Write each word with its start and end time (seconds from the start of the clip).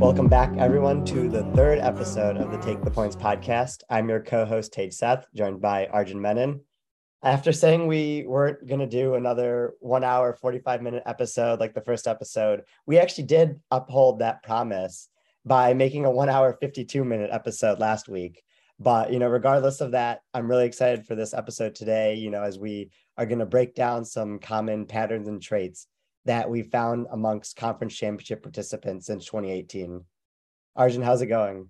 Welcome 0.00 0.26
back, 0.26 0.52
everyone, 0.58 1.04
to 1.04 1.28
the 1.28 1.48
third 1.54 1.78
episode 1.78 2.36
of 2.36 2.50
the 2.50 2.58
Take 2.58 2.82
the 2.82 2.90
Points 2.90 3.14
podcast. 3.14 3.82
I'm 3.88 4.08
your 4.08 4.18
co 4.18 4.44
host, 4.44 4.72
Tej 4.72 4.90
Seth, 4.90 5.28
joined 5.32 5.60
by 5.60 5.86
Arjun 5.86 6.20
Menon. 6.20 6.62
After 7.22 7.52
saying 7.52 7.86
we 7.86 8.24
weren't 8.26 8.66
going 8.66 8.80
to 8.80 8.86
do 8.88 9.14
another 9.14 9.74
one 9.78 10.02
hour, 10.02 10.32
45 10.32 10.82
minute 10.82 11.04
episode 11.06 11.60
like 11.60 11.72
the 11.72 11.82
first 11.82 12.08
episode, 12.08 12.62
we 12.84 12.98
actually 12.98 13.24
did 13.24 13.60
uphold 13.70 14.18
that 14.18 14.42
promise 14.42 15.08
by 15.44 15.72
making 15.72 16.04
a 16.04 16.10
one 16.10 16.28
hour, 16.28 16.58
52 16.60 17.04
minute 17.04 17.30
episode 17.32 17.78
last 17.78 18.08
week. 18.08 18.42
But, 18.80 19.12
you 19.12 19.18
know, 19.18 19.28
regardless 19.28 19.82
of 19.82 19.92
that, 19.92 20.22
I'm 20.32 20.48
really 20.48 20.64
excited 20.64 21.06
for 21.06 21.14
this 21.14 21.34
episode 21.34 21.74
today, 21.74 22.14
you 22.14 22.30
know, 22.30 22.42
as 22.42 22.58
we 22.58 22.90
are 23.20 23.26
going 23.26 23.38
to 23.38 23.46
break 23.46 23.74
down 23.74 24.02
some 24.02 24.38
common 24.38 24.86
patterns 24.86 25.28
and 25.28 25.42
traits 25.42 25.86
that 26.24 26.48
we 26.48 26.62
found 26.62 27.06
amongst 27.12 27.54
conference 27.54 27.94
championship 27.94 28.42
participants 28.42 29.06
since 29.06 29.26
2018. 29.26 30.02
Arjun, 30.74 31.02
how's 31.02 31.20
it 31.20 31.26
going? 31.26 31.68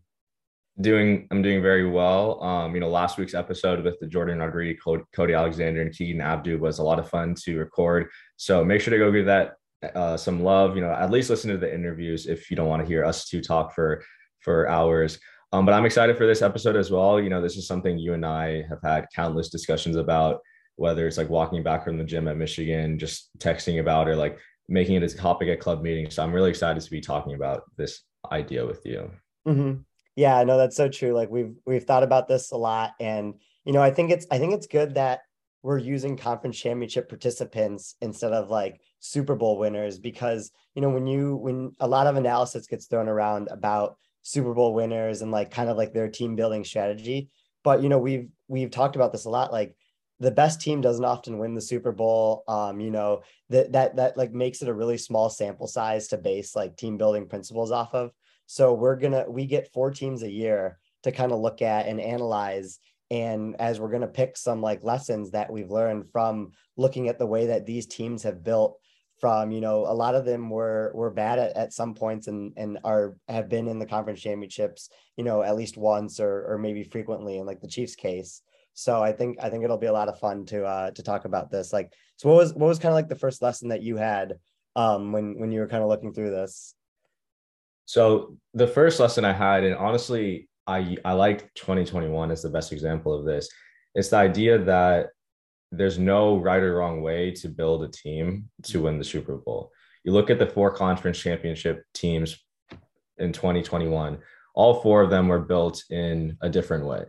Doing, 0.81 1.27
I'm 1.33 1.43
doing 1.43 1.61
very 1.61 1.91
well. 1.91 2.41
Um, 2.41 2.73
you 2.75 2.81
know, 2.81 2.89
last 2.89 3.19
week's 3.19 3.35
episode 3.35 3.83
with 3.83 3.99
the 3.99 4.07
Jourdan 4.07 4.39
Rodrigue, 4.39 4.79
Cody 5.13 5.35
Alexander, 5.35 5.83
and 5.83 5.93
Keegan 5.93 6.21
Abdoo 6.21 6.61
was 6.61 6.79
a 6.79 6.85
lot 6.85 7.01
of 7.01 7.11
fun 7.11 7.35
to 7.43 7.59
record. 7.59 8.09
So 8.37 8.65
make 8.65 8.81
sure 8.81 8.93
to 8.93 8.99
go 8.99 9.11
give 9.11 9.27
that 9.27 9.55
uh, 9.97 10.17
some 10.17 10.45
love. 10.45 10.77
You 10.77 10.83
know, 10.83 10.93
at 10.93 11.11
least 11.11 11.31
listen 11.31 11.51
to 11.51 11.59
the 11.59 11.75
interviews 11.75 12.27
if 12.27 12.49
you 12.49 12.57
don't 12.57 12.69
want 12.69 12.81
to 12.81 12.89
hear 12.89 13.05
us 13.05 13.29
two 13.29 13.41
talk 13.41 13.75
for 13.75 14.05
for 14.39 14.69
hours. 14.69 15.19
Um, 15.53 15.67
but 15.67 15.75
I'm 15.75 15.85
excited 15.85 16.17
for 16.17 16.29
this 16.29 16.43
episode 16.43 16.77
as 16.77 16.93
well. 16.93 17.21
You 17.21 17.29
know, 17.29 17.43
this 17.43 17.57
is 17.57 17.67
something 17.67 17.99
you 17.99 18.15
and 18.15 18.25
I 18.25 18.63
have 18.69 18.79
had 18.85 19.07
countless 19.15 19.49
discussions 19.49 19.97
about 19.97 20.41
whether 20.77 21.07
it's 21.07 21.19
like 21.19 21.29
walking 21.29 21.63
back 21.63 21.85
from 21.85 21.99
the 21.99 22.05
gym 22.05 22.29
at 22.29 22.37
Michigan, 22.37 22.99
just 22.99 23.31
texting 23.39 23.81
about 23.81 24.09
or 24.09 24.17
like 24.17 24.39
making 24.69 24.95
it 24.95 25.03
a 25.03 25.17
topic 25.17 25.49
at 25.49 25.61
club 25.61 25.83
meetings. 25.83 26.15
So 26.15 26.23
I'm 26.23 26.33
really 26.33 26.51
excited 26.51 26.83
to 26.83 26.91
be 26.91 27.01
talking 27.01 27.35
about 27.35 27.65
this 27.77 28.03
idea 28.31 28.65
with 28.65 28.85
you. 28.87 29.11
Mm-hmm. 29.47 29.81
Yeah, 30.17 30.43
no, 30.45 30.57
that's 30.57 30.77
so 30.77 30.89
true. 30.89 31.13
Like 31.13 31.31
we've 31.31 31.55
we've 31.67 31.85
thought 31.85 32.03
about 32.03 32.29
this 32.29 32.51
a 32.51 32.57
lot, 32.57 32.93
and 33.01 33.35
you 33.65 33.73
know, 33.73 33.83
I 33.83 33.91
think 33.91 34.11
it's 34.11 34.27
I 34.31 34.39
think 34.39 34.55
it's 34.55 34.67
good 34.67 34.95
that 34.95 35.21
we're 35.63 35.79
using 35.79 36.17
conference 36.17 36.59
championship 36.59 37.09
participants 37.09 37.95
instead 38.01 38.33
of 38.33 38.51
like 38.51 38.81
Super 39.01 39.35
Bowl 39.35 39.59
winners 39.59 39.99
because 39.99 40.51
you 40.75 40.83
know 40.83 40.91
when 40.91 41.07
you 41.07 41.37
when 41.37 41.73
a 41.81 41.89
lot 41.89 42.07
of 42.07 42.17
analysis 42.17 42.67
gets 42.67 42.87
thrown 42.87 43.09
around 43.09 43.49
about 43.51 43.97
Super 44.23 44.55
Bowl 44.55 44.75
winners 44.75 45.23
and 45.23 45.31
like 45.31 45.51
kind 45.51 45.69
of 45.69 45.77
like 45.77 45.93
their 45.93 46.09
team 46.09 46.37
building 46.37 46.65
strategy, 46.65 47.31
but 47.65 47.83
you 47.83 47.89
know 47.89 47.99
we've 47.99 48.29
we've 48.49 48.71
talked 48.71 48.97
about 48.97 49.13
this 49.13 49.25
a 49.25 49.31
lot. 49.31 49.53
Like 49.53 49.77
the 50.21 50.31
best 50.31 50.61
team 50.61 50.83
doesn't 50.83 51.05
often 51.05 51.39
win 51.39 51.55
the 51.55 51.61
Super 51.61 51.93
Bowl. 51.93 52.45
Um, 52.47 52.79
you 52.79 52.91
know, 52.91 53.23
that 53.49 53.73
that 53.73 53.97
that 53.97 54.17
like 54.17 54.33
makes 54.33 54.63
it 54.63 54.69
a 54.69 54.75
really 54.75 54.99
small 54.99 55.31
sample 55.31 55.67
size 55.67 56.09
to 56.09 56.19
base 56.19 56.55
like 56.55 56.77
team 56.77 56.99
building 56.99 57.27
principles 57.27 57.73
off 57.73 57.95
of. 57.95 58.13
So 58.47 58.75
we're 58.75 58.97
gonna 58.97 59.25
we 59.29 59.47
get 59.47 59.73
four 59.73 59.91
teams 59.91 60.23
a 60.23 60.31
year 60.31 60.79
to 61.05 61.13
kind 61.13 61.33
of 61.33 61.41
look 61.41 61.63
at 61.63 61.87
and 61.87 62.01
analyze. 62.01 62.79
And 63.11 63.57
as 63.59 63.81
we're 63.81 63.91
gonna 63.91 64.07
pick 64.07 64.37
some 64.37 64.61
like 64.61 64.85
lessons 64.85 65.31
that 65.31 65.51
we've 65.51 65.71
learned 65.71 66.11
from 66.13 66.53
looking 66.77 67.09
at 67.09 67.19
the 67.19 67.27
way 67.27 67.47
that 67.47 67.65
these 67.65 67.87
teams 67.87 68.23
have 68.23 68.45
built 68.45 68.79
from, 69.21 69.51
you 69.51 69.61
know, 69.61 69.87
a 69.87 69.95
lot 69.95 70.15
of 70.15 70.27
them 70.27 70.51
were 70.51 70.93
were 70.95 71.11
bad 71.11 71.39
at, 71.39 71.57
at 71.57 71.73
some 71.73 71.95
points 71.95 72.27
and 72.27 72.53
and 72.59 72.79
are 72.85 73.17
have 73.27 73.49
been 73.49 73.69
in 73.69 73.79
the 73.79 73.87
conference 73.87 74.21
championships, 74.21 74.91
you 75.17 75.25
know, 75.25 75.43
at 75.43 75.57
least 75.57 75.79
once 75.79 76.21
or 76.21 76.45
or 76.47 76.59
maybe 76.59 76.85
frequently 76.85 77.39
in 77.39 77.47
like 77.47 77.63
the 77.63 77.69
Chiefs 77.69 77.95
case. 77.95 78.43
So 78.75 79.03
I 79.03 79.13
think 79.13 79.39
I 79.43 79.51
think 79.51 79.65
it'll 79.65 79.79
be 79.79 79.87
a 79.87 79.93
lot 79.93 80.09
of 80.09 80.19
fun 80.19 80.47
to 80.47 80.65
uh 80.65 80.91
to 80.93 81.03
talk 81.03 81.25
about 81.25 81.51
this. 81.51 81.73
Like, 81.73 81.93
so 82.17 82.29
what 82.29 82.37
was 82.37 82.55
what 82.55 82.69
was 82.69 82.79
kind 82.79 82.93
of 82.93 82.97
like 82.97 83.09
the 83.09 83.17
first 83.17 83.43
lesson 83.43 83.69
that 83.69 83.83
you 83.83 83.97
had 83.97 84.35
um 84.77 85.13
when 85.13 85.39
when 85.39 85.53
you 85.53 85.61
were 85.61 85.69
kind 85.69 85.83
of 85.83 85.89
looking 85.89 86.13
through 86.13 86.31
this? 86.31 86.75
So 87.87 88.37
the 88.55 88.69
first 88.69 89.01
lesson 89.01 89.25
I 89.25 89.33
had, 89.33 89.65
and 89.65 89.75
honestly, 89.75 90.49
I 90.67 90.97
I 91.05 91.13
like 91.13 91.53
2021 91.55 92.31
as 92.31 92.43
the 92.43 92.49
best 92.49 92.73
example 92.73 93.13
of 93.13 93.25
this. 93.25 93.49
It's 93.95 94.11
the 94.11 94.17
idea 94.17 94.59
that 94.59 95.09
there's 95.73 95.99
no 95.99 96.37
right 96.37 96.63
or 96.63 96.77
wrong 96.77 97.03
way 97.03 97.31
to 97.33 97.49
build 97.49 97.83
a 97.85 97.89
team 97.89 98.49
to 98.65 98.83
win 98.83 98.99
the 98.99 99.05
Super 99.05 99.37
Bowl. 99.37 99.73
You 100.05 100.13
look 100.13 100.31
at 100.31 100.39
the 100.39 100.47
four 100.47 100.73
conference 100.73 101.19
championship 101.19 101.85
teams 101.95 102.39
in 103.19 103.33
2021, 103.33 104.19
all 104.55 104.81
four 104.81 105.03
of 105.03 105.11
them 105.11 105.29
were 105.29 105.41
built 105.41 105.85
in 105.91 106.37
a 106.41 106.49
different 106.49 106.87
way. 106.87 107.05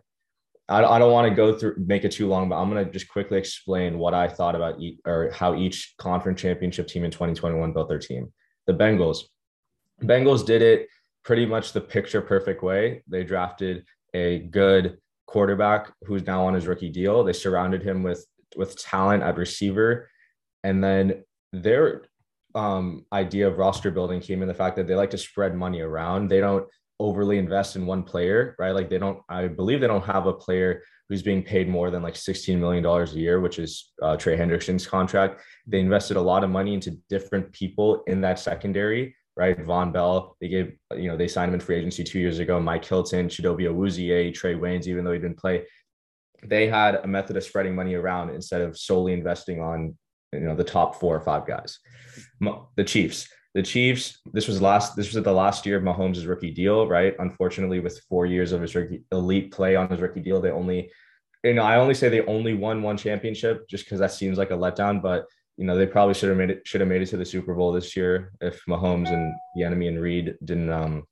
I, 0.71 0.95
I 0.95 0.99
don't 0.99 1.11
want 1.11 1.27
to 1.29 1.35
go 1.35 1.57
through 1.57 1.75
make 1.85 2.05
it 2.05 2.11
too 2.11 2.27
long, 2.27 2.47
but 2.47 2.55
I'm 2.55 2.69
going 2.69 2.85
to 2.85 2.91
just 2.91 3.09
quickly 3.09 3.37
explain 3.37 3.99
what 3.99 4.13
I 4.13 4.27
thought 4.27 4.55
about 4.55 4.79
or 5.05 5.29
how 5.31 5.55
each 5.55 5.95
conference 5.97 6.41
championship 6.41 6.87
team 6.87 7.03
in 7.03 7.11
2021 7.11 7.73
built 7.73 7.89
their 7.89 7.99
team. 7.99 8.31
The 8.67 8.73
Bengals, 8.73 9.23
Bengals 10.01 10.45
did 10.45 10.61
it 10.61 10.87
pretty 11.23 11.45
much 11.45 11.73
the 11.73 11.81
picture 11.81 12.21
perfect 12.21 12.63
way. 12.63 13.03
They 13.07 13.23
drafted 13.23 13.85
a 14.13 14.39
good 14.39 14.97
quarterback 15.27 15.91
who's 16.05 16.25
now 16.25 16.45
on 16.45 16.53
his 16.53 16.67
rookie 16.67 16.89
deal. 16.89 17.23
They 17.23 17.33
surrounded 17.33 17.83
him 17.83 18.01
with 18.03 18.25
with 18.55 18.81
talent 18.81 19.23
at 19.23 19.37
receiver, 19.37 20.09
and 20.63 20.83
then 20.83 21.23
their 21.53 22.03
um, 22.55 23.05
idea 23.13 23.47
of 23.47 23.57
roster 23.57 23.91
building 23.91 24.19
came 24.19 24.41
in 24.41 24.47
the 24.47 24.53
fact 24.53 24.75
that 24.75 24.87
they 24.87 24.95
like 24.95 25.11
to 25.11 25.17
spread 25.17 25.55
money 25.55 25.81
around. 25.81 26.27
They 26.29 26.39
don't 26.39 26.65
overly 27.01 27.37
invest 27.37 27.75
in 27.75 27.85
one 27.85 28.03
player, 28.03 28.55
right? 28.59 28.71
Like 28.71 28.89
they 28.89 28.99
don't, 28.99 29.19
I 29.27 29.47
believe 29.47 29.81
they 29.81 29.87
don't 29.87 30.05
have 30.05 30.27
a 30.27 30.33
player 30.33 30.83
who's 31.09 31.23
being 31.23 31.43
paid 31.43 31.67
more 31.67 31.91
than 31.91 32.03
like 32.03 32.13
$16 32.13 32.57
million 32.57 32.85
a 32.85 33.05
year, 33.11 33.41
which 33.41 33.59
is 33.59 33.91
uh, 34.01 34.15
Trey 34.15 34.37
Hendrickson's 34.37 34.87
contract. 34.87 35.41
They 35.67 35.79
invested 35.79 36.15
a 36.15 36.21
lot 36.21 36.43
of 36.43 36.49
money 36.49 36.73
into 36.73 36.91
different 37.09 37.51
people 37.51 38.03
in 38.07 38.21
that 38.21 38.39
secondary, 38.39 39.15
right? 39.35 39.57
Vonn 39.57 39.91
Bell, 39.91 40.37
they 40.39 40.47
gave, 40.47 40.73
you 40.95 41.09
know, 41.09 41.17
they 41.17 41.27
signed 41.27 41.49
him 41.49 41.55
in 41.55 41.59
free 41.59 41.77
agency 41.77 42.03
two 42.03 42.19
years 42.19 42.39
ago. 42.39 42.59
Mike 42.59 42.85
Hilton, 42.85 43.27
Chidobe 43.27 43.67
Awuzie, 43.69 44.31
Trae 44.31 44.57
Waynes, 44.57 44.87
even 44.87 45.03
though 45.03 45.11
he 45.11 45.19
didn't 45.19 45.39
play. 45.39 45.65
They 46.43 46.67
had 46.67 46.95
a 46.95 47.07
method 47.07 47.35
of 47.35 47.43
spreading 47.43 47.75
money 47.75 47.95
around 47.95 48.29
instead 48.29 48.61
of 48.61 48.77
solely 48.77 49.13
investing 49.13 49.59
on, 49.61 49.97
you 50.31 50.39
know, 50.41 50.55
the 50.55 50.63
top 50.63 50.95
four 50.95 51.15
or 51.15 51.21
five 51.21 51.45
guys. 51.45 51.79
The 52.77 52.83
Chiefs, 52.85 53.27
the 53.53 53.63
Chiefs, 53.63 54.19
this 54.31 54.47
was 54.47 54.61
last 54.61 54.95
this 54.95 55.13
was 55.13 55.23
the 55.23 55.31
last 55.31 55.65
year 55.65 55.77
of 55.77 55.83
Mahomes' 55.83 56.27
rookie 56.27 56.51
deal, 56.51 56.87
right? 56.87 57.15
Unfortunately, 57.19 57.79
with 57.79 58.01
four 58.09 58.25
years 58.25 58.51
of 58.51 58.61
his 58.61 58.75
rookie, 58.75 59.03
elite 59.11 59.51
play 59.51 59.75
on 59.75 59.89
his 59.89 59.99
rookie 59.99 60.21
deal, 60.21 60.39
they 60.39 60.51
only, 60.51 60.89
you 61.43 61.53
know, 61.53 61.63
I 61.63 61.75
only 61.75 61.93
say 61.93 62.07
they 62.07 62.25
only 62.25 62.53
won 62.53 62.81
one 62.81 62.97
championship 62.97 63.67
just 63.67 63.85
because 63.85 63.99
that 63.99 64.13
seems 64.13 64.37
like 64.37 64.51
a 64.51 64.55
letdown. 64.55 65.01
But 65.01 65.25
you 65.57 65.65
know, 65.65 65.77
they 65.77 65.85
probably 65.85 66.13
should 66.13 66.29
have 66.29 66.37
made 66.37 66.49
it 66.49 66.61
should 66.65 66.81
have 66.81 66.89
made 66.89 67.01
it 67.01 67.07
to 67.07 67.17
the 67.17 67.25
Super 67.25 67.53
Bowl 67.53 67.73
this 67.73 67.95
year 67.95 68.31
if 68.39 68.61
Mahomes 68.69 69.09
and 69.09 69.33
Bieniemy 69.57 69.89
and 69.89 70.01
Reid 70.01 70.35
didn't 70.45 70.71
um, 70.71 71.03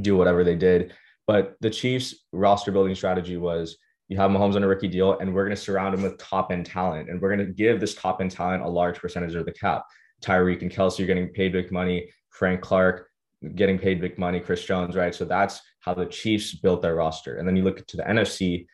do 0.00 0.16
whatever 0.16 0.44
they 0.44 0.56
did. 0.56 0.94
But 1.26 1.56
the 1.60 1.70
Chiefs' 1.70 2.14
roster 2.32 2.70
building 2.70 2.94
strategy 2.94 3.36
was 3.36 3.78
you 4.08 4.16
have 4.16 4.30
Mahomes 4.30 4.54
on 4.54 4.62
a 4.62 4.68
rookie 4.68 4.88
deal, 4.88 5.18
and 5.18 5.34
we're 5.34 5.44
going 5.44 5.56
to 5.56 5.60
surround 5.60 5.94
him 5.94 6.02
with 6.02 6.18
top 6.18 6.52
end 6.52 6.66
talent, 6.66 7.10
and 7.10 7.20
we're 7.20 7.34
going 7.34 7.46
to 7.46 7.52
give 7.52 7.80
this 7.80 7.94
top 7.94 8.20
end 8.20 8.30
talent 8.30 8.62
a 8.62 8.68
large 8.68 8.98
percentage 9.00 9.34
of 9.34 9.44
the 9.44 9.52
cap. 9.52 9.82
Tyreek 10.24 10.62
and 10.62 10.70
Kelce 10.70 11.00
are 11.00 11.06
getting 11.06 11.28
paid 11.28 11.52
big 11.52 11.70
money. 11.70 12.10
Frank 12.30 12.60
Clark 12.60 13.08
getting 13.54 13.78
paid 13.78 14.00
big 14.00 14.18
money. 14.18 14.40
Chris 14.40 14.64
Jones, 14.64 14.96
right? 14.96 15.14
So 15.14 15.24
that's 15.24 15.60
how 15.80 15.94
the 15.94 16.06
Chiefs 16.06 16.54
built 16.54 16.82
their 16.82 16.94
roster. 16.94 17.36
And 17.36 17.46
then 17.46 17.56
you 17.56 17.62
look 17.62 17.86
to 17.86 17.96
the 17.96 18.02
NFC, 18.02 18.66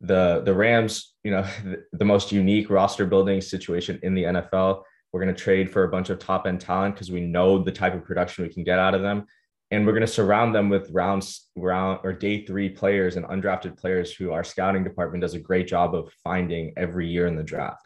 the 0.00 0.42
the 0.44 0.54
Rams, 0.54 1.14
you 1.24 1.30
know, 1.30 1.42
the, 1.64 1.84
the 1.92 2.04
most 2.04 2.32
unique 2.32 2.70
roster 2.70 3.06
building 3.06 3.40
situation 3.40 3.98
in 4.02 4.14
the 4.14 4.24
NFL. 4.24 4.82
We're 5.12 5.22
going 5.22 5.34
to 5.34 5.40
trade 5.40 5.70
for 5.70 5.84
a 5.84 5.88
bunch 5.88 6.10
of 6.10 6.20
top 6.20 6.46
end 6.46 6.60
talent 6.60 6.94
because 6.94 7.10
we 7.10 7.20
know 7.20 7.62
the 7.62 7.72
type 7.72 7.94
of 7.94 8.04
production 8.04 8.44
we 8.44 8.52
can 8.52 8.62
get 8.62 8.78
out 8.78 8.94
of 8.94 9.02
them. 9.02 9.26
And 9.72 9.86
we're 9.86 9.92
going 9.92 10.06
to 10.06 10.12
surround 10.12 10.54
them 10.54 10.68
with 10.68 10.90
rounds, 10.90 11.48
round 11.56 12.00
or 12.02 12.12
day 12.12 12.44
three 12.44 12.68
players 12.68 13.16
and 13.16 13.26
undrafted 13.26 13.76
players 13.76 14.12
who 14.12 14.32
our 14.32 14.44
scouting 14.44 14.84
department 14.84 15.22
does 15.22 15.34
a 15.34 15.40
great 15.40 15.68
job 15.68 15.94
of 15.94 16.12
finding 16.24 16.72
every 16.76 17.08
year 17.08 17.26
in 17.26 17.36
the 17.36 17.42
draft. 17.42 17.82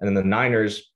And 0.00 0.08
then 0.08 0.14
the 0.14 0.28
Niners, 0.28 0.89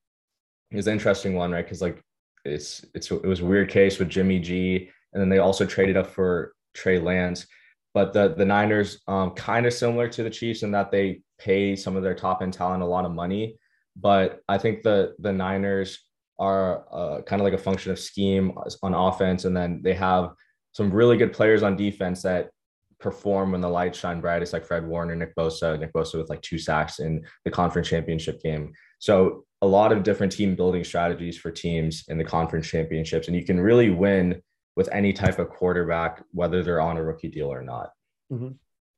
is 0.78 0.86
an 0.86 0.94
interesting 0.94 1.34
one, 1.34 1.52
right? 1.52 1.64
Because 1.64 1.82
like 1.82 2.02
it's 2.44 2.84
it's 2.94 3.10
it 3.10 3.26
was 3.26 3.40
a 3.40 3.44
weird 3.44 3.70
case 3.70 3.98
with 3.98 4.08
Jimmy 4.08 4.38
G, 4.38 4.90
and 5.12 5.20
then 5.20 5.28
they 5.28 5.38
also 5.38 5.64
traded 5.64 5.96
up 5.96 6.08
for 6.08 6.54
Trey 6.74 6.98
Lance. 6.98 7.46
But 7.94 8.12
the 8.12 8.34
the 8.36 8.44
Niners, 8.44 9.00
um, 9.06 9.30
kind 9.32 9.66
of 9.66 9.72
similar 9.72 10.08
to 10.08 10.22
the 10.22 10.30
Chiefs 10.30 10.62
in 10.62 10.72
that 10.72 10.90
they 10.90 11.22
pay 11.38 11.76
some 11.76 11.96
of 11.96 12.02
their 12.02 12.14
top 12.14 12.42
end 12.42 12.52
talent 12.52 12.82
a 12.82 12.86
lot 12.86 13.04
of 13.04 13.12
money. 13.12 13.56
But 13.96 14.40
I 14.48 14.58
think 14.58 14.82
the 14.82 15.14
the 15.18 15.32
Niners 15.32 16.00
are 16.38 16.84
uh, 16.92 17.22
kind 17.22 17.40
of 17.40 17.44
like 17.44 17.54
a 17.54 17.58
function 17.58 17.92
of 17.92 17.98
scheme 17.98 18.52
on 18.82 18.94
offense, 18.94 19.44
and 19.44 19.56
then 19.56 19.80
they 19.82 19.94
have 19.94 20.32
some 20.72 20.90
really 20.90 21.16
good 21.16 21.32
players 21.32 21.62
on 21.62 21.76
defense 21.76 22.22
that 22.22 22.50
perform 22.98 23.52
when 23.52 23.60
the 23.60 23.68
lights 23.68 23.98
shine 23.98 24.20
brightest, 24.20 24.52
like 24.52 24.64
Fred 24.64 24.86
Warner, 24.86 25.14
Nick 25.14 25.36
Bosa, 25.36 25.78
Nick 25.78 25.92
Bosa 25.92 26.18
with 26.18 26.30
like 26.30 26.42
two 26.42 26.58
sacks 26.58 26.98
in 26.98 27.24
the 27.44 27.50
conference 27.50 27.88
championship 27.88 28.42
game. 28.42 28.72
So 28.98 29.44
a 29.64 29.66
lot 29.66 29.92
of 29.92 30.02
different 30.02 30.30
team 30.30 30.54
building 30.54 30.84
strategies 30.84 31.38
for 31.38 31.50
teams 31.50 32.04
in 32.08 32.18
the 32.18 32.24
conference 32.24 32.68
championships, 32.68 33.28
and 33.28 33.36
you 33.36 33.44
can 33.44 33.58
really 33.58 33.88
win 33.88 34.42
with 34.76 34.90
any 34.92 35.12
type 35.12 35.38
of 35.38 35.48
quarterback, 35.48 36.22
whether 36.32 36.62
they're 36.62 36.82
on 36.82 36.98
a 36.98 37.02
rookie 37.02 37.28
deal 37.28 37.50
or 37.50 37.62
not. 37.62 37.90
Mm-hmm. 38.30 38.50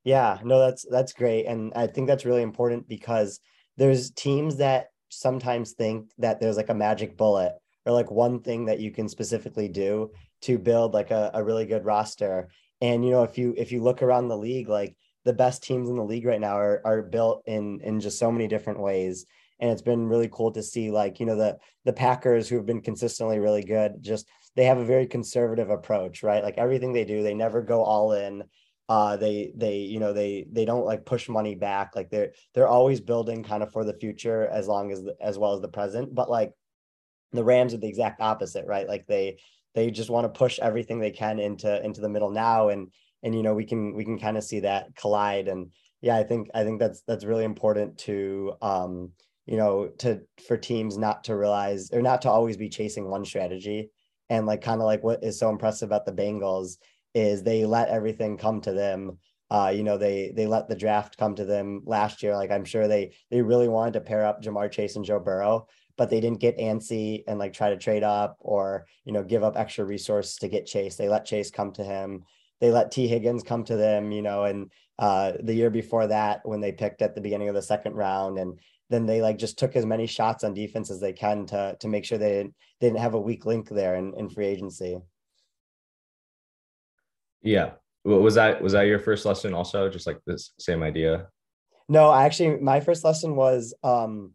Yeah, 0.03 0.39
no, 0.43 0.59
that's 0.59 0.85
that's 0.91 1.13
great, 1.13 1.47
and 1.47 1.73
I 1.75 1.87
think 1.87 2.09
that's 2.09 2.25
really 2.25 2.43
important 2.43 2.89
because 2.89 3.39
there's 3.77 4.11
teams 4.11 4.57
that 4.57 4.89
sometimes 5.09 5.73
think 5.73 6.11
that 6.19 6.41
there's 6.41 6.57
like 6.57 6.69
a 6.69 6.75
magic 6.75 7.17
bullet 7.17 7.53
or 7.85 7.93
like 7.93 8.11
one 8.11 8.41
thing 8.41 8.65
that 8.65 8.81
you 8.81 8.91
can 8.91 9.09
specifically 9.09 9.69
do 9.69 10.11
to 10.43 10.59
build 10.59 10.95
like 10.95 11.13
a, 11.13 11.31
a 11.33 11.45
really 11.45 11.67
good 11.67 11.85
roster. 11.85 12.49
And 12.81 13.05
you 13.05 13.13
know, 13.13 13.23
if 13.23 13.39
you 13.39 13.55
if 13.57 13.71
you 13.71 13.83
look 13.85 14.03
around 14.03 14.27
the 14.27 14.37
league, 14.37 14.69
like 14.69 14.97
the 15.25 15.33
best 15.33 15.63
teams 15.63 15.89
in 15.89 15.97
the 15.97 16.05
league 16.05 16.27
right 16.27 16.41
now 16.41 16.59
are 16.59 16.83
are 16.85 17.03
built 17.03 17.45
in 17.47 17.81
in 17.83 18.01
just 18.01 18.19
so 18.19 18.33
many 18.33 18.49
different 18.49 18.81
ways. 18.81 19.27
And 19.61 19.70
it's 19.70 19.82
been 19.82 20.06
really 20.06 20.29
cool 20.31 20.53
to 20.53 20.62
see 20.62 20.91
like, 20.91 21.20
you 21.20 21.26
know, 21.26 21.37
the 21.37 21.58
the 21.85 21.93
Packers 21.93 22.49
who 22.49 22.56
have 22.56 22.67
been 22.67 22.82
consistently 22.82 23.38
really 23.38 23.62
good, 23.64 24.03
just 24.03 24.26
they 24.55 24.64
have 24.64 24.79
a 24.79 24.85
very 24.85 25.06
conservative 25.06 25.70
approach, 25.70 26.23
right? 26.23 26.43
Like 26.43 26.58
everything 26.58 26.93
they 26.93 27.05
do, 27.05 27.23
they 27.23 27.35
never 27.35 27.62
go 27.62 27.82
all 27.82 28.12
in. 28.12 28.44
Uh 28.88 29.17
they 29.17 29.53
they 29.56 29.79
you 29.79 29.99
know 29.99 30.12
they 30.12 30.47
they 30.53 30.64
don't 30.64 30.85
like 30.85 31.05
push 31.05 31.29
money 31.29 31.55
back. 31.55 31.97
Like 31.97 32.11
they're 32.11 32.32
they're 32.55 32.69
always 32.69 33.00
building 33.00 33.43
kind 33.43 33.62
of 33.62 33.73
for 33.73 33.85
the 33.85 33.94
future 33.94 34.47
as 34.47 34.69
long 34.69 34.93
as 34.93 35.03
as 35.20 35.38
well 35.38 35.55
as 35.55 35.61
the 35.61 35.69
present. 35.69 36.14
But 36.14 36.31
like 36.31 36.53
the 37.32 37.44
rams 37.44 37.75
are 37.75 37.79
the 37.79 37.88
exact 37.88 38.20
opposite 38.20 38.67
right? 38.67 38.88
Like 38.88 39.06
they 39.06 39.38
they 39.75 39.91
just 39.91 40.11
want 40.11 40.25
to 40.32 40.38
push 40.38 40.58
everything 40.61 41.00
they 41.00 41.11
can 41.11 41.38
into 41.38 41.85
into 41.85 42.00
the 42.00 42.08
middle 42.08 42.31
now. 42.31 42.69
And 42.69 42.93
and 43.23 43.35
you 43.35 43.43
know 43.43 43.55
we 43.55 43.64
can 43.64 43.94
we 43.94 44.05
can 44.05 44.19
kind 44.19 44.37
of 44.37 44.44
see 44.44 44.61
that 44.61 44.94
collide. 44.97 45.49
And 45.49 45.70
yeah 46.00 46.17
i 46.17 46.23
think 46.23 46.49
i 46.55 46.62
think 46.62 46.79
that's 46.79 47.03
that's 47.06 47.25
really 47.25 47.44
important 47.44 47.99
to 47.99 48.55
um 48.62 49.11
you 49.46 49.56
know 49.56 49.88
to 49.98 50.20
for 50.46 50.56
teams 50.56 50.98
not 50.98 51.25
to 51.25 51.37
realize 51.37 51.90
or 51.93 52.02
not 52.02 52.22
to 52.22 52.31
always 52.31 52.56
be 52.56 52.69
chasing 52.69 53.08
one 53.08 53.25
strategy 53.25 53.90
and 54.28 54.46
like 54.46 54.60
kind 54.60 54.81
of 54.81 54.87
like 54.87 55.02
what 55.02 55.22
is 55.22 55.38
so 55.38 55.50
impressive 55.50 55.88
about 55.88 56.04
the 56.04 56.12
bengals 56.12 56.76
is 57.14 57.43
they 57.43 57.64
let 57.64 57.88
everything 57.88 58.37
come 58.37 58.60
to 58.60 58.72
them. 58.72 59.19
Uh, 59.50 59.72
you 59.75 59.84
know, 59.84 59.96
they 59.96 60.32
they 60.34 60.46
let 60.46 60.69
the 60.69 60.75
draft 60.75 61.16
come 61.16 61.34
to 61.34 61.44
them 61.44 61.82
last 61.87 62.22
year. 62.22 62.34
Like 62.34 62.50
I'm 62.50 62.64
sure 62.64 62.88
they 62.88 63.12
they 63.31 63.40
really 63.43 63.69
wanted 63.69 63.94
to 63.94 64.00
pair 64.00 64.26
up 64.26 64.43
Ja'Marr 64.43 64.70
Chase 64.70 64.96
and 64.96 65.04
Joe 65.04 65.20
Burrow, 65.20 65.66
but 65.96 66.10
they 66.10 66.20
didn't 66.20 66.40
get 66.40 66.58
antsy 66.58 67.22
and 67.28 67.38
like 67.38 67.52
try 67.52 67.70
to 67.70 67.76
trade 67.76 68.02
up 68.02 68.37
or 68.40 68.87
you 69.04 69.12
know 69.12 69.22
give 69.22 69.44
up 69.44 69.56
extra 69.56 69.84
resources 69.84 70.37
to 70.37 70.48
get 70.48 70.66
Chase. 70.66 70.96
They 70.96 71.08
let 71.08 71.25
Chase 71.25 71.50
come 71.50 71.72
to 71.72 71.84
him. 71.84 72.25
They 72.60 72.70
let 72.70 72.90
Tee 72.90 73.06
Higgins 73.06 73.44
come 73.44 73.64
to 73.64 73.76
them. 73.76 74.10
You 74.10 74.22
know, 74.22 74.44
and 74.44 74.72
uh, 74.98 75.32
the 75.40 75.54
year 75.54 75.70
before 75.70 76.08
that 76.08 76.40
when 76.44 76.60
they 76.60 76.72
picked 76.72 77.00
at 77.00 77.14
the 77.14 77.20
beginning 77.20 77.48
of 77.48 77.54
the 77.54 77.62
second 77.62 77.94
round 77.94 78.38
and 78.38 78.58
then 78.91 79.06
they 79.06 79.21
like 79.21 79.38
just 79.38 79.59
took 79.59 79.77
as 79.77 79.87
many 79.87 80.06
shots 80.06 80.44
on 80.44 80.55
defense 80.55 80.91
as 80.91 81.00
they 81.00 81.12
can 81.12 81.47
to 81.47 81.77
to 81.81 81.88
make 81.88 82.05
sure 82.05 82.19
they 82.19 82.33
didn't, 82.33 82.55
they 82.81 82.88
didn't 82.88 83.00
have 83.00 83.15
a 83.15 83.21
weak 83.21 83.47
link 83.47 83.69
there 83.69 83.97
in, 83.97 84.15
in 84.17 84.31
free 84.31 84.47
agency. 84.47 84.99
Yeah. 87.43 87.73
Was 88.05 88.37
that 88.37 88.62
was 88.62 88.73
that 88.73 88.87
your 88.87 88.99
first 88.99 89.25
lesson 89.25 89.55
also? 89.55 89.88
Just 89.88 90.06
like 90.06 90.21
this 90.27 90.53
same 90.59 90.83
idea? 90.83 91.29
No, 91.88 92.12
actually 92.12 92.61
my 92.61 92.81
first 92.81 93.05
lesson 93.05 93.37
was 93.37 93.75
um 93.83 94.33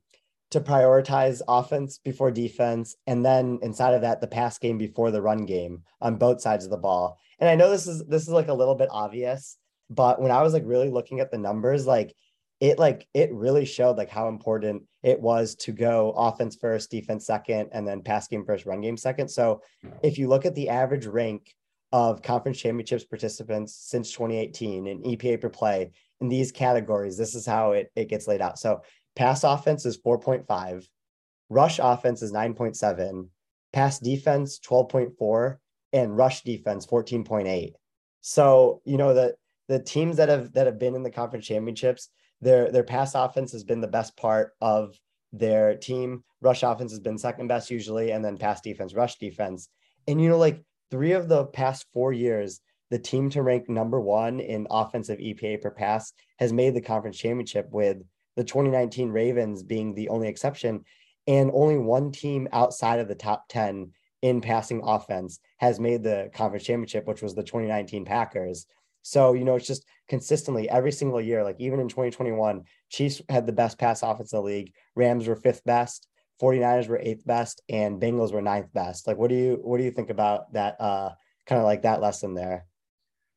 to 0.51 0.59
prioritize 0.59 1.41
offense 1.47 1.97
before 2.03 2.29
defense 2.29 2.97
and 3.07 3.25
then 3.25 3.59
inside 3.61 3.93
of 3.93 4.01
that 4.01 4.19
the 4.19 4.27
pass 4.27 4.57
game 4.57 4.77
before 4.77 5.09
the 5.09 5.21
run 5.21 5.45
game 5.45 5.83
on 6.01 6.17
both 6.17 6.41
sides 6.41 6.65
of 6.65 6.71
the 6.71 6.77
ball. 6.77 7.17
And 7.39 7.49
I 7.49 7.55
know 7.55 7.69
this 7.69 7.87
is 7.87 8.05
this 8.05 8.23
is 8.23 8.29
like 8.29 8.49
a 8.49 8.53
little 8.53 8.75
bit 8.75 8.89
obvious, 8.91 9.57
but 9.89 10.21
when 10.21 10.31
I 10.31 10.41
was 10.41 10.53
like 10.53 10.63
really 10.65 10.89
looking 10.89 11.21
at 11.21 11.31
the 11.31 11.37
numbers 11.37 11.87
like 11.87 12.13
it 12.61 12.79
like 12.79 13.07
it 13.13 13.33
really 13.33 13.65
showed 13.65 13.97
like 13.97 14.09
how 14.09 14.29
important 14.29 14.83
it 15.03 15.19
was 15.19 15.55
to 15.55 15.71
go 15.71 16.11
offense 16.11 16.55
first, 16.55 16.91
defense 16.91 17.25
second, 17.25 17.69
and 17.73 17.85
then 17.87 18.01
pass 18.01 18.27
game 18.27 18.45
first, 18.45 18.65
run 18.65 18.81
game 18.81 18.95
second. 18.95 19.27
So 19.27 19.61
if 20.03 20.17
you 20.17 20.29
look 20.29 20.45
at 20.45 20.55
the 20.55 20.69
average 20.69 21.07
rank 21.07 21.53
of 21.91 22.21
conference 22.21 22.59
championships 22.59 23.03
participants 23.03 23.75
since 23.75 24.11
2018 24.11 24.87
in 24.87 25.01
EPA 25.03 25.41
per 25.41 25.49
play 25.49 25.91
in 26.21 26.29
these 26.29 26.51
categories. 26.51 27.17
This 27.17 27.35
is 27.35 27.45
how 27.45 27.73
it, 27.73 27.91
it 27.95 28.07
gets 28.07 28.27
laid 28.27 28.41
out. 28.41 28.59
So 28.59 28.81
pass 29.15 29.43
offense 29.43 29.85
is 29.85 29.97
4.5, 30.01 30.85
rush 31.49 31.79
offense 31.81 32.21
is 32.21 32.31
9.7, 32.31 33.27
pass 33.73 33.99
defense 33.99 34.59
12.4, 34.59 35.57
and 35.93 36.15
rush 36.15 36.43
defense 36.43 36.85
14.8. 36.85 37.73
So, 38.21 38.81
you 38.85 38.97
know, 38.97 39.13
the 39.13 39.35
the 39.67 39.79
teams 39.79 40.17
that 40.17 40.29
have 40.29 40.53
that 40.53 40.65
have 40.65 40.79
been 40.79 40.95
in 40.95 41.03
the 41.03 41.09
conference 41.09 41.45
championships, 41.45 42.09
their 42.41 42.71
their 42.71 42.83
pass 42.83 43.15
offense 43.15 43.51
has 43.51 43.63
been 43.63 43.81
the 43.81 43.87
best 43.87 44.17
part 44.17 44.53
of 44.61 44.99
their 45.31 45.77
team. 45.77 46.23
Rush 46.41 46.63
offense 46.63 46.91
has 46.91 46.99
been 46.99 47.17
second 47.17 47.47
best 47.47 47.69
usually, 47.69 48.11
and 48.11 48.23
then 48.23 48.37
pass 48.37 48.61
defense, 48.61 48.93
rush 48.93 49.17
defense. 49.17 49.69
And 50.07 50.21
you 50.21 50.29
know, 50.29 50.37
like 50.37 50.61
three 50.89 51.13
of 51.13 51.27
the 51.27 51.45
past 51.45 51.85
four 51.93 52.11
years, 52.11 52.61
the 52.89 52.99
team 52.99 53.29
to 53.31 53.43
rank 53.43 53.69
number 53.69 53.99
one 54.01 54.39
in 54.39 54.67
offensive 54.69 55.19
EPA 55.19 55.61
per 55.61 55.71
pass 55.71 56.13
has 56.39 56.51
made 56.51 56.73
the 56.73 56.81
conference 56.81 57.17
championship, 57.17 57.69
with 57.71 57.97
the 58.35 58.43
2019 58.43 59.09
Ravens 59.09 59.63
being 59.63 59.93
the 59.93 60.09
only 60.09 60.27
exception. 60.27 60.83
And 61.27 61.51
only 61.53 61.77
one 61.77 62.11
team 62.11 62.47
outside 62.51 62.99
of 62.99 63.07
the 63.07 63.15
top 63.15 63.47
10 63.49 63.91
in 64.23 64.41
passing 64.41 64.81
offense 64.83 65.39
has 65.57 65.79
made 65.79 66.03
the 66.03 66.29
conference 66.33 66.65
championship, 66.65 67.05
which 67.05 67.21
was 67.21 67.35
the 67.35 67.43
2019 67.43 68.05
Packers. 68.05 68.65
So, 69.01 69.33
you 69.33 69.43
know, 69.43 69.55
it's 69.55 69.67
just 69.67 69.85
consistently 70.07 70.69
every 70.69 70.91
single 70.91 71.21
year, 71.21 71.43
like 71.43 71.55
even 71.59 71.79
in 71.79 71.87
2021, 71.87 72.63
Chiefs 72.89 73.21
had 73.29 73.45
the 73.45 73.53
best 73.53 73.77
pass 73.77 74.03
offense 74.03 74.33
in 74.33 74.37
the 74.37 74.43
league. 74.43 74.73
Rams 74.95 75.27
were 75.27 75.35
fifth 75.35 75.63
best. 75.63 76.07
49ers 76.41 76.87
were 76.87 76.99
eighth 76.99 77.25
best 77.25 77.61
and 77.69 78.01
Bengals 78.01 78.33
were 78.33 78.41
ninth 78.41 78.73
best. 78.73 79.07
Like, 79.07 79.17
what 79.17 79.29
do 79.29 79.35
you 79.35 79.59
what 79.61 79.77
do 79.77 79.83
you 79.83 79.91
think 79.91 80.09
about 80.09 80.51
that? 80.53 80.79
Uh, 80.79 81.11
kind 81.45 81.59
of 81.59 81.65
like 81.65 81.83
that 81.83 82.01
lesson 82.01 82.33
there. 82.33 82.65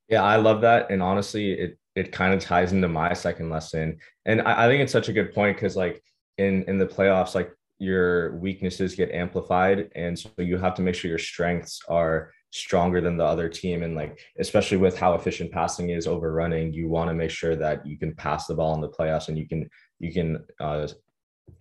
Yeah, 0.08 0.22
I 0.22 0.36
love 0.36 0.60
that, 0.62 0.90
and 0.90 1.02
honestly, 1.02 1.52
it 1.52 1.78
it 1.94 2.12
kind 2.12 2.34
of 2.34 2.40
ties 2.40 2.72
into 2.72 2.88
my 2.88 3.12
second 3.12 3.50
lesson, 3.50 3.98
and 4.24 4.42
I, 4.42 4.64
I 4.64 4.68
think 4.68 4.82
it's 4.82 4.92
such 4.92 5.08
a 5.08 5.12
good 5.12 5.34
point 5.34 5.56
because 5.56 5.76
like 5.76 6.02
in 6.38 6.64
in 6.64 6.78
the 6.78 6.86
playoffs, 6.86 7.34
like 7.34 7.50
your 7.78 8.36
weaknesses 8.36 8.94
get 8.94 9.10
amplified, 9.12 9.90
and 9.94 10.18
so 10.18 10.30
you 10.38 10.58
have 10.58 10.74
to 10.74 10.82
make 10.82 10.94
sure 10.94 11.08
your 11.08 11.18
strengths 11.18 11.80
are 11.88 12.32
stronger 12.54 13.00
than 13.00 13.16
the 13.16 13.24
other 13.24 13.48
team 13.48 13.82
and 13.82 13.96
like 13.96 14.18
especially 14.38 14.76
with 14.76 14.96
how 14.96 15.14
efficient 15.14 15.50
passing 15.50 15.90
is 15.90 16.06
over 16.06 16.32
running 16.32 16.72
you 16.72 16.88
want 16.88 17.08
to 17.08 17.14
make 17.14 17.30
sure 17.30 17.56
that 17.56 17.84
you 17.84 17.98
can 17.98 18.14
pass 18.14 18.46
the 18.46 18.54
ball 18.54 18.74
in 18.74 18.80
the 18.80 18.88
playoffs 18.88 19.28
and 19.28 19.36
you 19.36 19.48
can 19.48 19.68
you 19.98 20.12
can 20.12 20.38
uh, 20.60 20.86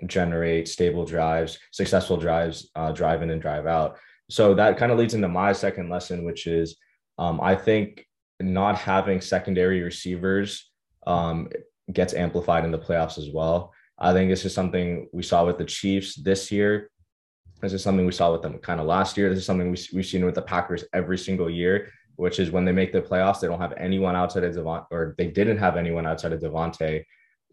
generate 0.05 0.67
stable 0.67 1.05
drives, 1.05 1.59
successful 1.71 2.17
drives, 2.17 2.69
uh, 2.75 2.91
drive 2.91 3.21
in 3.21 3.29
and 3.29 3.41
drive 3.41 3.65
out. 3.65 3.97
So 4.29 4.53
that 4.55 4.77
kind 4.77 4.91
of 4.91 4.97
leads 4.97 5.13
into 5.13 5.27
my 5.27 5.53
second 5.53 5.89
lesson, 5.89 6.23
which 6.23 6.47
is 6.47 6.75
um, 7.17 7.39
I 7.41 7.55
think 7.55 8.05
not 8.39 8.77
having 8.77 9.21
secondary 9.21 9.81
receivers 9.81 10.71
um, 11.05 11.49
gets 11.91 12.13
amplified 12.13 12.65
in 12.65 12.71
the 12.71 12.79
playoffs 12.79 13.17
as 13.17 13.29
well. 13.31 13.73
I 13.99 14.13
think 14.13 14.29
this 14.29 14.45
is 14.45 14.53
something 14.53 15.07
we 15.13 15.23
saw 15.23 15.45
with 15.45 15.57
the 15.57 15.65
Chiefs 15.65 16.15
this 16.15 16.51
year. 16.51 16.89
This 17.63 17.73
is 17.73 17.81
something 17.81 18.05
we 18.05 18.11
saw 18.11 18.31
with 18.33 18.41
them 18.41 18.57
kind 18.59 18.81
of 18.81 18.85
last 18.85 19.17
year. 19.17 19.29
This 19.29 19.39
is 19.39 19.45
something 19.45 19.71
we, 19.71 19.77
we've 19.93 20.05
seen 20.05 20.25
with 20.25 20.35
the 20.35 20.41
Packers 20.41 20.83
every 20.93 21.17
single 21.17 21.49
year, 21.49 21.89
which 22.17 22.37
is 22.37 22.51
when 22.51 22.65
they 22.65 22.73
make 22.73 22.91
the 22.91 23.01
playoffs, 23.01 23.39
they 23.39 23.47
don't 23.47 23.61
have 23.61 23.73
anyone 23.77 24.17
outside 24.17 24.43
of 24.43 24.53
Devon, 24.53 24.83
or 24.91 25.15
they 25.17 25.27
didn't 25.27 25.57
have 25.57 25.77
anyone 25.77 26.05
outside 26.05 26.33
of 26.33 26.41
Davante 26.41 27.05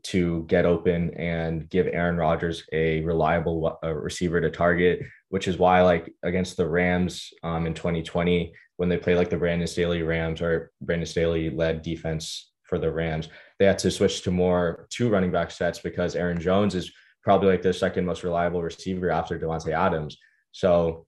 to 0.02 0.44
get 0.48 0.66
open 0.66 1.14
and 1.14 1.68
give 1.68 1.86
Aaron 1.86 2.16
Rodgers 2.16 2.64
a 2.72 3.02
reliable 3.02 3.78
receiver 3.84 4.40
to 4.40 4.50
target, 4.50 5.00
which 5.28 5.46
is 5.46 5.58
why, 5.58 5.82
like 5.82 6.12
against 6.24 6.56
the 6.56 6.68
Rams 6.68 7.32
um, 7.44 7.66
in 7.66 7.74
2020, 7.74 8.52
when 8.78 8.88
they 8.88 8.96
played 8.96 9.16
like 9.16 9.30
the 9.30 9.36
Brandon 9.36 9.68
Staley 9.68 10.02
Rams 10.02 10.40
or 10.40 10.72
Brandon 10.80 11.06
Staley 11.06 11.50
led 11.50 11.82
defense 11.82 12.50
for 12.64 12.78
the 12.78 12.90
Rams, 12.90 13.28
they 13.58 13.66
had 13.66 13.78
to 13.80 13.90
switch 13.90 14.22
to 14.22 14.30
more 14.30 14.88
two 14.90 15.08
running 15.08 15.30
back 15.30 15.50
sets 15.50 15.78
because 15.78 16.16
Aaron 16.16 16.40
Jones 16.40 16.74
is 16.74 16.90
probably 17.22 17.48
like 17.48 17.62
their 17.62 17.72
second 17.72 18.06
most 18.06 18.22
reliable 18.22 18.62
receiver 18.62 19.10
after 19.10 19.38
Davante 19.38 19.72
Adams. 19.72 20.16
So 20.52 21.06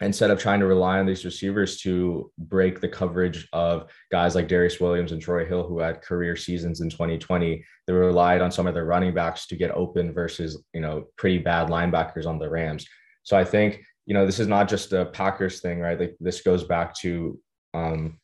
instead 0.00 0.30
of 0.30 0.38
trying 0.38 0.60
to 0.60 0.66
rely 0.66 0.98
on 0.98 1.06
these 1.06 1.24
receivers 1.24 1.80
to 1.80 2.30
break 2.36 2.80
the 2.80 2.88
coverage 2.88 3.48
of 3.52 3.90
guys 4.12 4.34
like 4.34 4.48
Darious 4.48 4.80
Williams 4.80 5.12
and 5.12 5.22
Troy 5.22 5.46
Hill, 5.46 5.66
who 5.66 5.78
had 5.78 6.02
career 6.02 6.36
seasons 6.36 6.80
in 6.80 6.90
2020, 6.90 7.64
they 7.86 7.92
relied 7.92 8.42
on 8.42 8.52
some 8.52 8.66
of 8.66 8.74
their 8.74 8.84
running 8.84 9.14
backs 9.14 9.46
to 9.46 9.56
get 9.56 9.70
open 9.70 10.12
versus, 10.12 10.62
you 10.74 10.80
know, 10.80 11.06
pretty 11.16 11.38
bad 11.38 11.68
linebackers 11.68 12.26
on 12.26 12.38
the 12.38 12.50
Rams. 12.50 12.86
So 13.22 13.36
I 13.36 13.44
think, 13.44 13.82
you 14.04 14.14
know, 14.14 14.26
this 14.26 14.38
is 14.38 14.48
not 14.48 14.68
just 14.68 14.92
a 14.92 15.06
Packers 15.06 15.60
thing, 15.60 15.80
right? 15.80 15.98
Like 15.98 16.16
this 16.20 16.42
goes 16.42 16.64
back 16.64 16.94
to 16.96 17.38
um, 17.72 18.18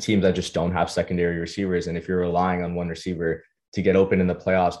teams 0.00 0.22
that 0.22 0.34
just 0.34 0.54
don't 0.54 0.72
have 0.72 0.90
secondary 0.90 1.38
receivers. 1.38 1.88
And 1.88 1.98
if 1.98 2.06
you're 2.06 2.20
relying 2.20 2.62
on 2.62 2.74
one 2.74 2.88
receiver 2.88 3.42
to 3.74 3.82
get 3.82 3.96
open 3.96 4.20
in 4.20 4.26
the 4.28 4.34
playoffs, 4.34 4.78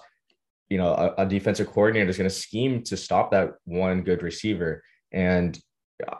you 0.70 0.78
know, 0.78 0.94
a, 0.94 1.22
a 1.22 1.26
defensive 1.26 1.66
coordinator 1.66 2.08
is 2.08 2.16
going 2.16 2.30
to 2.30 2.34
scheme 2.34 2.82
to 2.84 2.96
stop 2.96 3.32
that 3.32 3.54
one 3.64 4.02
good 4.02 4.22
receiver. 4.22 4.82
And 5.12 5.58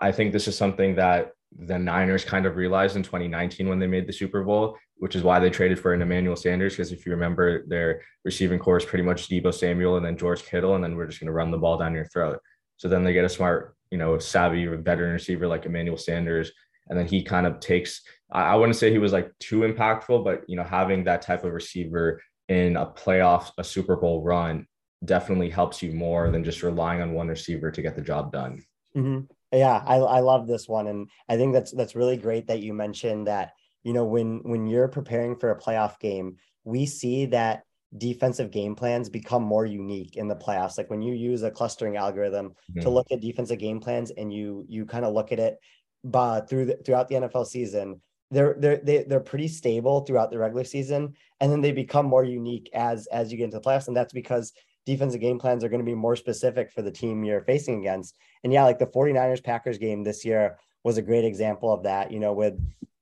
I 0.03 0.13
think 0.13 0.33
this 0.33 0.49
is 0.49 0.57
something 0.57 0.97
that 0.97 1.33
the 1.57 1.79
Niners 1.79 2.25
kind 2.25 2.47
of 2.47 2.57
realized 2.57 2.97
in 2.97 3.03
2019 3.03 3.69
when 3.69 3.79
they 3.79 3.87
made 3.87 4.07
the 4.07 4.13
Super 4.13 4.43
Bowl, 4.43 4.77
which 4.97 5.17
is 5.17 5.23
why 5.23 5.39
they 5.39 5.51
traded 5.51 5.79
for 5.79 5.95
an 5.95 6.03
Emmanuel 6.03 6.37
Sanders. 6.37 6.75
Because 6.75 6.93
if 6.93 7.07
you 7.07 7.13
remember, 7.13 7.65
their 7.67 8.03
receiving 8.25 8.59
corps 8.59 8.79
is 8.79 8.85
pretty 8.85 9.05
much 9.05 9.29
Deebo 9.29 9.55
Samuel 9.55 9.97
and 9.97 10.05
then 10.05 10.17
George 10.17 10.45
Kittle, 10.45 10.75
and 10.75 10.85
then 10.85 10.97
we're 10.97 11.07
just 11.07 11.21
going 11.21 11.29
to 11.29 11.33
run 11.33 11.51
the 11.51 11.59
ball 11.59 11.79
down 11.79 11.95
your 11.95 12.07
throat. 12.07 12.41
So 12.77 12.89
then 12.89 13.05
they 13.05 13.13
get 13.13 13.25
a 13.25 13.29
smart, 13.29 13.77
you 13.91 13.99
know, 13.99 14.19
savvy 14.19 14.67
veteran 14.67 15.13
receiver 15.13 15.47
like 15.47 15.67
Emmanuel 15.67 15.97
Sanders, 15.97 16.51
and 16.89 16.99
then 16.99 17.07
he 17.07 17.23
kind 17.23 17.47
of 17.47 17.61
takes. 17.61 18.03
I 18.33 18.55
wouldn't 18.55 18.77
say 18.77 18.93
he 18.93 18.99
was 18.99 19.13
like 19.13 19.31
too 19.41 19.61
impactful, 19.61 20.25
but 20.25 20.43
you 20.49 20.57
know, 20.57 20.63
having 20.63 21.05
that 21.05 21.23
type 21.23 21.45
of 21.45 21.53
receiver 21.53 22.21
in 22.51 22.77
a 22.77 22.85
playoff, 22.85 23.53
a 23.59 23.65
Super 23.65 23.97
Bowl 23.97 24.23
run 24.23 24.67
definitely 25.05 25.49
helps 25.49 25.83
you 25.83 25.93
more 25.93 26.31
than 26.31 26.45
just 26.45 26.63
relying 26.63 27.01
on 27.01 27.13
one 27.13 27.29
receiver 27.29 27.71
to 27.71 27.81
get 27.81 27.95
the 27.95 28.03
job 28.03 28.33
done. 28.33 28.63
Mm-hmm. 28.95 29.21
Yeah, 29.57 29.83
I, 29.87 29.97
I 29.97 30.21
love 30.21 30.47
this 30.47 30.69
one, 30.69 30.89
and 30.89 31.09
I 31.29 31.37
think 31.37 31.53
that's 31.53 31.71
that's 31.73 31.95
really 31.95 32.17
great 32.17 32.49
that 32.49 32.61
you 32.61 32.75
mentioned 32.75 33.29
that. 33.29 33.53
You 33.83 33.93
know, 33.93 34.05
when 34.05 34.41
when 34.43 34.67
you're 34.67 34.89
preparing 34.89 35.37
for 35.37 35.51
a 35.51 35.59
playoff 35.59 35.99
game, 36.01 36.37
we 36.65 36.87
see 36.87 37.27
that 37.27 37.63
defensive 37.97 38.51
game 38.51 38.75
plans 38.75 39.09
become 39.09 39.43
more 39.43 39.65
unique 39.65 40.17
in 40.17 40.29
the 40.29 40.37
playoffs. 40.37 40.77
Like 40.77 40.91
when 40.91 41.03
you 41.03 41.15
use 41.15 41.43
a 41.43 41.51
clustering 41.51 41.97
algorithm 41.97 42.51
mm-hmm. 42.51 42.81
to 42.81 42.91
look 42.91 43.07
at 43.11 43.21
defensive 43.21 43.59
game 43.59 43.81
plans, 43.81 44.11
and 44.11 44.33
you 44.33 44.65
you 44.69 44.87
kind 44.87 45.05
of 45.05 45.15
look 45.15 45.31
at 45.31 45.39
it, 45.39 45.59
but 46.03 46.49
through 46.49 46.67
the, 46.67 46.77
throughout 46.85 47.09
the 47.09 47.17
NFL 47.17 47.47
season, 47.47 48.01
they're 48.31 48.57
they're 48.59 48.81
they, 48.83 49.05
they're 49.05 49.21
pretty 49.21 49.49
stable 49.49 50.01
throughout 50.01 50.31
the 50.31 50.39
regular 50.39 50.65
season, 50.65 51.15
and 51.41 51.51
then 51.51 51.61
they 51.61 51.73
become 51.73 52.07
more 52.07 52.25
unique 52.25 52.71
as 52.75 53.07
as 53.09 53.31
you 53.31 53.39
get 53.39 53.45
into 53.45 53.59
the 53.59 53.63
playoffs, 53.63 53.89
and 53.89 53.97
that's 53.97 54.13
because 54.13 54.53
defensive 54.87 55.21
game 55.21 55.39
plans 55.39 55.63
are 55.63 55.69
going 55.69 55.81
to 55.81 55.91
be 55.91 55.95
more 55.95 56.17
specific 56.17 56.71
for 56.73 56.83
the 56.83 56.91
team 56.91 57.25
you're 57.25 57.43
facing 57.43 57.81
against. 57.81 58.17
And 58.43 58.53
yeah, 58.53 58.65
like 58.65 58.79
the 58.79 58.87
49ers 58.87 59.45
Packers 59.45 59.79
game 59.79 60.03
this 60.03 60.25
year 60.25 60.59
was 60.83 60.97
a 60.97 61.03
great 61.03 61.25
example 61.25 61.73
of 61.73 61.83
that, 61.83 62.11
you 62.11 62.21
know, 62.21 62.33
with 62.33 62.55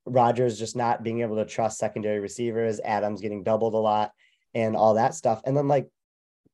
Rodgers 0.05 0.59
just 0.59 0.77
not 0.77 1.03
being 1.03 1.21
able 1.21 1.37
to 1.37 1.45
trust 1.45 1.79
secondary 1.79 2.19
receivers, 2.19 2.81
Adams 2.81 3.21
getting 3.21 3.43
doubled 3.43 3.75
a 3.75 3.79
lot 3.79 4.13
and 4.55 4.75
all 4.75 4.95
that 4.95 5.15
stuff. 5.15 5.41
And 5.45 5.57
then 5.57 5.69
like, 5.69 5.89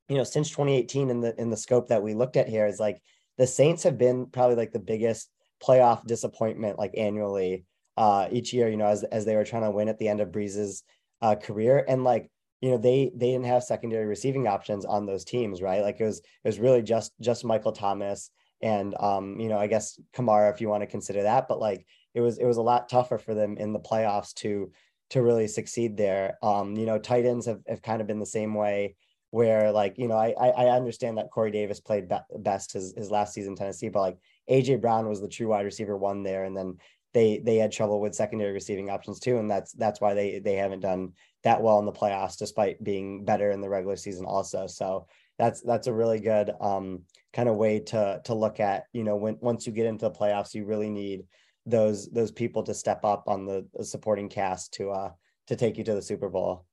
you 0.08 0.16
know, 0.16 0.24
since 0.24 0.50
2018 0.50 1.10
in 1.10 1.20
the 1.20 1.40
in 1.40 1.50
the 1.50 1.56
scope 1.56 1.88
that 1.88 2.02
we 2.02 2.14
looked 2.14 2.36
at 2.36 2.48
here 2.48 2.66
is 2.66 2.78
like 2.78 3.00
the 3.38 3.46
Saints 3.46 3.82
have 3.84 3.96
been 3.96 4.26
probably 4.26 4.56
like 4.56 4.72
the 4.72 4.78
biggest 4.78 5.30
playoff 5.62 6.04
disappointment 6.06 6.78
like 6.78 6.92
annually 6.96 7.64
uh 7.96 8.28
each 8.30 8.52
year, 8.52 8.68
you 8.68 8.76
know, 8.76 8.86
as 8.86 9.04
as 9.04 9.24
they 9.24 9.36
were 9.36 9.44
trying 9.44 9.62
to 9.62 9.70
win 9.70 9.88
at 9.88 9.98
the 9.98 10.08
end 10.08 10.20
of 10.20 10.32
Brees's 10.32 10.82
uh 11.22 11.34
career. 11.36 11.84
And 11.86 12.04
like 12.04 12.30
you 12.60 12.70
know 12.70 12.78
they 12.78 13.10
they 13.14 13.32
didn't 13.32 13.46
have 13.46 13.62
secondary 13.62 14.06
receiving 14.06 14.46
options 14.46 14.84
on 14.84 15.06
those 15.06 15.24
teams 15.24 15.62
right? 15.62 15.82
Like 15.82 16.00
it 16.00 16.04
was 16.04 16.18
it 16.18 16.48
was 16.48 16.58
really 16.58 16.82
just 16.82 17.12
just 17.20 17.44
michael 17.44 17.72
thomas 17.72 18.30
and 18.62 18.94
um 19.00 19.38
you 19.38 19.48
know 19.48 19.58
i 19.58 19.66
guess 19.66 20.00
kamara 20.14 20.52
if 20.52 20.60
you 20.60 20.68
want 20.68 20.82
to 20.82 20.86
consider 20.86 21.22
that. 21.22 21.48
But 21.48 21.60
like 21.60 21.86
it 22.14 22.20
was 22.20 22.38
it 22.38 22.46
was 22.46 22.56
a 22.56 22.62
lot 22.62 22.88
tougher 22.88 23.18
for 23.18 23.34
them 23.34 23.56
in 23.58 23.72
the 23.72 23.80
playoffs 23.80 24.34
to 24.34 24.72
to 25.10 25.22
really 25.22 25.48
succeed 25.48 25.96
there. 25.96 26.38
Um 26.42 26.76
you 26.76 26.86
know 26.86 26.98
tight 26.98 27.26
ends 27.26 27.46
have, 27.46 27.60
have 27.68 27.82
kind 27.82 28.00
of 28.00 28.06
been 28.06 28.20
the 28.20 28.26
same 28.26 28.54
way 28.54 28.96
where 29.30 29.72
like 29.72 29.98
you 29.98 30.06
know 30.06 30.16
i 30.16 30.30
i 30.30 30.66
understand 30.68 31.18
that 31.18 31.28
corey 31.28 31.50
davis 31.50 31.80
played 31.80 32.08
be- 32.08 32.38
best 32.38 32.72
his, 32.72 32.94
his 32.96 33.10
last 33.10 33.34
season 33.34 33.56
tennessee 33.56 33.88
but 33.88 34.00
like 34.00 34.16
aj 34.50 34.80
brown 34.80 35.08
was 35.08 35.20
the 35.20 35.28
true 35.28 35.48
wide 35.48 35.64
receiver 35.64 35.96
one 35.96 36.22
there. 36.22 36.44
And 36.44 36.56
then 36.56 36.78
they 37.14 37.38
they 37.38 37.56
had 37.56 37.72
trouble 37.72 38.00
with 38.00 38.14
secondary 38.14 38.52
receiving 38.52 38.90
options 38.90 39.18
too 39.18 39.38
and 39.38 39.50
that's 39.50 39.72
that's 39.72 40.00
why 40.00 40.12
they 40.12 40.40
they 40.40 40.54
haven't 40.54 40.80
done 40.80 41.12
that 41.44 41.62
well 41.62 41.78
in 41.78 41.84
the 41.84 41.92
playoffs 41.92 42.36
despite 42.36 42.82
being 42.82 43.24
better 43.24 43.50
in 43.50 43.60
the 43.60 43.68
regular 43.68 43.96
season 43.96 44.26
also. 44.26 44.66
So 44.66 45.06
that's 45.38 45.60
that's 45.60 45.86
a 45.86 45.92
really 45.92 46.18
good 46.18 46.50
um, 46.60 47.02
kind 47.32 47.48
of 47.48 47.56
way 47.56 47.80
to 47.80 48.20
to 48.24 48.34
look 48.34 48.60
at 48.60 48.84
you 48.92 49.04
know 49.04 49.16
when 49.16 49.36
once 49.40 49.66
you 49.66 49.72
get 49.72 49.86
into 49.86 50.06
the 50.06 50.10
playoffs 50.10 50.54
you 50.54 50.64
really 50.64 50.90
need 50.90 51.24
those 51.66 52.08
those 52.10 52.32
people 52.32 52.62
to 52.62 52.74
step 52.74 53.04
up 53.04 53.24
on 53.26 53.46
the, 53.46 53.66
supporting 53.82 54.28
cast 54.28 54.74
to 54.74 54.90
uh 54.90 55.10
to 55.46 55.56
take 55.56 55.78
you 55.78 55.84
to 55.84 55.94
the 55.94 56.02
super 56.02 56.28
bowl. 56.28 56.66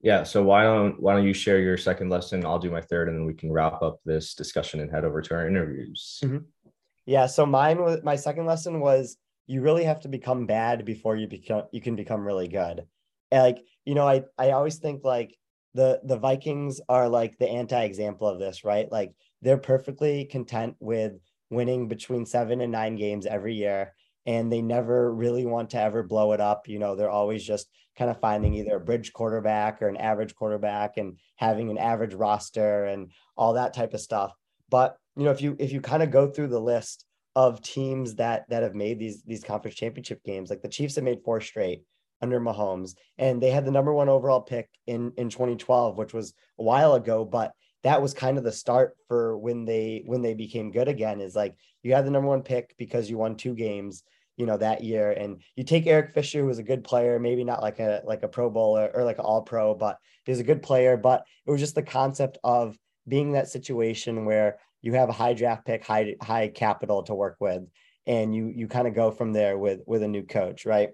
Yeah 0.00 0.22
so 0.22 0.42
why 0.42 0.62
don't 0.62 1.00
why 1.00 1.14
don't 1.14 1.26
you 1.26 1.34
share 1.34 1.58
your 1.58 1.76
second 1.76 2.08
lesson? 2.08 2.46
I'll 2.46 2.58
do 2.58 2.70
my 2.70 2.80
third 2.80 3.08
and 3.08 3.18
then 3.18 3.26
we 3.26 3.34
can 3.34 3.52
wrap 3.52 3.82
up 3.82 4.00
this 4.04 4.34
discussion 4.34 4.80
and 4.80 4.90
head 4.90 5.04
over 5.04 5.20
to 5.20 5.34
our 5.34 5.48
interviews. 5.48 6.20
Mm-hmm. 6.24 6.38
Yeah 7.06 7.26
so 7.26 7.46
mine 7.46 7.80
was 7.82 8.02
my 8.02 8.16
second 8.16 8.46
lesson 8.46 8.80
was 8.80 9.16
you 9.46 9.60
really 9.62 9.84
have 9.84 10.00
to 10.00 10.08
become 10.08 10.46
bad 10.46 10.84
before 10.84 11.16
you 11.16 11.28
become 11.28 11.64
you 11.72 11.80
can 11.80 11.96
become 11.96 12.26
really 12.26 12.48
good. 12.48 12.84
And 13.30 13.42
like 13.42 13.58
you 13.84 13.94
know, 13.94 14.06
I 14.06 14.24
I 14.38 14.50
always 14.50 14.76
think 14.76 15.04
like 15.04 15.36
the 15.74 16.00
the 16.04 16.18
Vikings 16.18 16.80
are 16.88 17.08
like 17.08 17.38
the 17.38 17.48
anti-example 17.48 18.26
of 18.28 18.38
this, 18.38 18.64
right? 18.64 18.90
Like 18.90 19.12
they're 19.42 19.58
perfectly 19.58 20.24
content 20.24 20.76
with 20.80 21.12
winning 21.50 21.88
between 21.88 22.26
seven 22.26 22.60
and 22.60 22.72
nine 22.72 22.96
games 22.96 23.26
every 23.26 23.54
year, 23.54 23.94
and 24.26 24.50
they 24.50 24.62
never 24.62 25.14
really 25.14 25.46
want 25.46 25.70
to 25.70 25.80
ever 25.80 26.02
blow 26.02 26.32
it 26.32 26.40
up. 26.40 26.68
You 26.68 26.78
know, 26.78 26.96
they're 26.96 27.10
always 27.10 27.44
just 27.44 27.68
kind 27.96 28.10
of 28.10 28.20
finding 28.20 28.54
either 28.54 28.76
a 28.76 28.80
bridge 28.80 29.12
quarterback 29.12 29.80
or 29.80 29.88
an 29.88 29.96
average 29.96 30.34
quarterback 30.34 30.98
and 30.98 31.18
having 31.36 31.70
an 31.70 31.78
average 31.78 32.14
roster 32.14 32.84
and 32.84 33.10
all 33.36 33.54
that 33.54 33.72
type 33.74 33.94
of 33.94 34.00
stuff. 34.00 34.32
But 34.68 34.98
you 35.16 35.24
know, 35.24 35.30
if 35.30 35.40
you 35.40 35.56
if 35.58 35.72
you 35.72 35.80
kind 35.80 36.02
of 36.02 36.10
go 36.10 36.28
through 36.28 36.48
the 36.48 36.60
list 36.60 37.06
of 37.36 37.60
teams 37.60 38.14
that 38.14 38.48
that 38.48 38.62
have 38.62 38.74
made 38.74 38.98
these 38.98 39.22
these 39.22 39.44
conference 39.44 39.76
championship 39.76 40.24
games. 40.24 40.48
Like 40.50 40.62
the 40.62 40.68
Chiefs 40.68 40.94
have 40.96 41.04
made 41.04 41.22
four 41.22 41.40
straight 41.40 41.82
under 42.22 42.40
Mahomes, 42.40 42.96
and 43.18 43.42
they 43.42 43.50
had 43.50 43.66
the 43.66 43.70
number 43.70 43.92
one 43.92 44.08
overall 44.08 44.40
pick 44.40 44.70
in 44.86 45.12
in 45.18 45.28
2012, 45.28 45.98
which 45.98 46.14
was 46.14 46.32
a 46.58 46.62
while 46.62 46.94
ago, 46.94 47.24
but 47.24 47.52
that 47.82 48.00
was 48.00 48.14
kind 48.14 48.38
of 48.38 48.44
the 48.44 48.50
start 48.50 48.96
for 49.06 49.36
when 49.36 49.66
they 49.66 50.02
when 50.06 50.22
they 50.22 50.32
became 50.32 50.72
good 50.72 50.88
again. 50.88 51.20
Is 51.20 51.36
like 51.36 51.54
you 51.82 51.94
had 51.94 52.06
the 52.06 52.10
number 52.10 52.28
one 52.28 52.42
pick 52.42 52.74
because 52.78 53.10
you 53.10 53.18
won 53.18 53.36
two 53.36 53.54
games, 53.54 54.02
you 54.38 54.46
know, 54.46 54.56
that 54.56 54.82
year, 54.82 55.12
and 55.12 55.42
you 55.56 55.62
take 55.62 55.86
Eric 55.86 56.14
Fisher, 56.14 56.40
who 56.40 56.46
was 56.46 56.58
a 56.58 56.64
good 56.64 56.84
player, 56.84 57.18
maybe 57.18 57.44
not 57.44 57.62
like 57.62 57.80
a 57.80 58.00
like 58.06 58.22
a 58.22 58.28
Pro 58.28 58.48
Bowler 58.48 58.90
or 58.94 59.04
like 59.04 59.18
an 59.18 59.26
All 59.26 59.42
Pro, 59.42 59.74
but 59.74 59.98
he 60.24 60.32
was 60.32 60.40
a 60.40 60.44
good 60.44 60.62
player. 60.62 60.96
But 60.96 61.26
it 61.46 61.50
was 61.50 61.60
just 61.60 61.74
the 61.74 61.82
concept 61.82 62.38
of 62.42 62.78
being 63.06 63.32
that 63.32 63.48
situation 63.48 64.24
where 64.24 64.56
you 64.86 64.92
have 64.92 65.08
a 65.08 65.12
high 65.12 65.34
draft 65.34 65.66
pick, 65.66 65.84
high 65.84 66.14
high 66.22 66.48
capital 66.48 67.02
to 67.02 67.14
work 67.14 67.36
with, 67.40 67.62
and 68.06 68.34
you 68.34 68.52
you 68.54 68.68
kind 68.68 68.86
of 68.86 68.94
go 68.94 69.10
from 69.10 69.32
there 69.32 69.58
with 69.58 69.80
with 69.84 70.02
a 70.02 70.08
new 70.08 70.22
coach, 70.22 70.64
right? 70.64 70.90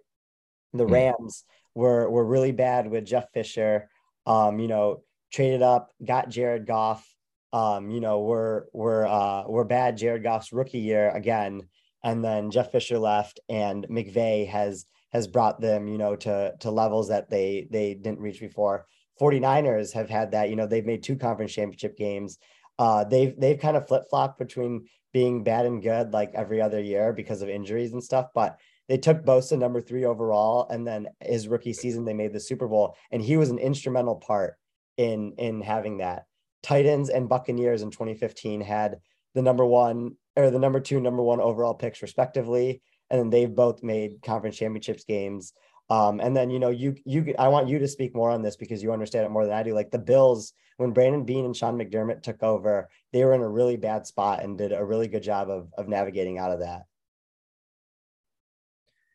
The 0.72 0.86
hmm. 0.86 0.92
Rams 0.92 1.44
were 1.74 2.08
were 2.08 2.24
really 2.24 2.52
bad 2.52 2.90
with 2.90 3.04
Jeff 3.04 3.30
Fisher. 3.32 3.90
Um, 4.26 4.58
you 4.58 4.68
know, 4.68 5.02
traded 5.30 5.62
up, 5.62 5.90
got 6.04 6.30
Jared 6.30 6.66
Goff. 6.66 7.06
Um, 7.52 7.90
you 7.90 8.00
know, 8.00 8.20
we're 8.20 8.64
we're 8.72 9.06
uh 9.06 9.44
we're 9.46 9.64
bad 9.64 9.98
Jared 9.98 10.22
Goff's 10.22 10.54
rookie 10.54 10.78
year 10.78 11.10
again, 11.10 11.68
and 12.02 12.24
then 12.24 12.50
Jeff 12.50 12.72
Fisher 12.72 12.98
left, 12.98 13.40
and 13.50 13.86
McVay 13.88 14.48
has 14.48 14.86
has 15.12 15.26
brought 15.26 15.60
them, 15.60 15.86
you 15.86 15.98
know, 15.98 16.16
to 16.16 16.54
to 16.60 16.70
levels 16.70 17.08
that 17.08 17.28
they 17.28 17.68
they 17.70 17.92
didn't 17.92 18.20
reach 18.20 18.40
before. 18.40 18.86
49ers 19.20 19.92
have 19.92 20.08
had 20.08 20.30
that, 20.30 20.48
you 20.48 20.56
know, 20.56 20.66
they've 20.66 20.86
made 20.86 21.02
two 21.02 21.16
conference 21.16 21.52
championship 21.52 21.98
games 21.98 22.38
uh, 22.82 23.04
they've 23.04 23.38
they've 23.38 23.60
kind 23.60 23.76
of 23.76 23.86
flip 23.86 24.02
flopped 24.10 24.40
between 24.40 24.88
being 25.12 25.44
bad 25.44 25.66
and 25.66 25.84
good 25.84 26.12
like 26.12 26.32
every 26.34 26.60
other 26.60 26.80
year 26.80 27.12
because 27.12 27.40
of 27.40 27.48
injuries 27.48 27.92
and 27.92 28.02
stuff. 28.02 28.26
But 28.34 28.58
they 28.88 28.98
took 28.98 29.24
Bosa 29.24 29.56
number 29.56 29.80
three 29.80 30.04
overall, 30.04 30.66
and 30.68 30.84
then 30.84 31.06
his 31.20 31.46
rookie 31.46 31.74
season 31.74 32.04
they 32.04 32.12
made 32.12 32.32
the 32.32 32.40
Super 32.40 32.66
Bowl, 32.66 32.96
and 33.12 33.22
he 33.22 33.36
was 33.36 33.50
an 33.50 33.60
instrumental 33.60 34.16
part 34.16 34.56
in 34.96 35.34
in 35.38 35.60
having 35.60 35.98
that. 35.98 36.24
Titans 36.64 37.08
and 37.08 37.28
Buccaneers 37.28 37.82
in 37.82 37.92
2015 37.92 38.60
had 38.60 38.96
the 39.36 39.42
number 39.42 39.64
one 39.64 40.16
or 40.34 40.50
the 40.50 40.58
number 40.58 40.80
two, 40.80 41.00
number 41.00 41.22
one 41.22 41.40
overall 41.40 41.74
picks 41.74 42.02
respectively, 42.02 42.82
and 43.10 43.20
then 43.20 43.30
they've 43.30 43.54
both 43.54 43.84
made 43.84 44.22
conference 44.24 44.56
championships 44.56 45.04
games. 45.04 45.52
Um, 45.92 46.20
and 46.20 46.34
then 46.34 46.48
you 46.48 46.58
know 46.58 46.70
you 46.70 46.96
you 47.04 47.34
I 47.38 47.48
want 47.48 47.68
you 47.68 47.78
to 47.78 47.86
speak 47.86 48.14
more 48.14 48.30
on 48.30 48.40
this 48.40 48.56
because 48.56 48.82
you 48.82 48.94
understand 48.94 49.26
it 49.26 49.30
more 49.30 49.44
than 49.44 49.52
I 49.52 49.62
do. 49.62 49.74
Like 49.74 49.90
the 49.90 49.98
Bills, 49.98 50.54
when 50.78 50.92
Brandon 50.92 51.22
Beane 51.22 51.44
and 51.44 51.54
Sean 51.54 51.76
McDermott 51.76 52.22
took 52.22 52.42
over, 52.42 52.88
they 53.12 53.22
were 53.22 53.34
in 53.34 53.42
a 53.42 53.48
really 53.48 53.76
bad 53.76 54.06
spot 54.06 54.42
and 54.42 54.56
did 54.56 54.72
a 54.72 54.82
really 54.82 55.06
good 55.06 55.22
job 55.22 55.50
of 55.50 55.68
of 55.76 55.88
navigating 55.88 56.38
out 56.38 56.50
of 56.50 56.60
that. 56.60 56.84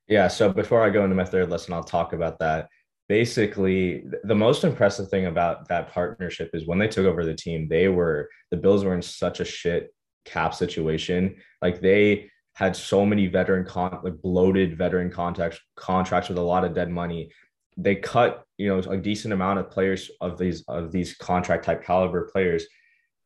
Yeah. 0.07 0.27
So 0.27 0.53
before 0.53 0.83
I 0.83 0.91
go 0.91 1.03
into 1.03 1.15
my 1.15 1.25
third 1.25 1.49
lesson, 1.49 1.73
I'll 1.73 1.83
talk 1.83 2.13
about 2.13 2.37
that. 2.39 2.69
Basically, 3.09 4.03
the 4.23 4.35
most 4.35 4.63
impressive 4.63 5.09
thing 5.09 5.25
about 5.25 5.67
that 5.69 5.89
partnership 5.89 6.51
is 6.53 6.67
when 6.67 6.77
they 6.77 6.87
took 6.87 7.07
over 7.07 7.25
the 7.25 7.33
team, 7.33 7.67
they 7.67 7.87
were 7.87 8.29
the 8.51 8.57
Bills 8.57 8.85
were 8.85 8.93
in 8.93 9.01
such 9.01 9.39
a 9.39 9.45
shit 9.45 9.91
cap 10.25 10.53
situation. 10.53 11.37
Like 11.59 11.81
they 11.81 12.29
had 12.57 12.75
so 12.75 13.05
many 13.05 13.27
veteran 13.27 13.63
con 13.63 13.99
like 14.03 14.19
bloated 14.19 14.75
veteran 14.75 15.11
contracts 15.11 15.59
contracts 15.75 16.27
with 16.27 16.39
a 16.39 16.49
lot 16.53 16.65
of 16.65 16.73
dead 16.73 16.89
money. 16.89 17.29
They 17.77 17.93
cut, 17.93 18.45
you 18.57 18.67
know, 18.67 18.79
a 18.79 18.97
decent 18.97 19.31
amount 19.31 19.59
of 19.59 19.69
players 19.69 20.09
of 20.21 20.39
these 20.39 20.63
of 20.67 20.91
these 20.91 21.15
contract 21.15 21.65
type 21.65 21.83
caliber 21.83 22.27
players, 22.33 22.65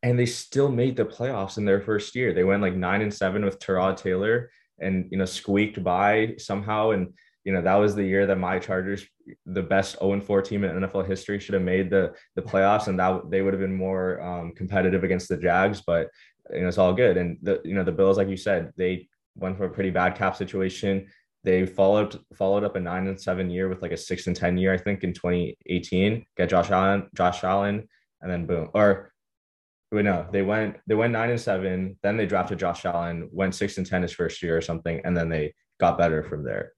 and 0.03 0.19
they 0.19 0.25
still 0.25 0.69
made 0.69 0.97
the 0.97 1.05
playoffs 1.05 1.57
in 1.57 1.63
their 1.63 1.79
first 1.79 2.13
year. 2.13 2.33
They 2.33 2.43
went 2.43 2.61
like 2.61 2.75
nine 2.75 3.01
and 3.01 3.13
seven 3.13 3.45
with 3.45 3.57
Tyrod 3.57 3.95
Taylor, 3.95 4.51
and 4.79 5.07
you 5.09 5.17
know 5.17 5.23
squeaked 5.23 5.81
by 5.81 6.33
somehow. 6.37 6.89
And 6.89 7.13
you 7.45 7.53
know 7.53 7.61
that 7.61 7.75
was 7.75 7.95
the 7.95 8.03
year 8.03 8.25
that 8.27 8.37
my 8.37 8.59
Chargers, 8.59 9.05
the 9.45 9.63
best 9.63 9.97
0 9.99 10.11
and 10.11 10.23
4 10.25 10.41
team 10.41 10.65
in 10.65 10.75
NFL 10.75 11.07
history, 11.07 11.39
should 11.39 11.53
have 11.53 11.63
made 11.63 11.89
the 11.89 12.13
the 12.35 12.41
playoffs, 12.41 12.89
and 12.89 12.99
that 12.99 13.31
they 13.31 13.41
would 13.41 13.53
have 13.53 13.61
been 13.61 13.77
more 13.87 14.21
um, 14.21 14.51
competitive 14.51 15.05
against 15.05 15.29
the 15.29 15.37
Jags. 15.37 15.79
But 15.79 16.09
you 16.53 16.63
know 16.63 16.67
it's 16.67 16.77
all 16.77 16.93
good. 16.93 17.15
And 17.15 17.37
the 17.41 17.61
you 17.63 17.75
know 17.75 17.85
the 17.85 17.93
Bills, 17.93 18.17
like 18.17 18.27
you 18.27 18.35
said, 18.35 18.73
they 18.75 19.07
went 19.35 19.57
from 19.57 19.67
a 19.67 19.73
pretty 19.73 19.89
bad 19.89 20.15
cap 20.15 20.35
situation. 20.35 21.07
They 21.43 21.65
followed 21.65 22.19
followed 22.35 22.63
up 22.63 22.75
a 22.75 22.79
nine 22.79 23.07
and 23.07 23.19
seven 23.19 23.49
year 23.49 23.67
with 23.67 23.81
like 23.81 23.91
a 23.91 23.97
six 23.97 24.27
and 24.27 24.35
ten 24.35 24.57
year, 24.57 24.73
I 24.73 24.77
think, 24.77 25.03
in 25.03 25.13
2018. 25.13 26.25
Get 26.37 26.49
Josh 26.49 26.69
Allen, 26.69 27.07
Josh 27.15 27.43
Allen, 27.43 27.87
and 28.21 28.31
then 28.31 28.45
boom. 28.45 28.69
Or 28.73 29.11
wait, 29.91 30.05
no, 30.05 30.27
they 30.31 30.41
went 30.41 30.77
they 30.87 30.95
went 30.95 31.13
nine 31.13 31.31
and 31.31 31.41
seven. 31.41 31.97
Then 32.03 32.17
they 32.17 32.25
drafted 32.25 32.59
Josh 32.59 32.85
Allen, 32.85 33.29
went 33.31 33.55
six 33.55 33.77
and 33.77 33.87
ten 33.87 34.03
his 34.03 34.13
first 34.13 34.41
year 34.43 34.55
or 34.55 34.61
something, 34.61 35.01
and 35.03 35.17
then 35.17 35.29
they 35.29 35.53
got 35.79 35.97
better 35.97 36.23
from 36.23 36.43
there. 36.43 36.73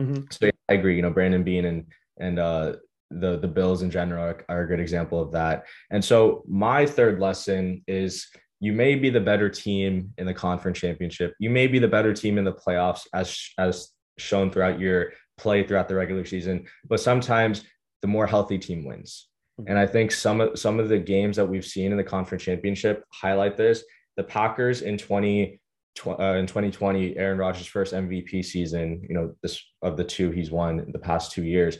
Mm-hmm. 0.00 0.24
So 0.30 0.46
yeah, 0.46 0.52
I 0.68 0.74
agree. 0.74 0.96
You 0.96 1.02
know, 1.02 1.10
Brandon 1.10 1.44
Beane 1.44 1.64
and 1.64 1.86
and 2.18 2.38
uh, 2.38 2.74
the 3.10 3.38
the 3.38 3.48
Bills 3.48 3.82
in 3.82 3.90
general 3.90 4.24
are, 4.24 4.44
are, 4.48 4.62
a 4.62 4.66
good 4.66 4.80
example 4.80 5.20
of 5.20 5.32
that. 5.32 5.64
And 5.90 6.04
so 6.04 6.44
my 6.46 6.86
third 6.86 7.20
lesson 7.20 7.82
is 7.86 8.26
you 8.60 8.72
may 8.72 8.94
be 8.94 9.10
the 9.10 9.20
better 9.20 9.48
team 9.48 10.12
in 10.18 10.26
the 10.26 10.34
conference 10.34 10.78
championship. 10.78 11.34
You 11.38 11.50
may 11.50 11.66
be 11.66 11.78
the 11.78 11.88
better 11.88 12.12
team 12.12 12.38
in 12.38 12.44
the 12.44 12.52
playoffs 12.52 13.06
as 13.14 13.38
as 13.58 13.90
shown 14.18 14.50
throughout 14.50 14.80
your 14.80 15.12
play 15.36 15.62
throughout 15.62 15.88
the 15.88 15.94
regular 15.94 16.24
season, 16.24 16.66
but 16.88 17.00
sometimes 17.00 17.64
the 18.02 18.08
more 18.08 18.26
healthy 18.26 18.58
team 18.58 18.84
wins. 18.84 19.28
Mm-hmm. 19.60 19.70
And 19.70 19.78
I 19.78 19.86
think 19.86 20.12
some 20.12 20.40
of 20.40 20.58
some 20.58 20.80
of 20.80 20.88
the 20.88 20.98
games 20.98 21.36
that 21.36 21.46
we've 21.46 21.64
seen 21.64 21.92
in 21.92 21.98
the 21.98 22.04
conference 22.04 22.44
championship 22.44 23.04
highlight 23.12 23.56
this. 23.56 23.84
The 24.16 24.24
Packers 24.24 24.82
in 24.82 24.98
20 24.98 25.60
uh, 26.06 26.34
in 26.34 26.46
2020, 26.46 27.16
Aaron 27.16 27.38
Rodgers' 27.38 27.66
first 27.66 27.92
MVP 27.92 28.44
season, 28.44 29.04
you 29.08 29.14
know, 29.14 29.34
this 29.42 29.62
of 29.82 29.96
the 29.96 30.04
two 30.04 30.30
he's 30.30 30.50
won 30.50 30.80
in 30.80 30.92
the 30.92 30.98
past 30.98 31.32
two 31.32 31.44
years. 31.44 31.76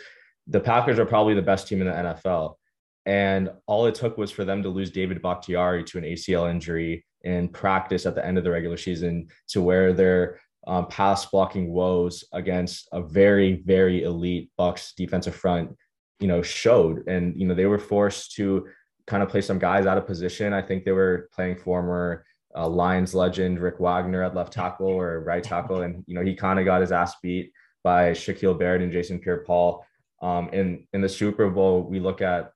The 0.49 0.61
Packers 0.61 0.99
are 0.99 1.07
probably 1.07 1.35
the 1.35 1.43
best 1.43 1.69
team 1.69 1.81
in 1.81 1.87
the 1.87 1.93
NFL. 1.93 2.55
And 3.09 3.51
all 3.67 3.87
it 3.87 3.95
took 3.95 4.19
was 4.19 4.31
for 4.31 4.45
them 4.45 4.63
to 4.63 4.69
lose 4.69 4.91
David 4.91 5.23
Bakhtiari 5.23 5.83
to 5.85 5.97
an 5.97 6.05
ACL 6.05 6.51
injury 6.51 7.07
in 7.23 7.49
practice 7.49 8.05
at 8.05 8.15
the 8.15 8.25
end 8.25 8.37
of 8.37 8.45
the 8.45 8.51
regular 8.51 8.77
season 8.77 9.29
to 9.49 9.63
where 9.63 9.95
their 9.95 10.39
um, 10.67 10.87
pass 10.89 11.25
blocking 11.25 11.71
woes 11.71 12.23
against 12.35 12.87
a 12.93 13.01
very, 13.01 13.63
very 13.65 14.03
elite 14.03 14.51
Bucks 14.59 14.93
defensive 14.95 15.35
front, 15.35 15.75
you 16.21 16.29
know, 16.29 16.43
showed. 16.43 17.09
And, 17.09 17.35
you 17.41 17.47
know, 17.47 17.55
they 17.55 17.65
were 17.65 17.79
forced 17.79 18.35
to 18.37 18.67
kind 19.07 19.23
of 19.23 19.31
play 19.31 19.41
some 19.41 19.59
guys 19.59 19.87
out 19.87 19.97
of 19.97 20.07
position. 20.07 20.53
I 20.53 20.61
think 20.61 20.85
they 20.85 20.93
were 20.93 21.31
playing 21.33 21.57
former 21.57 22.27
uh, 22.55 22.69
Lions 22.69 23.15
legend 23.15 23.59
Rick 23.59 23.81
Wagner 23.81 24.23
at 24.23 24.35
left 24.35 24.53
tackle 24.53 24.89
or 24.89 25.21
right 25.21 25.43
tackle. 25.43 25.81
And, 25.81 26.05
you 26.07 26.15
know, 26.15 26.23
he 26.23 26.35
kind 26.35 26.59
of 26.59 26.67
got 26.67 26.83
his 26.83 26.93
ass 26.93 27.15
beat 27.23 27.53
by 27.83 28.11
Shaquille 28.11 28.59
Barrett 28.59 28.83
and 28.83 28.93
Jason 28.93 29.19
Pierre 29.19 29.45
Paul. 29.45 29.83
Um, 30.21 30.51
in, 30.53 30.87
in 30.93 31.01
the 31.01 31.09
Super 31.09 31.49
Bowl, 31.49 31.85
we 31.85 32.01
look 32.01 32.21
at 32.21 32.53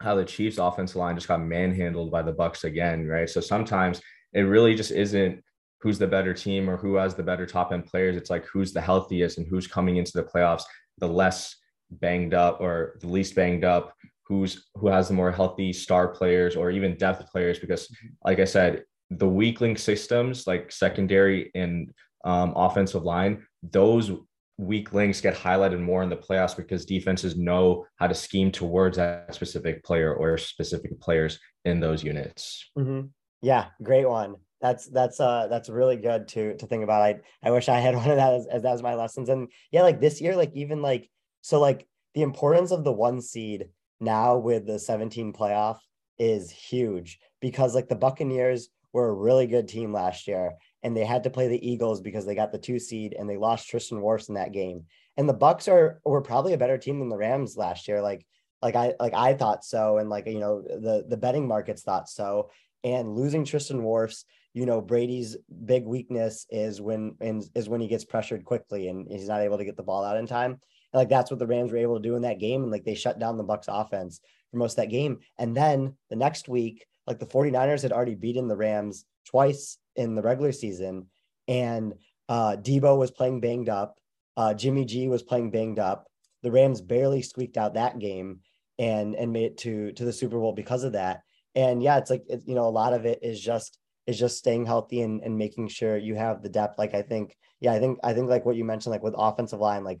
how 0.00 0.14
the 0.14 0.24
Chiefs 0.24 0.58
offensive 0.58 0.96
line 0.96 1.14
just 1.14 1.28
got 1.28 1.40
manhandled 1.40 2.10
by 2.10 2.22
the 2.22 2.32
Bucks 2.32 2.64
again, 2.64 3.06
right? 3.06 3.28
So 3.28 3.40
sometimes 3.40 4.00
it 4.32 4.42
really 4.42 4.74
just 4.74 4.90
isn't 4.90 5.42
who's 5.80 5.98
the 5.98 6.06
better 6.06 6.34
team 6.34 6.68
or 6.68 6.76
who 6.76 6.94
has 6.96 7.14
the 7.14 7.22
better 7.22 7.46
top 7.46 7.72
end 7.72 7.86
players. 7.86 8.16
It's 8.16 8.30
like 8.30 8.44
who's 8.46 8.72
the 8.72 8.80
healthiest 8.80 9.38
and 9.38 9.46
who's 9.46 9.66
coming 9.66 9.96
into 9.96 10.12
the 10.14 10.24
playoffs 10.24 10.64
the 10.98 11.08
less 11.08 11.56
banged 11.90 12.34
up 12.34 12.60
or 12.60 12.96
the 13.00 13.08
least 13.08 13.34
banged 13.34 13.64
up, 13.64 13.94
who's 14.24 14.66
who 14.74 14.88
has 14.88 15.08
the 15.08 15.14
more 15.14 15.30
healthy 15.30 15.72
star 15.72 16.08
players 16.08 16.56
or 16.56 16.70
even 16.70 16.96
depth 16.96 17.30
players. 17.30 17.58
Because, 17.58 17.88
like 18.24 18.40
I 18.40 18.44
said, 18.44 18.84
the 19.10 19.28
weak 19.28 19.60
link 19.60 19.78
systems 19.78 20.46
like 20.46 20.72
secondary 20.72 21.50
and 21.54 21.92
um, 22.24 22.52
offensive 22.56 23.04
line, 23.04 23.46
those 23.62 24.10
weak 24.58 24.92
links 24.92 25.20
get 25.20 25.34
highlighted 25.34 25.80
more 25.80 26.02
in 26.02 26.08
the 26.08 26.16
playoffs 26.16 26.56
because 26.56 26.86
defenses 26.86 27.36
know 27.36 27.86
how 27.96 28.06
to 28.06 28.14
scheme 28.14 28.50
towards 28.50 28.96
that 28.96 29.34
specific 29.34 29.84
player 29.84 30.14
or 30.14 30.38
specific 30.38 30.98
players 31.00 31.38
in 31.64 31.80
those 31.80 32.02
units. 32.02 32.70
Mm-hmm. 32.78 33.08
Yeah, 33.42 33.66
great 33.82 34.08
one. 34.08 34.36
That's 34.60 34.86
that's 34.86 35.20
uh 35.20 35.48
that's 35.48 35.68
really 35.68 35.96
good 35.96 36.28
to 36.28 36.56
to 36.56 36.66
think 36.66 36.82
about. 36.82 37.02
I 37.02 37.16
I 37.42 37.50
wish 37.50 37.68
I 37.68 37.78
had 37.80 37.94
one 37.96 38.10
of 38.10 38.16
that 38.16 38.34
as, 38.34 38.46
as 38.46 38.64
as 38.64 38.82
my 38.82 38.94
lessons. 38.94 39.28
And 39.28 39.48
yeah, 39.70 39.82
like 39.82 40.00
this 40.00 40.20
year, 40.20 40.36
like 40.36 40.52
even 40.54 40.80
like 40.80 41.10
so 41.42 41.60
like 41.60 41.86
the 42.14 42.22
importance 42.22 42.70
of 42.70 42.82
the 42.82 42.92
one 42.92 43.20
seed 43.20 43.68
now 44.00 44.36
with 44.38 44.66
the 44.66 44.78
17 44.78 45.32
playoff 45.32 45.78
is 46.18 46.50
huge 46.50 47.18
because 47.40 47.74
like 47.74 47.88
the 47.88 47.94
Buccaneers 47.94 48.68
were 48.92 49.08
a 49.08 49.14
really 49.14 49.46
good 49.46 49.68
team 49.68 49.92
last 49.92 50.26
year 50.26 50.54
and 50.86 50.96
they 50.96 51.04
had 51.04 51.24
to 51.24 51.30
play 51.30 51.48
the 51.48 51.68
Eagles 51.68 52.00
because 52.00 52.24
they 52.24 52.36
got 52.36 52.52
the 52.52 52.58
two 52.58 52.78
seed 52.78 53.12
and 53.18 53.28
they 53.28 53.36
lost 53.36 53.68
Tristan 53.68 53.98
Wirfs 53.98 54.28
in 54.28 54.36
that 54.36 54.52
game. 54.52 54.84
And 55.16 55.28
the 55.28 55.34
Bucks 55.34 55.66
are 55.66 56.00
were 56.04 56.22
probably 56.22 56.52
a 56.52 56.58
better 56.58 56.78
team 56.78 57.00
than 57.00 57.08
the 57.08 57.16
Rams 57.16 57.56
last 57.56 57.88
year. 57.88 58.00
Like 58.00 58.24
like 58.62 58.76
I 58.76 58.94
like 59.00 59.12
I 59.12 59.34
thought 59.34 59.64
so, 59.64 59.98
and 59.98 60.08
like 60.08 60.28
you 60.28 60.38
know 60.38 60.62
the 60.62 61.04
the 61.08 61.16
betting 61.16 61.48
markets 61.48 61.82
thought 61.82 62.08
so. 62.08 62.50
And 62.84 63.16
losing 63.16 63.44
Tristan 63.44 63.80
Wirfs, 63.80 64.22
you 64.54 64.64
know 64.64 64.80
Brady's 64.80 65.36
big 65.64 65.84
weakness 65.86 66.46
is 66.50 66.80
when 66.80 67.16
is 67.20 67.68
when 67.68 67.80
he 67.80 67.88
gets 67.88 68.04
pressured 68.04 68.44
quickly 68.44 68.86
and 68.86 69.10
he's 69.10 69.26
not 69.26 69.40
able 69.40 69.58
to 69.58 69.64
get 69.64 69.76
the 69.76 69.82
ball 69.82 70.04
out 70.04 70.18
in 70.18 70.28
time. 70.28 70.52
And 70.52 70.60
like 71.00 71.08
that's 71.08 71.32
what 71.32 71.40
the 71.40 71.48
Rams 71.48 71.72
were 71.72 71.78
able 71.78 71.96
to 71.96 72.08
do 72.08 72.14
in 72.14 72.22
that 72.22 72.38
game, 72.38 72.62
and 72.62 72.70
like 72.70 72.84
they 72.84 72.94
shut 72.94 73.18
down 73.18 73.38
the 73.38 73.42
Bucks 73.42 73.66
offense 73.68 74.20
for 74.52 74.58
most 74.58 74.74
of 74.74 74.84
that 74.84 74.90
game. 74.90 75.18
And 75.36 75.56
then 75.56 75.96
the 76.10 76.16
next 76.16 76.48
week, 76.48 76.86
like 77.08 77.18
the 77.18 77.26
49ers 77.26 77.82
had 77.82 77.90
already 77.90 78.14
beaten 78.14 78.46
the 78.46 78.56
Rams 78.56 79.04
twice 79.26 79.78
in 79.94 80.14
the 80.14 80.22
regular 80.22 80.52
season, 80.52 81.06
and 81.48 81.94
uh, 82.28 82.56
Deebo 82.56 82.98
was 82.98 83.10
playing 83.10 83.40
banged 83.40 83.68
up. 83.68 83.98
Uh, 84.36 84.54
Jimmy 84.54 84.84
G 84.84 85.08
was 85.08 85.22
playing 85.22 85.50
banged 85.50 85.78
up. 85.78 86.06
The 86.42 86.50
Rams 86.50 86.80
barely 86.80 87.22
squeaked 87.22 87.56
out 87.56 87.74
that 87.74 87.98
game 87.98 88.40
and 88.78 89.14
and 89.14 89.32
made 89.32 89.44
it 89.44 89.58
to 89.58 89.92
to 89.92 90.04
the 90.04 90.12
Super 90.12 90.38
Bowl 90.38 90.52
because 90.52 90.84
of 90.84 90.92
that. 90.92 91.22
And 91.54 91.82
yeah, 91.82 91.96
it's 91.98 92.10
like 92.10 92.24
it, 92.28 92.42
you 92.46 92.54
know 92.54 92.68
a 92.68 92.70
lot 92.70 92.92
of 92.92 93.06
it 93.06 93.20
is 93.22 93.40
just 93.40 93.78
is 94.06 94.18
just 94.18 94.38
staying 94.38 94.66
healthy 94.66 95.02
and, 95.02 95.20
and 95.22 95.36
making 95.36 95.68
sure 95.68 95.96
you 95.96 96.14
have 96.14 96.42
the 96.42 96.48
depth. 96.48 96.78
Like 96.78 96.94
I 96.94 97.02
think, 97.02 97.36
yeah, 97.60 97.72
I 97.72 97.80
think 97.80 97.98
I 98.04 98.12
think 98.12 98.28
like 98.28 98.44
what 98.44 98.56
you 98.56 98.64
mentioned, 98.64 98.92
like 98.92 99.02
with 99.02 99.14
offensive 99.16 99.60
line, 99.60 99.84
like 99.84 100.00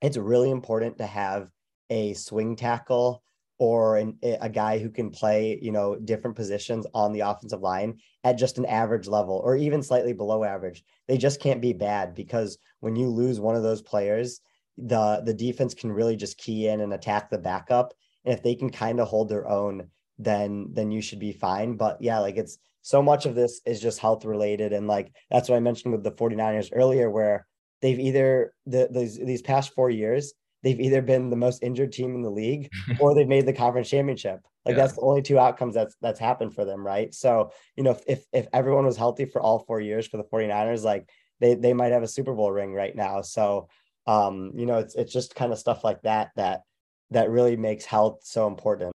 it's 0.00 0.16
really 0.16 0.50
important 0.50 0.98
to 0.98 1.06
have 1.06 1.48
a 1.90 2.14
swing 2.14 2.56
tackle 2.56 3.22
or 3.58 3.96
an, 3.96 4.18
a 4.22 4.48
guy 4.48 4.78
who 4.78 4.90
can 4.90 5.10
play, 5.10 5.58
you 5.62 5.72
know, 5.72 5.96
different 5.96 6.36
positions 6.36 6.86
on 6.92 7.12
the 7.12 7.20
offensive 7.20 7.60
line 7.60 7.98
at 8.22 8.38
just 8.38 8.58
an 8.58 8.66
average 8.66 9.06
level 9.06 9.40
or 9.44 9.56
even 9.56 9.82
slightly 9.82 10.12
below 10.12 10.44
average. 10.44 10.84
They 11.08 11.16
just 11.16 11.40
can't 11.40 11.60
be 11.60 11.72
bad 11.72 12.14
because 12.14 12.58
when 12.80 12.96
you 12.96 13.08
lose 13.08 13.40
one 13.40 13.56
of 13.56 13.62
those 13.62 13.82
players, 13.82 14.40
the 14.76 15.22
the 15.24 15.32
defense 15.32 15.72
can 15.72 15.90
really 15.90 16.16
just 16.16 16.36
key 16.36 16.68
in 16.68 16.80
and 16.80 16.92
attack 16.92 17.30
the 17.30 17.38
backup. 17.38 17.94
And 18.24 18.34
if 18.34 18.42
they 18.42 18.54
can 18.54 18.70
kind 18.70 19.00
of 19.00 19.08
hold 19.08 19.28
their 19.28 19.48
own, 19.48 19.88
then 20.18 20.68
then 20.72 20.90
you 20.90 21.00
should 21.00 21.20
be 21.20 21.32
fine. 21.32 21.76
But 21.76 22.02
yeah, 22.02 22.18
like 22.18 22.36
it's 22.36 22.58
so 22.82 23.02
much 23.02 23.24
of 23.24 23.34
this 23.34 23.62
is 23.64 23.80
just 23.80 23.98
health 23.98 24.24
related. 24.24 24.74
And 24.74 24.86
like 24.86 25.12
that's 25.30 25.48
what 25.48 25.56
I 25.56 25.60
mentioned 25.60 25.92
with 25.92 26.04
the 26.04 26.12
49ers 26.12 26.70
earlier, 26.72 27.10
where 27.10 27.46
they've 27.80 27.98
either 27.98 28.52
the 28.66 28.88
these 28.90 29.18
these 29.18 29.42
past 29.42 29.72
four 29.72 29.88
years 29.88 30.34
they've 30.66 30.80
either 30.80 31.00
been 31.00 31.30
the 31.30 31.36
most 31.36 31.62
injured 31.62 31.92
team 31.92 32.16
in 32.16 32.22
the 32.22 32.30
league 32.30 32.68
or 33.00 33.14
they've 33.14 33.28
made 33.28 33.46
the 33.46 33.52
conference 33.52 33.88
championship. 33.88 34.40
Like 34.64 34.74
yeah. 34.74 34.82
that's 34.82 34.94
the 34.94 35.02
only 35.02 35.22
two 35.22 35.38
outcomes 35.38 35.74
that's 35.74 35.94
that's 36.02 36.18
happened 36.18 36.56
for 36.56 36.64
them, 36.64 36.84
right? 36.84 37.14
So, 37.14 37.52
you 37.76 37.84
know, 37.84 37.96
if 38.08 38.24
if 38.32 38.48
everyone 38.52 38.84
was 38.84 38.96
healthy 38.96 39.26
for 39.26 39.40
all 39.40 39.60
4 39.60 39.80
years 39.80 40.08
for 40.08 40.16
the 40.16 40.24
49ers, 40.24 40.82
like 40.82 41.08
they 41.38 41.54
they 41.54 41.72
might 41.72 41.92
have 41.92 42.02
a 42.02 42.08
Super 42.08 42.34
Bowl 42.34 42.50
ring 42.50 42.74
right 42.74 42.94
now. 42.96 43.22
So, 43.22 43.68
um, 44.08 44.50
you 44.56 44.66
know, 44.66 44.78
it's 44.78 44.96
it's 44.96 45.12
just 45.12 45.36
kind 45.36 45.52
of 45.52 45.58
stuff 45.58 45.84
like 45.84 46.02
that 46.02 46.30
that 46.34 46.62
that 47.12 47.30
really 47.30 47.56
makes 47.56 47.84
health 47.84 48.18
so 48.24 48.48
important. 48.48 48.92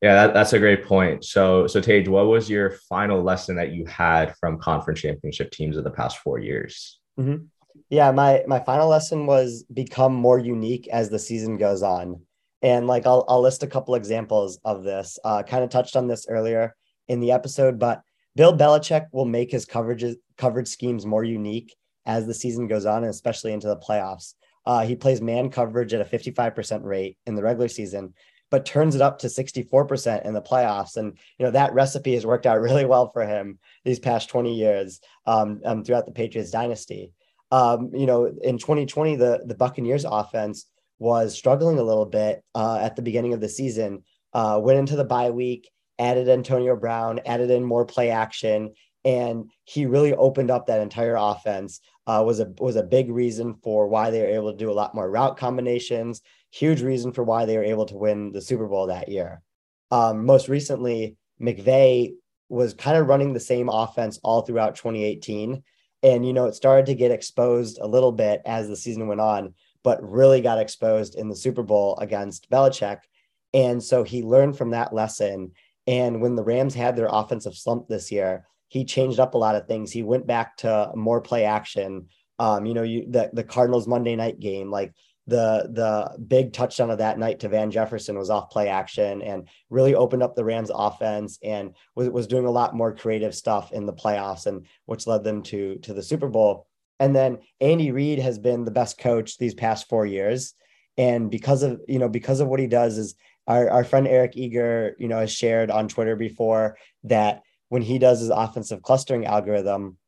Yeah, 0.00 0.14
that, 0.14 0.34
that's 0.34 0.52
a 0.52 0.60
great 0.60 0.84
point. 0.84 1.24
So, 1.24 1.66
so 1.66 1.80
Tej, 1.80 2.04
what 2.04 2.28
was 2.28 2.48
your 2.48 2.70
final 2.88 3.20
lesson 3.20 3.56
that 3.56 3.72
you 3.72 3.84
had 3.86 4.36
from 4.36 4.60
conference 4.60 5.00
championship 5.00 5.50
teams 5.50 5.76
of 5.76 5.82
the 5.82 5.90
past 5.90 6.18
four 6.18 6.38
years? 6.38 7.00
Mm-hmm 7.18 7.46
yeah 7.90 8.10
my 8.10 8.42
my 8.46 8.60
final 8.60 8.88
lesson 8.88 9.26
was 9.26 9.64
become 9.72 10.14
more 10.14 10.38
unique 10.38 10.88
as 10.88 11.08
the 11.08 11.18
season 11.18 11.56
goes 11.56 11.82
on. 11.82 12.20
And 12.62 12.86
like 12.86 13.06
i'll, 13.06 13.24
I'll 13.28 13.42
list 13.42 13.62
a 13.62 13.68
couple 13.68 13.94
examples 13.94 14.58
of 14.64 14.82
this. 14.82 15.18
Uh, 15.24 15.42
kind 15.42 15.64
of 15.64 15.70
touched 15.70 15.96
on 15.96 16.06
this 16.06 16.26
earlier 16.28 16.74
in 17.08 17.20
the 17.20 17.32
episode 17.32 17.78
but 17.78 18.02
bill 18.36 18.56
belichick 18.56 19.06
will 19.12 19.24
make 19.24 19.50
his 19.50 19.66
coverages 19.66 20.16
coverage 20.36 20.68
schemes 20.68 21.06
more 21.06 21.24
unique 21.24 21.74
as 22.06 22.26
the 22.26 22.34
season 22.34 22.66
goes 22.66 22.86
on 22.86 23.02
and 23.04 23.10
especially 23.10 23.52
into 23.52 23.68
the 23.68 23.76
playoffs. 23.76 24.34
Uh, 24.66 24.84
he 24.84 24.94
plays 24.94 25.20
man 25.20 25.50
coverage 25.50 25.94
at 25.94 26.00
a 26.00 26.04
55% 26.04 26.84
rate 26.84 27.16
in 27.26 27.34
the 27.34 27.42
regular 27.42 27.68
season 27.68 28.12
but 28.50 28.64
turns 28.64 28.94
it 28.94 29.02
up 29.02 29.18
to 29.18 29.26
64% 29.26 30.24
in 30.24 30.32
the 30.32 30.42
playoffs. 30.42 30.96
And, 30.96 31.18
you 31.38 31.44
know, 31.44 31.52
that 31.52 31.74
recipe 31.74 32.14
has 32.14 32.26
worked 32.26 32.46
out 32.46 32.60
really 32.62 32.84
well 32.84 33.10
for 33.10 33.26
him 33.26 33.58
these 33.84 33.98
past 33.98 34.28
20 34.30 34.54
years 34.54 35.00
um, 35.26 35.60
um, 35.64 35.84
throughout 35.84 36.06
the 36.06 36.12
Patriots 36.12 36.50
dynasty 36.50 37.12
um, 37.50 37.90
you 37.94 38.06
know, 38.06 38.26
in 38.26 38.58
2020, 38.58 39.16
the 39.16 39.42
the 39.46 39.54
Buccaneers 39.54 40.04
offense 40.04 40.66
was 40.98 41.36
struggling 41.36 41.78
a 41.78 41.82
little 41.82 42.06
bit 42.06 42.42
uh, 42.54 42.78
at 42.80 42.96
the 42.96 43.02
beginning 43.02 43.32
of 43.32 43.40
the 43.40 43.48
season. 43.48 44.02
Uh, 44.32 44.60
went 44.62 44.78
into 44.78 44.96
the 44.96 45.04
bye 45.04 45.30
week, 45.30 45.70
added 45.98 46.28
Antonio 46.28 46.76
Brown, 46.76 47.20
added 47.24 47.50
in 47.50 47.64
more 47.64 47.86
play 47.86 48.10
action, 48.10 48.74
and 49.04 49.50
he 49.64 49.86
really 49.86 50.14
opened 50.14 50.50
up 50.50 50.66
that 50.66 50.80
entire 50.80 51.16
offense. 51.16 51.80
Uh, 52.06 52.22
was 52.24 52.40
a 52.40 52.46
was 52.58 52.76
a 52.76 52.82
big 52.82 53.10
reason 53.10 53.54
for 53.62 53.86
why 53.86 54.10
they 54.10 54.20
were 54.20 54.28
able 54.28 54.50
to 54.50 54.56
do 54.58 54.70
a 54.70 54.72
lot 54.72 54.94
more 54.94 55.10
route 55.10 55.36
combinations. 55.36 56.20
Huge 56.50 56.82
reason 56.82 57.12
for 57.12 57.22
why 57.22 57.44
they 57.44 57.56
were 57.56 57.64
able 57.64 57.86
to 57.86 57.96
win 57.96 58.32
the 58.32 58.40
Super 58.40 58.66
Bowl 58.66 58.86
that 58.86 59.08
year. 59.08 59.42
Um, 59.90 60.24
most 60.24 60.48
recently, 60.48 61.16
McVay 61.40 62.12
was 62.48 62.74
kind 62.74 62.96
of 62.96 63.06
running 63.06 63.32
the 63.32 63.40
same 63.40 63.68
offense 63.68 64.18
all 64.22 64.42
throughout 64.42 64.74
2018 64.74 65.62
and, 66.02 66.26
you 66.26 66.32
know, 66.32 66.46
it 66.46 66.54
started 66.54 66.86
to 66.86 66.94
get 66.94 67.10
exposed 67.10 67.78
a 67.80 67.86
little 67.86 68.12
bit 68.12 68.42
as 68.46 68.68
the 68.68 68.76
season 68.76 69.08
went 69.08 69.20
on, 69.20 69.54
but 69.82 70.02
really 70.02 70.40
got 70.40 70.58
exposed 70.58 71.16
in 71.16 71.28
the 71.28 71.36
Super 71.36 71.62
Bowl 71.62 71.98
against 71.98 72.50
Belichick. 72.50 73.00
And 73.54 73.82
so 73.82 74.04
he 74.04 74.22
learned 74.22 74.56
from 74.56 74.70
that 74.70 74.92
lesson. 74.92 75.52
And 75.86 76.20
when 76.20 76.36
the 76.36 76.44
Rams 76.44 76.74
had 76.74 76.96
their 76.96 77.08
offensive 77.10 77.56
slump 77.56 77.88
this 77.88 78.12
year, 78.12 78.46
he 78.68 78.84
changed 78.84 79.18
up 79.18 79.34
a 79.34 79.38
lot 79.38 79.56
of 79.56 79.66
things. 79.66 79.90
He 79.90 80.02
went 80.02 80.26
back 80.26 80.58
to 80.58 80.92
more 80.94 81.20
play 81.20 81.44
action. 81.44 82.08
Um, 82.38 82.66
you 82.66 82.74
know, 82.74 82.82
you 82.82 83.06
the, 83.10 83.30
the 83.32 83.42
Cardinals 83.42 83.88
Monday 83.88 84.14
night 84.14 84.38
game, 84.38 84.70
like 84.70 84.94
the 85.28 85.68
the 85.72 86.18
big 86.24 86.52
touchdown 86.52 86.90
of 86.90 86.98
that 86.98 87.18
night 87.18 87.40
to 87.40 87.48
Van 87.48 87.70
Jefferson 87.70 88.18
was 88.18 88.30
off 88.30 88.50
play 88.50 88.68
action 88.68 89.22
and 89.22 89.48
really 89.68 89.94
opened 89.94 90.22
up 90.22 90.34
the 90.34 90.44
Rams 90.44 90.70
offense 90.74 91.38
and 91.42 91.74
was, 91.94 92.08
was 92.08 92.26
doing 92.26 92.46
a 92.46 92.50
lot 92.50 92.74
more 92.74 92.94
creative 92.94 93.34
stuff 93.34 93.70
in 93.72 93.84
the 93.84 93.92
playoffs 93.92 94.46
and 94.46 94.66
which 94.86 95.06
led 95.06 95.24
them 95.24 95.42
to 95.44 95.76
to 95.82 95.92
the 95.92 96.02
Super 96.02 96.28
Bowl. 96.28 96.66
And 96.98 97.14
then 97.14 97.38
Andy 97.60 97.92
Reid 97.92 98.18
has 98.18 98.38
been 98.38 98.64
the 98.64 98.70
best 98.70 98.98
coach 98.98 99.38
these 99.38 99.54
past 99.54 99.88
four 99.88 100.06
years. 100.06 100.54
And 100.96 101.30
because 101.30 101.62
of 101.62 101.80
you 101.86 101.98
know 101.98 102.08
because 102.08 102.40
of 102.40 102.48
what 102.48 102.60
he 102.60 102.66
does 102.66 102.96
is 102.96 103.14
our, 103.46 103.68
our 103.70 103.84
friend 103.84 104.06
Eric 104.06 104.32
Eager, 104.36 104.94
you 104.98 105.08
know, 105.08 105.18
has 105.20 105.32
shared 105.32 105.70
on 105.70 105.88
Twitter 105.88 106.16
before 106.16 106.76
that 107.04 107.42
when 107.70 107.82
he 107.82 107.98
does 107.98 108.20
his 108.20 108.30
offensive 108.30 108.82
clustering 108.82 109.26
algorithm, 109.26 109.98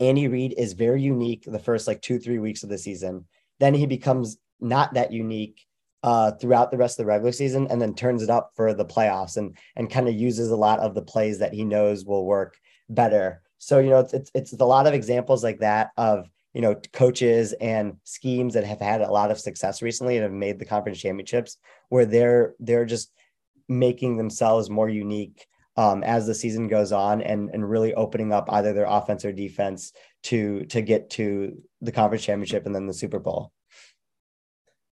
Andy 0.00 0.28
Reid 0.28 0.54
is 0.56 0.72
very 0.72 1.02
unique 1.02 1.44
the 1.46 1.58
first 1.58 1.86
like 1.86 2.00
two, 2.02 2.18
three 2.18 2.38
weeks 2.38 2.62
of 2.62 2.68
the 2.68 2.78
season. 2.78 3.26
Then 3.60 3.74
he 3.74 3.86
becomes 3.86 4.36
not 4.62 4.94
that 4.94 5.12
unique 5.12 5.60
uh, 6.02 6.32
throughout 6.32 6.70
the 6.70 6.76
rest 6.76 6.98
of 6.98 7.04
the 7.04 7.08
regular 7.08 7.32
season 7.32 7.68
and 7.70 7.80
then 7.80 7.94
turns 7.94 8.22
it 8.22 8.30
up 8.30 8.50
for 8.56 8.74
the 8.74 8.84
playoffs 8.84 9.36
and 9.36 9.56
and 9.76 9.90
kind 9.90 10.08
of 10.08 10.14
uses 10.14 10.50
a 10.50 10.56
lot 10.56 10.80
of 10.80 10.94
the 10.94 11.02
plays 11.02 11.38
that 11.38 11.52
he 11.52 11.64
knows 11.64 12.04
will 12.04 12.24
work 12.24 12.56
better. 12.88 13.42
So 13.58 13.78
you 13.78 13.90
know 13.90 14.00
it's, 14.00 14.12
it's 14.12 14.30
it's 14.34 14.52
a 14.52 14.64
lot 14.64 14.86
of 14.86 14.94
examples 14.94 15.44
like 15.44 15.60
that 15.60 15.90
of 15.96 16.28
you 16.54 16.60
know 16.60 16.74
coaches 16.92 17.52
and 17.54 17.96
schemes 18.04 18.54
that 18.54 18.64
have 18.64 18.80
had 18.80 19.00
a 19.00 19.10
lot 19.10 19.30
of 19.30 19.38
success 19.38 19.80
recently 19.80 20.16
and 20.16 20.24
have 20.24 20.32
made 20.32 20.58
the 20.58 20.64
conference 20.64 20.98
championships 20.98 21.56
where 21.88 22.04
they're 22.06 22.54
they're 22.58 22.84
just 22.84 23.12
making 23.68 24.16
themselves 24.16 24.68
more 24.68 24.88
unique 24.88 25.46
um, 25.76 26.02
as 26.02 26.26
the 26.26 26.34
season 26.34 26.68
goes 26.68 26.92
on 26.92 27.22
and 27.22 27.50
and 27.52 27.68
really 27.68 27.94
opening 27.94 28.32
up 28.32 28.50
either 28.52 28.72
their 28.72 28.86
offense 28.86 29.24
or 29.24 29.32
defense 29.32 29.92
to 30.24 30.64
to 30.66 30.82
get 30.82 31.10
to 31.10 31.62
the 31.80 31.92
conference 31.92 32.24
championship 32.24 32.66
and 32.66 32.74
then 32.74 32.86
the 32.86 32.94
Super 32.94 33.18
Bowl. 33.18 33.52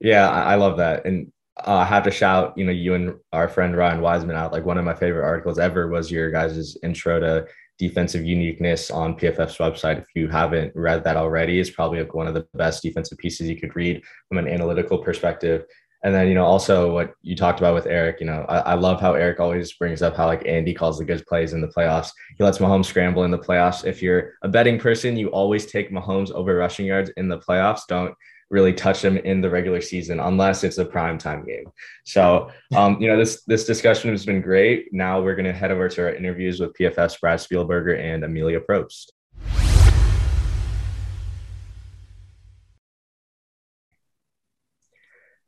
Yeah, 0.01 0.29
I 0.31 0.55
love 0.55 0.77
that. 0.77 1.05
And 1.07 1.33
uh, 1.67 1.77
I 1.77 1.85
have 1.85 2.05
to 2.05 2.11
shout, 2.11 2.57
you 2.57 2.65
know, 2.65 2.73
you 2.73 2.95
and 2.95 3.15
our 3.33 3.49
friend 3.49 3.77
Ryan 3.77 4.01
Wiseman 4.01 4.37
out. 4.37 4.53
Like 4.53 4.65
one 4.65 4.79
of 4.79 4.85
my 4.85 4.95
favorite 4.95 5.25
articles 5.25 5.59
ever 5.59 5.89
was 5.89 6.11
your 6.11 6.31
guys' 6.31 6.77
intro 6.83 7.19
to 7.21 7.47
defensive 7.79 8.25
uniqueness 8.25 8.91
on 8.91 9.17
PFF's 9.17 9.59
website. 9.59 9.99
If 9.99 10.07
you 10.15 10.29
haven't 10.29 10.73
read 10.75 11.05
that 11.05 11.17
already, 11.17 11.59
it's 11.59 11.71
probably 11.71 12.01
like 12.01 12.15
one 12.15 12.27
of 12.27 12.35
the 12.35 12.47
best 12.55 12.83
defensive 12.83 13.19
pieces 13.19 13.49
you 13.49 13.59
could 13.59 13.75
read 13.77 14.03
from 14.29 14.39
an 14.39 14.49
analytical 14.49 14.99
perspective. 14.99 15.65
And 16.05 16.15
then, 16.15 16.29
you 16.29 16.35
know, 16.35 16.45
also 16.45 16.93
what 16.93 17.15
you 17.23 17.35
talked 17.35 17.59
about 17.59 17.75
with 17.75 17.87
Eric, 17.87 18.21
you 18.21 18.27
know, 18.27 18.45
I, 18.49 18.59
I, 18.59 18.75
love 18.75 19.01
how 19.01 19.15
Eric 19.15 19.41
always 19.41 19.73
brings 19.73 20.01
up 20.01 20.17
how 20.17 20.27
like 20.27 20.47
Andy 20.47 20.73
calls 20.73 20.97
the 20.97 21.05
good 21.05 21.27
plays 21.27 21.55
in 21.55 21.61
the 21.61 21.67
playoffs. 21.67 22.13
He 22.37 22.45
lets 22.45 22.59
Mahomes 22.59 22.87
scramble 22.87 23.25
in 23.25 23.33
the 23.33 23.39
playoffs. 23.39 23.85
If 23.85 24.01
you're 24.01 24.35
a 24.43 24.49
betting 24.49 24.79
person, 24.79 25.17
you 25.17 25.29
always 25.29 25.67
take 25.67 25.91
Mahomes 25.91 26.31
over 26.31 26.55
rushing 26.55 26.87
yards 26.87 27.11
in 27.17 27.27
the 27.27 27.39
playoffs. 27.39 27.81
Don't 27.89 28.15
really 28.51 28.73
touch 28.73 29.03
them 29.03 29.19
in 29.19 29.41
the 29.41 29.51
regular 29.51 29.81
season 29.81 30.21
unless 30.21 30.65
it's 30.65 30.79
a 30.79 30.85
prime 30.85 31.19
time 31.19 31.45
game. 31.45 31.71
So, 32.05 32.51
um, 32.75 33.01
you 33.01 33.09
know, 33.09 33.17
this 33.17 33.43
this 33.45 33.65
discussion 33.65 34.11
has 34.11 34.25
been 34.25 34.41
great. 34.41 34.93
Now 34.93 35.21
we're 35.21 35.35
going 35.35 35.47
to 35.47 35.53
head 35.53 35.71
over 35.71 35.89
to 35.89 36.03
our 36.03 36.15
interviews 36.15 36.61
with 36.61 36.75
PFF's 36.75 37.19
Brad 37.19 37.39
Spielberger 37.39 37.99
and 37.99 38.25
Amelia 38.25 38.61
Probst. 38.61 39.11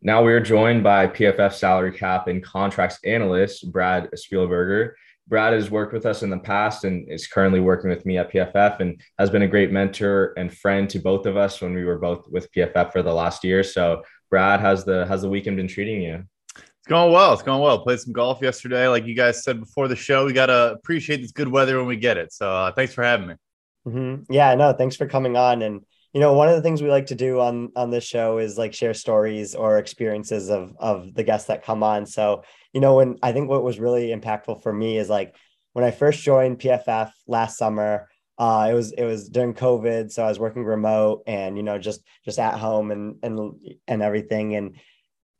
Now 0.02 0.22
we 0.24 0.32
are 0.32 0.40
joined 0.40 0.82
by 0.82 1.08
PFF 1.08 1.52
salary 1.52 1.92
cap 1.92 2.26
and 2.26 2.42
contracts 2.42 2.98
analyst 3.04 3.70
Brad 3.70 4.08
Spielberger. 4.14 4.92
Brad 5.30 5.52
has 5.52 5.70
worked 5.70 5.92
with 5.92 6.04
us 6.06 6.24
in 6.24 6.28
the 6.28 6.38
past 6.38 6.84
and 6.84 7.08
is 7.08 7.28
currently 7.28 7.60
working 7.60 7.88
with 7.88 8.04
me 8.04 8.18
at 8.18 8.32
PFF 8.32 8.80
and 8.80 9.00
has 9.16 9.30
been 9.30 9.42
a 9.42 9.48
great 9.48 9.70
mentor 9.70 10.34
and 10.36 10.52
friend 10.52 10.90
to 10.90 10.98
both 10.98 11.24
of 11.24 11.36
us 11.36 11.60
when 11.60 11.72
we 11.72 11.84
were 11.84 11.98
both 11.98 12.28
with 12.28 12.52
PFF 12.52 12.90
for 12.90 13.02
the 13.02 13.14
last 13.14 13.44
year. 13.44 13.62
So, 13.62 14.02
Brad, 14.28 14.60
how's 14.60 14.84
the 14.84 15.06
how's 15.06 15.22
the 15.22 15.30
weekend 15.30 15.56
been 15.56 15.68
treating 15.68 16.02
you? 16.02 16.24
It's 16.56 16.88
going 16.88 17.12
well. 17.12 17.32
It's 17.32 17.42
going 17.42 17.62
well. 17.62 17.78
Played 17.78 18.00
some 18.00 18.12
golf 18.12 18.42
yesterday. 18.42 18.88
Like 18.88 19.06
you 19.06 19.14
guys 19.14 19.44
said 19.44 19.60
before 19.60 19.86
the 19.86 19.96
show, 19.96 20.26
we 20.26 20.32
gotta 20.32 20.72
appreciate 20.72 21.20
this 21.22 21.32
good 21.32 21.48
weather 21.48 21.78
when 21.78 21.86
we 21.86 21.96
get 21.96 22.18
it. 22.18 22.32
So, 22.32 22.52
uh, 22.52 22.72
thanks 22.72 22.92
for 22.92 23.04
having 23.04 23.28
me. 23.28 23.34
Mm-hmm. 23.86 24.32
Yeah, 24.32 24.56
no, 24.56 24.72
thanks 24.72 24.96
for 24.96 25.06
coming 25.06 25.36
on. 25.36 25.62
And 25.62 25.82
you 26.12 26.20
know, 26.20 26.32
one 26.32 26.48
of 26.48 26.56
the 26.56 26.62
things 26.62 26.82
we 26.82 26.90
like 26.90 27.06
to 27.06 27.14
do 27.14 27.38
on 27.38 27.70
on 27.76 27.90
this 27.90 28.02
show 28.02 28.38
is 28.38 28.58
like 28.58 28.74
share 28.74 28.94
stories 28.94 29.54
or 29.54 29.78
experiences 29.78 30.50
of 30.50 30.74
of 30.80 31.14
the 31.14 31.22
guests 31.22 31.46
that 31.46 31.64
come 31.64 31.84
on. 31.84 32.04
So 32.04 32.42
you 32.72 32.80
know, 32.80 32.96
when 32.96 33.18
I 33.22 33.32
think 33.32 33.48
what 33.48 33.64
was 33.64 33.80
really 33.80 34.08
impactful 34.08 34.62
for 34.62 34.72
me 34.72 34.96
is 34.96 35.08
like 35.08 35.34
when 35.72 35.84
I 35.84 35.90
first 35.90 36.22
joined 36.22 36.58
PFF 36.58 37.10
last 37.26 37.58
summer, 37.58 38.08
uh, 38.38 38.68
it 38.70 38.74
was 38.74 38.92
it 38.92 39.04
was 39.04 39.28
during 39.28 39.54
COVID, 39.54 40.10
so 40.10 40.24
I 40.24 40.28
was 40.28 40.38
working 40.38 40.64
remote 40.64 41.24
and 41.26 41.56
you 41.56 41.62
know 41.62 41.78
just 41.78 42.02
just 42.24 42.38
at 42.38 42.58
home 42.58 42.90
and 42.90 43.16
and 43.22 43.52
and 43.86 44.02
everything. 44.02 44.54
And 44.54 44.76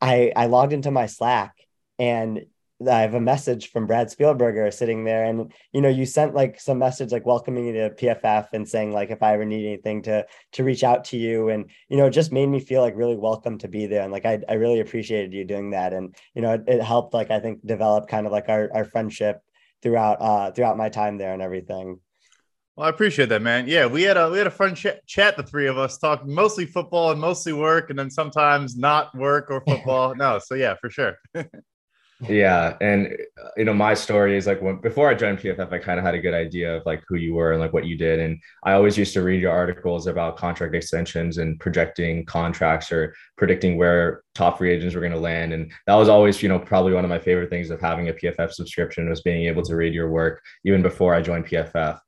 I 0.00 0.32
I 0.36 0.46
logged 0.46 0.72
into 0.72 0.90
my 0.90 1.06
Slack 1.06 1.54
and 1.98 2.42
I 2.88 3.00
have 3.00 3.14
a 3.14 3.20
message 3.20 3.70
from 3.70 3.86
Brad 3.86 4.08
Spielberger 4.08 4.72
sitting 4.72 5.04
there, 5.04 5.24
and 5.24 5.52
you 5.72 5.80
know, 5.80 5.88
you 5.88 6.06
sent 6.06 6.34
like 6.34 6.58
some 6.60 6.78
message 6.78 7.12
like 7.12 7.26
welcoming 7.26 7.66
me 7.66 7.72
to 7.72 7.90
PFF 7.90 8.48
and 8.52 8.68
saying 8.68 8.92
like 8.92 9.10
if 9.10 9.22
I 9.22 9.34
ever 9.34 9.44
need 9.44 9.66
anything 9.66 10.02
to 10.02 10.26
to 10.52 10.64
reach 10.64 10.82
out 10.82 11.04
to 11.06 11.16
you, 11.16 11.50
and 11.50 11.70
you 11.88 11.96
know, 11.96 12.06
it 12.06 12.10
just 12.10 12.32
made 12.32 12.46
me 12.46 12.60
feel 12.60 12.80
like 12.80 12.96
really 12.96 13.16
welcome 13.16 13.58
to 13.58 13.68
be 13.68 13.86
there, 13.86 14.02
and 14.02 14.12
like 14.12 14.24
I 14.24 14.40
I 14.48 14.54
really 14.54 14.80
appreciated 14.80 15.32
you 15.34 15.44
doing 15.44 15.70
that, 15.70 15.92
and 15.92 16.14
you 16.34 16.42
know, 16.42 16.54
it, 16.54 16.64
it 16.66 16.82
helped 16.82 17.12
like 17.12 17.30
I 17.30 17.40
think 17.40 17.64
develop 17.66 18.08
kind 18.08 18.26
of 18.26 18.32
like 18.32 18.48
our 18.48 18.70
our 18.74 18.84
friendship 18.84 19.42
throughout 19.82 20.20
uh 20.20 20.50
throughout 20.52 20.76
my 20.76 20.88
time 20.88 21.18
there 21.18 21.32
and 21.34 21.42
everything. 21.42 22.00
Well, 22.76 22.86
I 22.86 22.90
appreciate 22.90 23.28
that, 23.28 23.42
man. 23.42 23.68
Yeah, 23.68 23.86
we 23.86 24.04
had 24.04 24.16
a 24.16 24.30
we 24.30 24.38
had 24.38 24.46
a 24.46 24.50
fun 24.50 24.74
ch- 24.74 24.86
chat, 25.06 25.36
the 25.36 25.42
three 25.42 25.66
of 25.66 25.76
us, 25.76 25.98
talking 25.98 26.34
mostly 26.34 26.64
football 26.64 27.10
and 27.10 27.20
mostly 27.20 27.52
work, 27.52 27.90
and 27.90 27.98
then 27.98 28.10
sometimes 28.10 28.76
not 28.76 29.14
work 29.14 29.50
or 29.50 29.60
football. 29.68 30.14
no, 30.14 30.38
so 30.38 30.54
yeah, 30.54 30.74
for 30.80 30.88
sure. 30.88 31.18
yeah 32.28 32.76
and 32.83 33.16
you 33.56 33.64
know 33.64 33.72
my 33.72 33.94
story 33.94 34.37
is 34.37 34.46
like 34.46 34.61
when 34.61 34.78
before 34.80 35.09
i 35.09 35.14
joined 35.14 35.38
pff 35.38 35.72
i 35.72 35.78
kind 35.78 35.98
of 35.98 36.04
had 36.04 36.14
a 36.14 36.20
good 36.20 36.35
idea 36.35 36.76
of 36.76 36.85
like 36.85 37.02
who 37.09 37.16
you 37.16 37.33
were 37.33 37.52
and 37.52 37.61
like 37.61 37.72
what 37.72 37.87
you 37.87 37.96
did 37.96 38.18
and 38.18 38.38
i 38.64 38.72
always 38.72 38.98
used 38.98 39.14
to 39.14 39.22
read 39.22 39.40
your 39.40 39.50
articles 39.50 40.06
about 40.06 40.37
contract 40.37 40.74
extensions 40.74 41.38
and 41.38 41.59
projecting 41.61 42.24
contracts 42.26 42.92
or 42.92 43.14
predicting 43.38 43.78
where 43.78 44.22
top 44.35 44.59
free 44.59 44.70
agents 44.70 44.94
were 44.94 45.00
going 45.00 45.12
to 45.12 45.18
land 45.18 45.54
and 45.54 45.72
that 45.87 45.94
was 45.94 46.11
always 46.11 46.42
you 46.42 46.48
know 46.48 46.59
probably 46.59 46.92
one 46.92 47.04
of 47.04 47.11
my 47.11 47.18
favorite 47.18 47.48
things 47.48 47.70
of 47.70 47.80
having 47.80 48.11
a 48.11 48.12
pff 48.12 48.52
subscription 48.52 49.09
was 49.09 49.22
being 49.22 49.46
able 49.46 49.62
to 49.62 49.74
read 49.74 49.94
your 49.94 50.11
work 50.11 50.42
even 50.64 50.83
before 50.83 51.14
i 51.14 51.22
joined 51.22 51.46
pff 51.46 51.98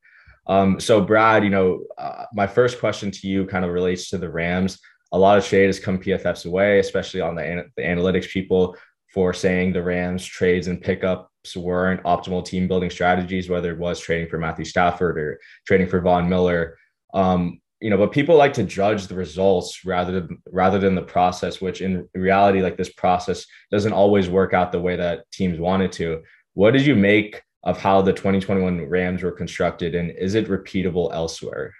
um, 0.45 0.79
so 0.79 1.01
brad 1.01 1.43
you 1.43 1.49
know 1.49 1.81
uh, 1.97 2.25
my 2.33 2.45
first 2.45 2.79
question 2.79 3.09
to 3.09 3.27
you 3.27 3.47
kind 3.47 3.65
of 3.65 3.71
relates 3.71 4.09
to 4.09 4.17
the 4.17 4.29
rams. 4.29 4.79
A 5.13 5.17
lot 5.17 5.37
of 5.37 5.45
shade 5.45 5.67
has 5.67 5.79
come 5.79 5.99
pff's 5.99 6.45
way 6.45 6.79
especially 6.79 7.21
on 7.21 7.35
the, 7.35 7.65
the 7.77 7.83
analytics 7.83 8.29
people 8.29 8.75
for 9.13 9.33
saying 9.33 9.71
the 9.71 9.83
Rams 9.83 10.25
trades 10.25 10.67
and 10.67 10.81
pickups 10.81 11.55
weren't 11.55 12.03
optimal 12.03 12.43
team 12.43 12.67
building 12.67 12.89
strategies, 12.89 13.49
whether 13.49 13.71
it 13.71 13.77
was 13.77 13.99
trading 13.99 14.27
for 14.27 14.39
Matthew 14.39 14.65
Stafford 14.65 15.19
or 15.19 15.39
trading 15.67 15.87
for 15.87 16.01
Von 16.01 16.27
Miller. 16.27 16.77
Um, 17.13 17.61
you 17.79 17.89
know, 17.89 17.97
but 17.97 18.11
people 18.11 18.35
like 18.35 18.53
to 18.53 18.63
judge 18.63 19.07
the 19.07 19.15
results 19.15 19.85
rather 19.85 20.21
than 20.21 20.41
rather 20.51 20.79
than 20.79 20.95
the 20.95 21.01
process, 21.01 21.61
which 21.61 21.81
in 21.81 22.07
reality, 22.15 22.61
like 22.61 22.77
this 22.77 22.93
process 22.93 23.45
doesn't 23.71 23.93
always 23.93 24.29
work 24.29 24.53
out 24.53 24.71
the 24.71 24.79
way 24.79 24.95
that 24.95 25.29
teams 25.31 25.59
wanted 25.59 25.91
to. 25.93 26.23
What 26.53 26.71
did 26.71 26.85
you 26.85 26.95
make 26.95 27.41
of 27.63 27.77
how 27.77 28.01
the 28.01 28.13
2021 28.13 28.87
Rams 28.87 29.21
were 29.21 29.31
constructed, 29.31 29.95
and 29.95 30.11
is 30.11 30.33
it 30.33 30.47
repeatable 30.47 31.13
elsewhere? 31.13 31.73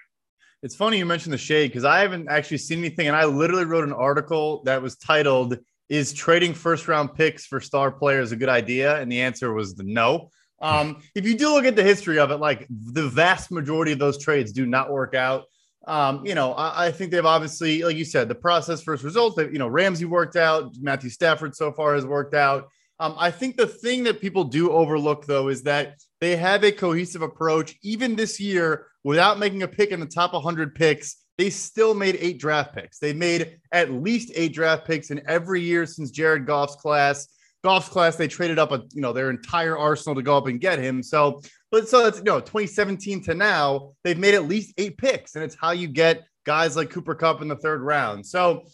It's 0.62 0.76
funny 0.76 0.98
you 0.98 1.06
mentioned 1.06 1.32
the 1.32 1.38
shade 1.38 1.68
because 1.68 1.84
I 1.84 2.00
haven't 2.00 2.28
actually 2.28 2.58
seen 2.58 2.78
anything, 2.78 3.06
and 3.06 3.16
I 3.16 3.24
literally 3.24 3.64
wrote 3.64 3.84
an 3.84 3.92
article 3.92 4.62
that 4.64 4.82
was 4.82 4.96
titled 4.96 5.58
is 5.88 6.12
trading 6.12 6.54
first 6.54 6.88
round 6.88 7.14
picks 7.14 7.46
for 7.46 7.60
star 7.60 7.90
players 7.90 8.32
a 8.32 8.36
good 8.36 8.48
idea? 8.48 8.98
And 9.00 9.10
the 9.10 9.20
answer 9.20 9.52
was 9.52 9.74
the 9.74 9.84
no. 9.84 10.30
Um, 10.60 11.02
if 11.14 11.26
you 11.26 11.36
do 11.36 11.52
look 11.52 11.64
at 11.64 11.76
the 11.76 11.82
history 11.82 12.18
of 12.18 12.30
it, 12.30 12.38
like 12.38 12.66
the 12.70 13.08
vast 13.08 13.50
majority 13.50 13.92
of 13.92 13.98
those 13.98 14.22
trades 14.22 14.52
do 14.52 14.66
not 14.66 14.90
work 14.90 15.14
out. 15.14 15.44
Um, 15.86 16.24
you 16.24 16.34
know, 16.34 16.54
I, 16.54 16.86
I, 16.86 16.92
think 16.92 17.10
they've 17.10 17.26
obviously, 17.26 17.82
like 17.82 17.96
you 17.96 18.06
said, 18.06 18.26
the 18.26 18.34
process 18.34 18.82
first 18.82 19.04
results. 19.04 19.36
That 19.36 19.52
you 19.52 19.58
know, 19.58 19.68
Ramsey 19.68 20.06
worked 20.06 20.34
out. 20.34 20.74
Matthew 20.80 21.10
Stafford 21.10 21.54
so 21.54 21.72
far 21.72 21.94
has 21.94 22.06
worked 22.06 22.34
out. 22.34 22.68
Um, 23.00 23.14
I 23.18 23.30
think 23.30 23.56
the 23.56 23.66
thing 23.66 24.04
that 24.04 24.20
people 24.20 24.44
do 24.44 24.70
overlook 24.70 25.26
though 25.26 25.48
is 25.48 25.64
that 25.64 25.96
they 26.20 26.36
have 26.36 26.64
a 26.64 26.72
cohesive 26.72 27.22
approach, 27.22 27.76
even 27.82 28.16
this 28.16 28.40
year, 28.40 28.86
without 29.02 29.38
making 29.38 29.62
a 29.62 29.68
pick 29.68 29.90
in 29.90 30.00
the 30.00 30.06
top 30.06 30.32
100 30.32 30.74
picks 30.74 31.16
they 31.38 31.50
still 31.50 31.94
made 31.94 32.16
eight 32.20 32.38
draft 32.38 32.74
picks. 32.74 32.98
They 32.98 33.12
made 33.12 33.58
at 33.72 33.92
least 33.92 34.30
eight 34.34 34.54
draft 34.54 34.86
picks 34.86 35.10
in 35.10 35.20
every 35.28 35.60
year 35.60 35.86
since 35.86 36.10
Jared 36.10 36.46
Goff's 36.46 36.76
class. 36.76 37.28
Goff's 37.64 37.88
class, 37.88 38.16
they 38.16 38.28
traded 38.28 38.58
up 38.58 38.72
a 38.72 38.82
you 38.92 39.00
know 39.00 39.12
their 39.12 39.30
entire 39.30 39.76
arsenal 39.76 40.14
to 40.14 40.22
go 40.22 40.36
up 40.36 40.46
and 40.46 40.60
get 40.60 40.78
him. 40.78 41.02
So, 41.02 41.40
but 41.70 41.88
so 41.88 42.04
that's 42.04 42.18
you 42.18 42.24
know 42.24 42.40
2017 42.40 43.24
to 43.24 43.34
now, 43.34 43.92
they've 44.04 44.18
made 44.18 44.34
at 44.34 44.46
least 44.46 44.74
eight 44.76 44.98
picks, 44.98 45.34
and 45.34 45.42
it's 45.42 45.56
how 45.58 45.70
you 45.70 45.88
get 45.88 46.24
guys 46.44 46.76
like 46.76 46.90
Cooper 46.90 47.14
Kupp 47.14 47.42
in 47.42 47.48
the 47.48 47.56
third 47.56 47.80
round. 47.80 48.24
So 48.24 48.64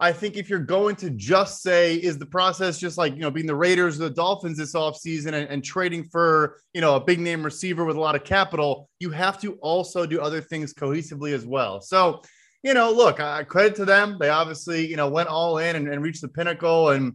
I 0.00 0.12
think 0.12 0.36
if 0.36 0.48
you're 0.48 0.60
going 0.60 0.94
to 0.96 1.10
just 1.10 1.60
say, 1.60 1.96
is 1.96 2.18
the 2.18 2.26
process 2.26 2.78
just 2.78 2.98
like, 2.98 3.14
you 3.14 3.20
know, 3.20 3.32
being 3.32 3.46
the 3.46 3.54
Raiders 3.54 3.96
or 3.96 4.04
the 4.04 4.14
Dolphins 4.14 4.58
this 4.58 4.74
offseason 4.74 5.32
and, 5.32 5.48
and 5.48 5.64
trading 5.64 6.04
for, 6.04 6.60
you 6.72 6.80
know, 6.80 6.94
a 6.94 7.00
big 7.00 7.18
name 7.18 7.42
receiver 7.42 7.84
with 7.84 7.96
a 7.96 8.00
lot 8.00 8.14
of 8.14 8.22
capital, 8.22 8.88
you 9.00 9.10
have 9.10 9.40
to 9.40 9.54
also 9.54 10.06
do 10.06 10.20
other 10.20 10.40
things 10.40 10.72
cohesively 10.72 11.32
as 11.32 11.44
well. 11.44 11.80
So 11.80 12.22
you 12.62 12.74
know, 12.74 12.90
look, 12.90 13.16
credit 13.48 13.76
to 13.76 13.84
them. 13.84 14.16
They 14.18 14.30
obviously, 14.30 14.86
you 14.86 14.96
know, 14.96 15.08
went 15.08 15.28
all 15.28 15.58
in 15.58 15.76
and, 15.76 15.88
and 15.88 16.02
reached 16.02 16.22
the 16.22 16.28
pinnacle 16.28 16.90
and 16.90 17.14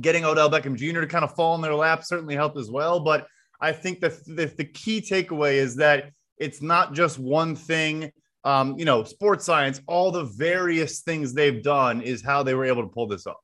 getting 0.00 0.24
Odell 0.24 0.50
Beckham 0.50 0.76
Jr. 0.76 1.00
to 1.00 1.06
kind 1.06 1.24
of 1.24 1.34
fall 1.34 1.54
in 1.54 1.60
their 1.60 1.74
lap 1.74 2.04
certainly 2.04 2.34
helped 2.34 2.58
as 2.58 2.70
well. 2.70 3.00
But 3.00 3.26
I 3.60 3.72
think 3.72 4.00
that 4.00 4.24
the, 4.24 4.46
the 4.46 4.64
key 4.64 5.00
takeaway 5.00 5.54
is 5.54 5.76
that 5.76 6.12
it's 6.38 6.62
not 6.62 6.94
just 6.94 7.18
one 7.18 7.54
thing. 7.54 8.10
Um, 8.44 8.78
you 8.78 8.84
know, 8.84 9.04
sports 9.04 9.44
science, 9.44 9.80
all 9.86 10.10
the 10.10 10.24
various 10.24 11.00
things 11.00 11.34
they've 11.34 11.62
done 11.62 12.00
is 12.00 12.22
how 12.22 12.42
they 12.42 12.54
were 12.54 12.64
able 12.64 12.82
to 12.82 12.88
pull 12.88 13.06
this 13.06 13.26
off. 13.26 13.36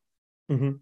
Mm-hmm. 0.51 0.73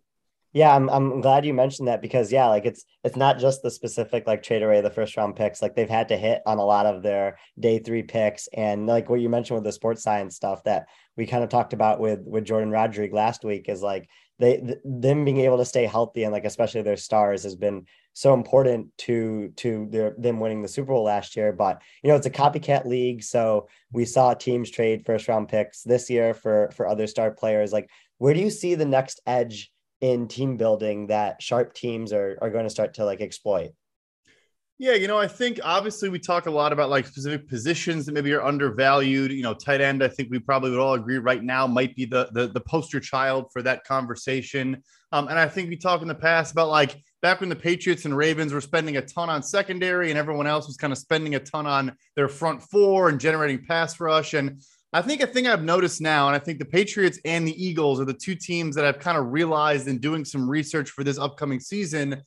Yeah, 0.55 0.72
I'm 0.72 0.88
I'm 0.88 1.20
glad 1.20 1.44
you 1.44 1.53
mentioned 1.53 1.88
that 1.88 2.00
because 2.00 2.31
yeah, 2.31 2.46
like 2.46 2.64
it's 2.64 2.85
it's 3.03 3.16
not 3.16 3.40
just 3.40 3.62
the 3.62 3.72
specific 3.72 4.24
like 4.29 4.44
trade 4.44 4.62
away 4.62 4.81
the 4.81 4.88
first 4.88 5.16
round 5.16 5.35
picks. 5.35 5.61
Like 5.61 5.74
they've 5.74 5.90
had 5.90 6.09
to 6.09 6.16
hit 6.16 6.42
on 6.46 6.59
a 6.59 6.64
lot 6.64 6.87
of 6.87 7.03
their 7.03 7.38
day 7.59 7.81
three 7.81 8.05
picks, 8.05 8.48
and 8.57 8.87
like 8.87 9.11
what 9.11 9.20
you 9.20 9.29
mentioned 9.29 9.57
with 9.57 9.64
the 9.64 9.72
sports 9.72 10.05
science 10.05 10.37
stuff 10.37 10.62
that 10.62 10.87
we 11.16 11.27
kind 11.27 11.42
of 11.42 11.50
talked 11.50 11.72
about 11.72 11.98
with 11.98 12.20
with 12.24 12.44
Jourdan 12.44 12.72
Rodrigue 12.72 13.12
last 13.12 13.44
week 13.44 13.68
is 13.68 13.83
like 13.83 14.09
they 14.38 14.59
th- 14.59 14.79
them 14.85 15.24
being 15.24 15.40
able 15.40 15.59
to 15.59 15.64
stay 15.64 15.87
healthy 15.87 16.22
and 16.22 16.33
like 16.33 16.44
especially 16.44 16.83
their 16.83 16.96
stars 16.96 17.42
has 17.42 17.57
been 17.57 17.87
so 18.14 18.33
important 18.33 18.88
to 18.98 19.53
to 19.57 19.87
their 19.90 20.14
them 20.16 20.40
winning 20.40 20.62
the 20.62 20.68
Super 20.68 20.92
Bowl 20.92 21.05
last 21.05 21.37
year. 21.37 21.53
But 21.53 21.83
you 22.03 22.09
know 22.09 22.16
it's 22.16 22.27
a 22.27 22.31
copycat 22.31 22.87
league, 22.87 23.22
so 23.22 23.68
we 23.92 24.07
saw 24.07 24.33
teams 24.33 24.70
trade 24.70 25.05
first 25.05 25.29
round 25.29 25.48
picks 25.48 25.83
this 25.83 26.09
year 26.09 26.33
for 26.33 26.70
for 26.74 26.88
other 26.88 27.07
star 27.07 27.31
players. 27.31 27.72
Like 27.72 27.90
where 28.18 28.33
do 28.33 28.40
you 28.40 28.50
see 28.50 28.74
the 28.74 28.87
next 28.87 29.20
edge? 29.27 29.70
in 30.05 30.29
team 30.29 30.59
building 30.59 31.07
that 31.07 31.40
sharp 31.40 31.72
teams 31.72 32.12
are, 32.12 32.37
are 32.42 32.50
going 32.50 32.64
to 32.64 32.70
start 32.70 32.92
to 32.92 33.07
like 33.07 33.22
exploit? 33.22 33.70
Yeah, 34.77 34.92
you 34.92 35.07
know, 35.07 35.16
I 35.16 35.29
think 35.29 35.61
obviously 35.62 36.11
we 36.11 36.18
talk 36.18 36.44
a 36.44 36.50
lot 36.50 36.74
about 36.74 36.90
like 36.90 37.07
specific 37.07 37.48
positions 37.48 38.05
that 38.05 38.12
maybe 38.12 38.33
are 38.35 38.42
undervalued. 38.42 39.31
You 39.31 39.42
know, 39.42 39.55
tight 39.55 39.81
end, 39.81 40.03
I 40.03 40.09
think 40.09 40.31
we 40.31 40.40
probably 40.40 40.72
would 40.72 40.81
all 40.81 40.92
agree 40.92 41.16
right 41.16 41.42
now 41.42 41.66
might 41.66 41.96
be 41.96 42.05
the 42.05 42.29
the, 42.33 42.48
the 42.48 42.61
poster 42.61 43.00
child 43.00 43.46
for 43.50 43.62
that 43.62 43.85
conversation. 43.85 44.83
Um, 45.11 45.29
and 45.29 45.38
I 45.38 45.48
think 45.48 45.70
we 45.70 45.77
talked 45.77 46.03
in 46.03 46.09
the 46.09 46.14
past 46.14 46.53
about 46.53 46.68
like 46.68 47.00
back 47.25 47.41
when 47.41 47.49
the 47.49 47.57
Patriots 47.57 48.05
and 48.05 48.15
Ravens 48.15 48.53
were 48.53 48.61
spending 48.61 48.99
a 48.99 49.01
ton 49.01 49.31
on 49.31 49.43
secondary 49.43 50.11
and 50.11 50.19
everyone 50.19 50.47
else 50.47 50.67
was 50.67 50.77
kind 50.77 50.93
of 50.93 50.99
spending 50.99 51.37
a 51.37 51.41
ton 51.41 51.67
on 51.67 51.97
their 52.17 52.29
front 52.29 52.63
four 52.63 53.09
and 53.09 53.19
generating 53.19 53.65
pass 53.65 53.99
rush. 53.99 54.35
And 54.35 54.63
I 54.93 55.01
think 55.01 55.23
a 55.23 55.27
thing 55.27 55.47
I've 55.47 55.65
noticed 55.65 56.03
now, 56.03 56.27
and 56.27 56.37
I 56.37 56.39
think 56.39 56.59
the 56.59 56.67
Patriots 56.67 57.19
and 57.25 57.49
the 57.49 57.65
Eagles 57.65 57.99
are 57.99 58.05
the 58.05 58.13
two 58.13 58.35
teams 58.35 58.77
that 58.77 58.85
I've 58.85 58.99
kind 58.99 59.17
of 59.17 59.33
realized 59.33 59.89
in 59.89 60.01
doing 60.01 60.23
some 60.23 60.47
research 60.47 60.91
for 60.91 61.03
this 61.03 61.19
upcoming 61.19 61.61
season 61.61 62.21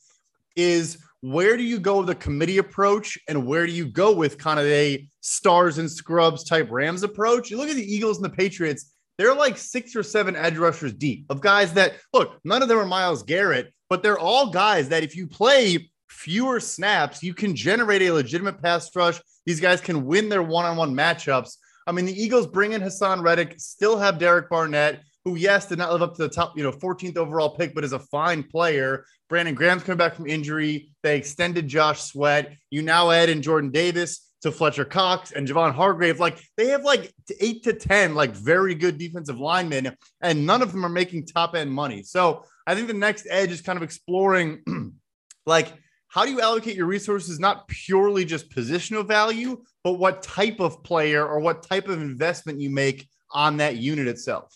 is 0.56 0.98
where 1.20 1.56
do 1.56 1.62
you 1.62 1.78
go 1.78 2.00
with 2.00 2.10
a 2.10 2.16
committee 2.16 2.58
approach 2.58 3.16
and 3.28 3.46
where 3.46 3.68
do 3.68 3.72
you 3.72 3.86
go 3.86 4.12
with 4.12 4.36
kind 4.36 4.58
of 4.58 4.66
a 4.66 5.08
stars 5.20 5.78
and 5.78 5.88
scrubs 5.88 6.42
type 6.42 6.66
Rams 6.72 7.04
approach? 7.04 7.52
You 7.52 7.58
look 7.58 7.70
at 7.70 7.76
the 7.76 7.94
Eagles 7.94 8.16
and 8.16 8.24
the 8.24 8.36
Patriots, 8.36 8.92
they're 9.16 9.32
like 9.32 9.58
six 9.58 9.94
or 9.94 10.02
seven 10.02 10.34
edge 10.34 10.56
rushers 10.56 10.92
deep 10.92 11.26
of 11.30 11.40
guys 11.40 11.72
that 11.74 11.94
look, 12.12 12.40
none 12.42 12.62
of 12.62 12.68
them 12.68 12.78
are 12.78 12.84
Myles 12.84 13.22
Garrett, 13.22 13.72
but 13.88 14.02
they're 14.02 14.18
all 14.18 14.50
guys 14.50 14.88
that 14.90 15.02
if 15.02 15.16
you 15.16 15.26
play 15.26 15.90
fewer 16.08 16.60
snaps, 16.60 17.22
you 17.22 17.34
can 17.34 17.54
generate 17.54 18.02
a 18.02 18.10
legitimate 18.10 18.62
pass 18.62 18.94
rush. 18.94 19.20
These 19.46 19.60
guys 19.60 19.80
can 19.80 20.04
win 20.04 20.28
their 20.28 20.42
one 20.42 20.64
on 20.64 20.76
one 20.76 20.94
matchups. 20.94 21.56
I 21.86 21.92
mean, 21.92 22.04
the 22.04 22.22
Eagles 22.22 22.46
bring 22.46 22.72
in 22.72 22.82
Haason 22.82 23.22
Reddick, 23.22 23.54
still 23.58 23.98
have 23.98 24.18
Derek 24.18 24.50
Barnett, 24.50 25.00
who, 25.24 25.36
yes, 25.36 25.66
did 25.66 25.78
not 25.78 25.92
live 25.92 26.02
up 26.02 26.14
to 26.16 26.22
the 26.22 26.28
top, 26.28 26.56
you 26.56 26.62
know, 26.62 26.72
14th 26.72 27.16
overall 27.16 27.50
pick, 27.50 27.74
but 27.74 27.84
is 27.84 27.92
a 27.92 27.98
fine 27.98 28.42
player. 28.42 29.04
Brandon 29.28 29.54
Graham's 29.54 29.82
coming 29.82 29.98
back 29.98 30.14
from 30.14 30.26
injury. 30.26 30.90
They 31.02 31.16
extended 31.16 31.66
Josh 31.66 32.02
Sweat. 32.02 32.56
You 32.70 32.82
now 32.82 33.10
add 33.10 33.28
in 33.28 33.42
Jordan 33.42 33.70
Davis 33.70 34.27
to 34.42 34.52
Fletcher 34.52 34.84
Cox 34.84 35.32
and 35.32 35.48
Javon 35.48 35.74
Hargrave. 35.74 36.20
Like 36.20 36.40
they 36.56 36.68
have 36.68 36.84
like 36.84 37.12
eight 37.40 37.64
to 37.64 37.72
10, 37.72 38.14
like 38.14 38.30
very 38.30 38.74
good 38.74 38.98
defensive 38.98 39.38
linemen, 39.38 39.96
and 40.20 40.46
none 40.46 40.62
of 40.62 40.72
them 40.72 40.84
are 40.84 40.90
making 40.90 41.26
top 41.26 41.54
end 41.54 41.72
money. 41.72 42.02
So 42.02 42.44
I 42.66 42.74
think 42.74 42.86
the 42.86 42.94
next 42.94 43.26
edge 43.30 43.50
is 43.50 43.60
kind 43.60 43.76
of 43.76 43.82
exploring 43.82 44.62
like 45.46 45.72
how 46.08 46.24
do 46.24 46.30
you 46.30 46.40
allocate 46.40 46.74
your 46.74 46.86
resources, 46.86 47.38
not 47.38 47.68
purely 47.68 48.24
just 48.24 48.50
positional 48.50 49.06
value, 49.06 49.62
but 49.84 49.94
what 49.94 50.22
type 50.22 50.58
of 50.58 50.82
player 50.82 51.26
or 51.26 51.38
what 51.38 51.62
type 51.62 51.88
of 51.88 52.00
investment 52.00 52.60
you 52.60 52.70
make 52.70 53.06
on 53.30 53.58
that 53.58 53.76
unit 53.76 54.08
itself? 54.08 54.54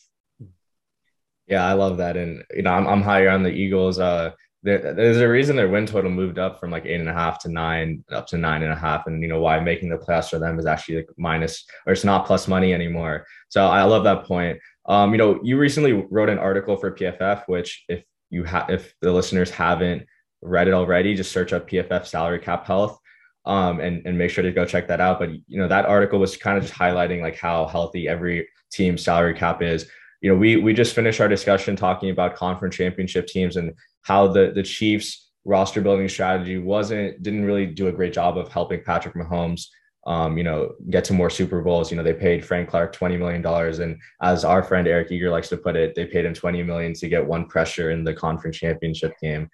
Yeah, 1.47 1.67
I 1.67 1.75
love 1.75 1.99
that. 1.99 2.17
And, 2.17 2.43
you 2.55 2.63
know, 2.63 2.71
I'm, 2.71 2.87
I'm 2.87 3.03
higher 3.03 3.29
on 3.29 3.43
the 3.43 3.51
Eagles. 3.51 3.99
Uh, 3.99 4.31
there, 4.63 4.95
there's 4.95 5.21
a 5.21 5.29
reason 5.29 5.57
their 5.57 5.69
win 5.69 5.87
total 5.87 6.11
moved 6.11 6.39
up 6.39 6.61
from 6.61 6.71
like 6.71 6.87
eight 6.87 7.01
and 7.01 7.09
a 7.09 7.13
half 7.13 7.41
to 7.41 7.49
nine 7.49 8.05
up 8.13 8.27
to 8.29 8.39
nine 8.39 8.63
and 8.63 8.73
a 8.73 8.77
half. 8.77 9.07
And, 9.07 9.21
you 9.23 9.29
know, 9.29 9.41
why 9.41 9.59
making 9.59 9.89
the 9.89 9.99
playoffs 9.99 10.31
for 10.31 10.39
them 10.39 10.59
is 10.59 10.67
actually 10.67 10.97
like 10.97 11.09
minus 11.17 11.65
or 11.87 11.93
it's 11.93 12.05
not 12.05 12.27
plus 12.27 12.47
money 12.47 12.73
anymore. 12.73 13.27
So 13.49 13.67
I 13.67 13.83
love 13.83 14.05
that 14.05 14.25
point. 14.25 14.59
Um, 14.87 15.13
you 15.13 15.19
know, 15.19 15.41
you 15.43 15.59
recently 15.59 15.93
wrote 15.93 16.29
an 16.29 16.39
article 16.39 16.77
for 16.77 16.93
PFF, 16.93 17.45
which 17.47 17.85
if 17.89 18.05
you 18.31 18.45
have, 18.45 18.71
if 18.71 18.95
the 19.01 19.13
listeners 19.13 19.51
haven't 19.51 20.07
read 20.43 20.69
it 20.69 20.75
already, 20.75 21.15
just 21.15 21.33
search 21.33 21.53
up 21.53 21.69
PFF 21.69 22.07
salary 22.07 22.39
cap 22.39 22.65
health 22.67 22.99
um, 23.45 23.81
and, 23.81 24.07
and 24.07 24.17
make 24.17 24.31
sure 24.31 24.43
to 24.43 24.53
go 24.53 24.65
check 24.65 24.87
that 24.89 25.01
out. 25.01 25.19
But, 25.19 25.31
you 25.49 25.59
know, 25.59 25.69
that 25.69 25.87
article 25.87 26.21
was 26.21 26.37
kind 26.37 26.57
of 26.57 26.63
just 26.63 26.75
highlighting 26.75 27.21
like 27.21 27.37
how 27.37 27.67
healthy 27.67 28.07
every 28.07 28.49
team's 28.73 29.05
salary 29.05 29.35
cap 29.35 29.61
is. 29.61 29.89
You 30.21 30.31
know, 30.31 30.39
we, 30.39 30.55
we 30.57 30.73
just 30.73 30.95
finished 30.95 31.21
our 31.21 31.29
discussion 31.29 31.75
talking 31.75 32.11
about 32.11 32.37
conference 32.37 32.77
championship 32.77 33.27
teams 33.27 33.57
and 33.57 33.73
how 34.03 34.29
the, 34.29 34.53
the 34.55 34.63
Chiefs 34.63 35.31
roster 35.45 35.81
building 35.81 36.09
strategy 36.09 36.59
wasn't, 36.59 37.23
didn't 37.23 37.45
really 37.45 37.67
do 37.67 37.89
a 37.89 37.93
great 37.93 38.13
job 38.13 38.39
of 38.39 38.49
helping 38.49 38.83
Patrick 38.85 39.15
Mahomes 39.15 39.67
um, 40.07 40.37
you 40.37 40.45
know, 40.45 40.73
get 40.91 41.05
to 41.05 41.13
more 41.13 41.31
Super 41.31 41.63
Bowls. 41.63 41.91
You 41.91 41.97
know, 41.97 42.03
they 42.03 42.15
paid 42.15 42.45
Frank 42.45 42.69
Clark 42.69 42.95
$20 42.95 43.19
million. 43.19 43.45
And 43.81 44.01
as 44.21 44.45
our 44.45 44.63
friend 44.63 44.89
Eric 44.89 45.13
Eager 45.13 45.31
likes 45.31 45.49
to 45.51 45.57
put 45.57 45.77
it, 45.77 45.95
they 45.95 46.07
paid 46.07 46.25
him 46.25 46.35
20 46.35 46.63
million 46.65 46.93
to 46.95 47.09
get 47.09 47.25
one 47.25 47.47
pressure 47.47 47.91
in 47.91 48.03
the 48.03 48.15
conference 48.15 48.57
championship 48.57 49.15
game. 49.21 49.49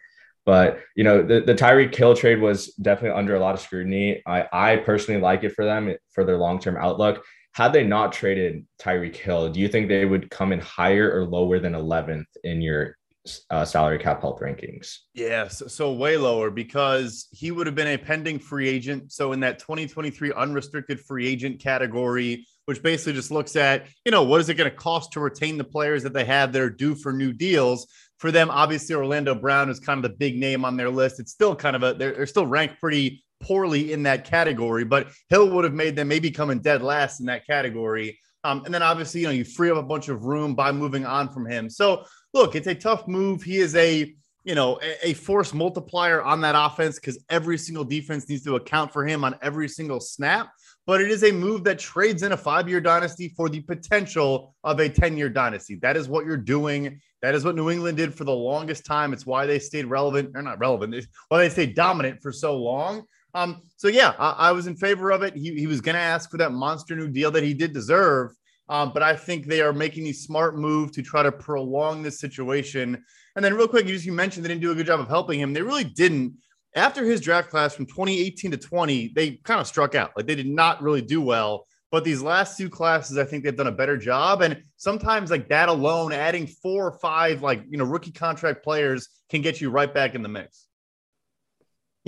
But 0.46 0.80
you 0.96 1.04
know, 1.04 1.22
the, 1.22 1.40
the 1.40 1.54
Tyreek 1.54 1.94
Hill 1.94 2.16
trade 2.16 2.40
was 2.40 2.68
definitely 2.76 3.18
under 3.18 3.34
a 3.34 3.40
lot 3.40 3.54
of 3.54 3.60
scrutiny. 3.60 4.22
I, 4.26 4.46
I 4.50 4.76
personally 4.76 5.20
like 5.20 5.44
it 5.44 5.52
for 5.52 5.66
them 5.66 5.94
for 6.12 6.24
their 6.24 6.38
long-term 6.38 6.78
outlook. 6.78 7.22
Had 7.52 7.74
they 7.74 7.84
not 7.84 8.12
traded 8.12 8.64
Tyreek 8.80 9.16
Hill, 9.16 9.50
do 9.50 9.60
you 9.60 9.68
think 9.68 9.88
they 9.88 10.06
would 10.06 10.30
come 10.30 10.52
in 10.52 10.60
higher 10.60 11.12
or 11.12 11.26
lower 11.26 11.58
than 11.58 11.74
11th 11.74 12.24
in 12.44 12.62
your 12.62 12.96
uh, 13.50 13.64
salary 13.64 13.98
cap 13.98 14.20
health 14.20 14.40
rankings? 14.40 14.98
Yes, 15.14 15.62
so 15.68 15.92
way 15.92 16.16
lower 16.16 16.50
because 16.50 17.28
he 17.30 17.50
would 17.50 17.66
have 17.66 17.74
been 17.74 17.88
a 17.88 17.98
pending 17.98 18.38
free 18.38 18.68
agent. 18.68 19.12
So 19.12 19.32
in 19.32 19.40
that 19.40 19.58
2023 19.58 20.32
unrestricted 20.32 21.00
free 21.00 21.26
agent 21.26 21.60
category, 21.60 22.46
which 22.66 22.82
basically 22.82 23.14
just 23.14 23.30
looks 23.30 23.56
at, 23.56 23.86
you 24.04 24.12
know, 24.12 24.22
what 24.22 24.40
is 24.40 24.48
it 24.48 24.54
going 24.54 24.70
to 24.70 24.76
cost 24.76 25.12
to 25.12 25.20
retain 25.20 25.58
the 25.58 25.64
players 25.64 26.02
that 26.02 26.12
they 26.12 26.24
have 26.24 26.52
that 26.52 26.62
are 26.62 26.70
due 26.70 26.94
for 26.94 27.12
new 27.12 27.32
deals? 27.32 27.86
for 28.18 28.32
them, 28.32 28.50
obviously 28.50 28.94
Orlando 28.94 29.34
Brown 29.34 29.70
is 29.70 29.80
kind 29.80 30.04
of 30.04 30.10
the 30.10 30.16
big 30.16 30.36
name 30.36 30.64
on 30.64 30.76
their 30.76 30.90
list. 30.90 31.20
It's 31.20 31.32
still 31.32 31.54
kind 31.54 31.76
of 31.76 31.82
a 31.82 31.94
they're, 31.94 32.12
they're 32.12 32.26
still 32.26 32.46
ranked 32.46 32.80
pretty 32.80 33.24
poorly 33.40 33.92
in 33.92 34.02
that 34.02 34.24
category, 34.24 34.84
but 34.84 35.08
Hill 35.28 35.48
would 35.50 35.64
have 35.64 35.74
made 35.74 35.94
them 35.94 36.08
maybe 36.08 36.30
coming 36.30 36.58
dead 36.58 36.82
last 36.82 37.20
in 37.20 37.26
that 37.26 37.46
category. 37.46 38.18
Um, 38.44 38.62
and 38.64 38.74
then 38.74 38.82
obviously, 38.82 39.22
you 39.22 39.26
know, 39.26 39.32
you 39.32 39.44
free 39.44 39.70
up 39.70 39.76
a 39.76 39.82
bunch 39.82 40.08
of 40.08 40.24
room 40.24 40.54
by 40.54 40.72
moving 40.72 41.04
on 41.04 41.28
from 41.28 41.46
him. 41.46 41.70
So 41.70 42.04
look, 42.34 42.54
it's 42.54 42.66
a 42.66 42.74
tough 42.74 43.06
move. 43.08 43.42
He 43.42 43.58
is 43.58 43.74
a 43.76 44.14
you 44.44 44.54
know 44.54 44.78
a, 44.82 45.08
a 45.10 45.12
force 45.14 45.52
multiplier 45.52 46.22
on 46.22 46.40
that 46.42 46.54
offense 46.56 46.96
because 46.96 47.22
every 47.28 47.58
single 47.58 47.84
defense 47.84 48.28
needs 48.28 48.44
to 48.44 48.56
account 48.56 48.92
for 48.92 49.06
him 49.06 49.24
on 49.24 49.36
every 49.42 49.68
single 49.68 50.00
snap 50.00 50.50
but 50.88 51.02
it 51.02 51.10
is 51.10 51.22
a 51.22 51.30
move 51.30 51.64
that 51.64 51.78
trades 51.78 52.22
in 52.22 52.32
a 52.32 52.36
five 52.36 52.66
year 52.66 52.80
dynasty 52.80 53.28
for 53.36 53.50
the 53.50 53.60
potential 53.60 54.54
of 54.64 54.80
a 54.80 54.88
10 54.88 55.18
year 55.18 55.28
dynasty. 55.28 55.74
That 55.74 55.98
is 55.98 56.08
what 56.08 56.24
you're 56.24 56.38
doing. 56.38 57.02
That 57.20 57.34
is 57.34 57.44
what 57.44 57.56
New 57.56 57.68
England 57.68 57.98
did 57.98 58.14
for 58.14 58.24
the 58.24 58.34
longest 58.34 58.86
time. 58.86 59.12
It's 59.12 59.26
why 59.26 59.44
they 59.44 59.58
stayed 59.58 59.84
relevant, 59.84 60.30
or 60.34 60.40
not 60.40 60.58
relevant, 60.58 61.06
why 61.28 61.40
they 61.40 61.50
stayed 61.50 61.74
dominant 61.74 62.22
for 62.22 62.32
so 62.32 62.56
long. 62.56 63.04
Um, 63.34 63.60
so, 63.76 63.88
yeah, 63.88 64.14
I, 64.18 64.48
I 64.48 64.52
was 64.52 64.66
in 64.66 64.76
favor 64.76 65.10
of 65.10 65.22
it. 65.22 65.36
He, 65.36 65.54
he 65.56 65.66
was 65.66 65.82
going 65.82 65.94
to 65.94 66.00
ask 66.00 66.30
for 66.30 66.38
that 66.38 66.52
monster 66.52 66.96
new 66.96 67.08
deal 67.08 67.30
that 67.32 67.42
he 67.42 67.52
did 67.52 67.74
deserve. 67.74 68.34
Um, 68.68 68.92
but 68.92 69.02
I 69.02 69.16
think 69.16 69.46
they 69.46 69.60
are 69.60 69.72
making 69.72 70.04
these 70.04 70.22
smart 70.22 70.56
move 70.56 70.92
to 70.92 71.02
try 71.02 71.22
to 71.22 71.32
prolong 71.32 72.02
this 72.02 72.20
situation. 72.20 73.02
And 73.36 73.44
then, 73.44 73.54
real 73.54 73.68
quick, 73.68 73.86
you 73.86 73.94
just 73.94 74.04
you 74.04 74.12
mentioned 74.12 74.44
they 74.44 74.48
didn't 74.48 74.62
do 74.62 74.72
a 74.72 74.74
good 74.74 74.86
job 74.86 75.00
of 75.00 75.08
helping 75.08 75.40
him. 75.40 75.52
They 75.52 75.62
really 75.62 75.84
didn't 75.84 76.34
after 76.74 77.04
his 77.04 77.20
draft 77.20 77.50
class 77.50 77.74
from 77.74 77.86
2018 77.86 78.52
to 78.52 78.56
20, 78.56 79.12
they 79.14 79.32
kind 79.44 79.60
of 79.60 79.66
struck 79.66 79.94
out. 79.94 80.12
Like 80.16 80.26
they 80.26 80.34
did 80.34 80.48
not 80.48 80.82
really 80.82 81.02
do 81.02 81.20
well. 81.20 81.66
But 81.90 82.04
these 82.04 82.20
last 82.20 82.58
two 82.58 82.68
classes, 82.68 83.16
I 83.16 83.24
think 83.24 83.42
they've 83.42 83.56
done 83.56 83.66
a 83.66 83.72
better 83.72 83.96
job. 83.96 84.42
And 84.42 84.62
sometimes, 84.76 85.30
like 85.30 85.48
that 85.48 85.70
alone, 85.70 86.12
adding 86.12 86.46
four 86.46 86.86
or 86.86 86.98
five, 86.98 87.42
like, 87.42 87.64
you 87.68 87.78
know, 87.78 87.84
rookie 87.84 88.12
contract 88.12 88.62
players 88.62 89.08
can 89.30 89.40
get 89.40 89.60
you 89.60 89.70
right 89.70 89.92
back 89.92 90.14
in 90.14 90.22
the 90.22 90.28
mix. 90.28 90.67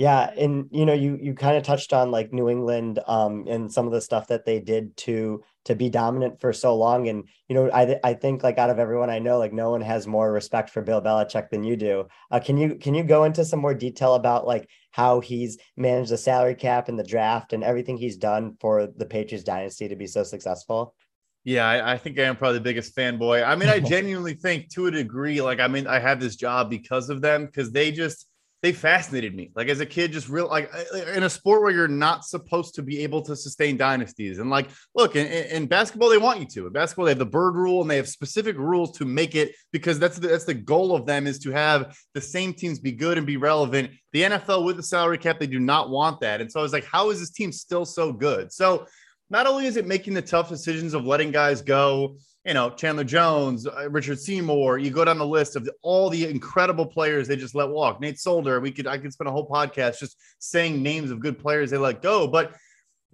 Yeah, 0.01 0.31
and 0.35 0.67
you 0.71 0.87
know, 0.87 0.93
you 0.93 1.15
you 1.21 1.35
kind 1.35 1.55
of 1.57 1.61
touched 1.61 1.93
on 1.93 2.09
like 2.09 2.33
New 2.33 2.49
England 2.49 2.99
um 3.05 3.45
and 3.47 3.71
some 3.71 3.85
of 3.85 3.93
the 3.93 4.01
stuff 4.01 4.29
that 4.29 4.45
they 4.45 4.59
did 4.59 4.97
to 5.05 5.43
to 5.65 5.75
be 5.75 5.91
dominant 5.91 6.41
for 6.41 6.53
so 6.53 6.75
long. 6.75 7.07
And 7.07 7.25
you 7.47 7.53
know, 7.53 7.69
I 7.71 7.99
I 8.03 8.15
think 8.15 8.41
like 8.41 8.57
out 8.57 8.71
of 8.71 8.79
everyone 8.79 9.11
I 9.11 9.19
know, 9.19 9.37
like 9.37 9.53
no 9.53 9.69
one 9.69 9.81
has 9.81 10.07
more 10.07 10.33
respect 10.33 10.71
for 10.71 10.81
Bill 10.81 11.03
Belichick 11.03 11.51
than 11.51 11.63
you 11.63 11.75
do. 11.75 12.07
Uh, 12.31 12.39
can 12.39 12.57
you 12.57 12.77
can 12.77 12.95
you 12.95 13.03
go 13.03 13.25
into 13.25 13.45
some 13.45 13.59
more 13.59 13.75
detail 13.75 14.15
about 14.15 14.47
like 14.47 14.67
how 14.89 15.19
he's 15.19 15.59
managed 15.77 16.09
the 16.09 16.17
salary 16.17 16.55
cap 16.55 16.89
and 16.89 16.97
the 16.97 17.03
draft 17.03 17.53
and 17.53 17.63
everything 17.63 17.95
he's 17.95 18.17
done 18.17 18.57
for 18.59 18.87
the 18.87 19.05
Patriots 19.05 19.43
dynasty 19.43 19.87
to 19.87 19.95
be 19.95 20.07
so 20.07 20.23
successful? 20.23 20.95
Yeah, 21.43 21.67
I, 21.67 21.93
I, 21.93 21.97
think 21.97 22.17
I 22.17 22.23
am 22.23 22.37
probably 22.37 22.57
the 22.57 22.63
biggest 22.63 22.95
fanboy. 22.95 23.47
I 23.47 23.55
mean, 23.55 23.69
I 23.69 23.79
genuinely 23.95 24.33
think 24.33 24.73
to 24.73 24.87
a 24.87 24.91
degree, 24.91 25.43
like 25.43 25.59
I 25.59 25.67
mean, 25.67 25.85
I 25.85 25.99
have 25.99 26.19
this 26.19 26.35
job 26.35 26.71
because 26.71 27.11
of 27.11 27.21
them 27.21 27.45
because 27.45 27.71
they 27.71 27.91
just 27.91 28.25
they 28.61 28.71
fascinated 28.71 29.35
me. 29.35 29.51
Like 29.55 29.69
as 29.69 29.79
a 29.79 29.85
kid, 29.85 30.11
just 30.11 30.29
real 30.29 30.47
like 30.47 30.71
in 31.15 31.23
a 31.23 31.29
sport 31.29 31.61
where 31.61 31.71
you're 31.71 31.87
not 31.87 32.25
supposed 32.25 32.75
to 32.75 32.83
be 32.83 32.99
able 32.99 33.21
to 33.23 33.35
sustain 33.35 33.75
dynasties. 33.75 34.37
And 34.37 34.51
like, 34.51 34.69
look, 34.93 35.15
in, 35.15 35.25
in 35.25 35.65
basketball, 35.65 36.09
they 36.09 36.19
want 36.19 36.39
you 36.39 36.45
to. 36.45 36.67
In 36.67 36.73
basketball, 36.73 37.05
they 37.05 37.11
have 37.11 37.19
the 37.19 37.25
bird 37.25 37.55
rule 37.55 37.81
and 37.81 37.89
they 37.89 37.97
have 37.97 38.07
specific 38.07 38.57
rules 38.57 38.97
to 38.99 39.05
make 39.05 39.33
it 39.33 39.55
because 39.71 39.97
that's 39.97 40.19
the, 40.19 40.27
that's 40.27 40.45
the 40.45 40.53
goal 40.53 40.95
of 40.95 41.07
them 41.07 41.25
is 41.25 41.39
to 41.39 41.51
have 41.51 41.97
the 42.13 42.21
same 42.21 42.53
teams 42.53 42.79
be 42.79 42.91
good 42.91 43.17
and 43.17 43.25
be 43.25 43.37
relevant. 43.37 43.89
The 44.13 44.23
NFL 44.23 44.63
with 44.63 44.77
the 44.77 44.83
salary 44.83 45.17
cap, 45.17 45.39
they 45.39 45.47
do 45.47 45.59
not 45.59 45.89
want 45.89 46.19
that. 46.21 46.39
And 46.39 46.51
so 46.51 46.59
I 46.59 46.63
was 46.63 46.73
like, 46.73 46.85
how 46.85 47.09
is 47.09 47.19
this 47.19 47.31
team 47.31 47.51
still 47.51 47.85
so 47.85 48.13
good? 48.13 48.51
So 48.51 48.85
not 49.31 49.47
only 49.47 49.65
is 49.65 49.77
it 49.77 49.87
making 49.87 50.13
the 50.13 50.21
tough 50.21 50.49
decisions 50.49 50.93
of 50.93 51.05
letting 51.05 51.31
guys 51.31 51.61
go, 51.61 52.17
you 52.45 52.55
know, 52.55 52.71
Chandler 52.71 53.03
Jones, 53.03 53.67
uh, 53.67 53.89
Richard 53.89 54.19
Seymour, 54.19 54.79
you 54.79 54.89
go 54.89 55.05
down 55.05 55.19
the 55.19 55.25
list 55.25 55.55
of 55.55 55.69
all 55.83 56.09
the 56.09 56.27
incredible 56.27 56.85
players 56.85 57.27
they 57.27 57.35
just 57.35 57.53
let 57.53 57.69
walk. 57.69 58.01
Nate 58.01 58.19
Solder, 58.19 58.59
we 58.59 58.71
could 58.71 58.87
I 58.87 58.97
could 58.97 59.13
spend 59.13 59.27
a 59.27 59.31
whole 59.31 59.47
podcast 59.47 59.99
just 59.99 60.17
saying 60.39 60.81
names 60.81 61.11
of 61.11 61.19
good 61.19 61.37
players 61.37 61.69
they 61.69 61.77
let 61.77 62.01
go. 62.01 62.27
But 62.27 62.55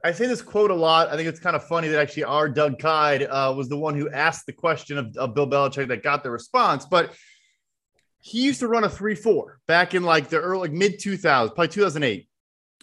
I 0.04 0.14
say 0.14 0.28
this 0.28 0.42
quote 0.42 0.72
a 0.72 0.76
lot. 0.76 1.10
I 1.10 1.18
think 1.18 1.28
it's 1.28 1.40
kind 1.40 1.56
of 1.56 1.68
funny 1.68 1.90
that 1.90 2.00
actually 2.00 2.24
our 2.24 2.48
Doug 2.48 2.80
Kyed 2.80 3.24
uh, 3.24 3.54
was 3.58 3.68
the 3.68 3.78
one 3.78 3.96
who 3.96 4.10
asked 4.10 4.46
the 4.46 4.54
question 4.54 4.98
of, 4.98 5.18
of 5.18 5.34
Bill 5.34 5.48
Belichick 5.48 5.88
that 5.90 6.04
got 6.04 6.24
the 6.24 6.32
response. 6.32 6.86
But 6.86 7.14
he 8.22 8.44
used 8.44 8.60
to 8.62 8.68
run 8.68 8.84
a 8.84 8.90
3-4 8.90 9.56
back 9.68 9.94
in 9.94 10.04
like 10.04 10.30
the 10.30 10.38
early 10.38 10.70
like 10.70 10.72
mid 10.72 11.00
2000s, 11.00 11.48
probably 11.48 11.68
2008, 11.68 12.28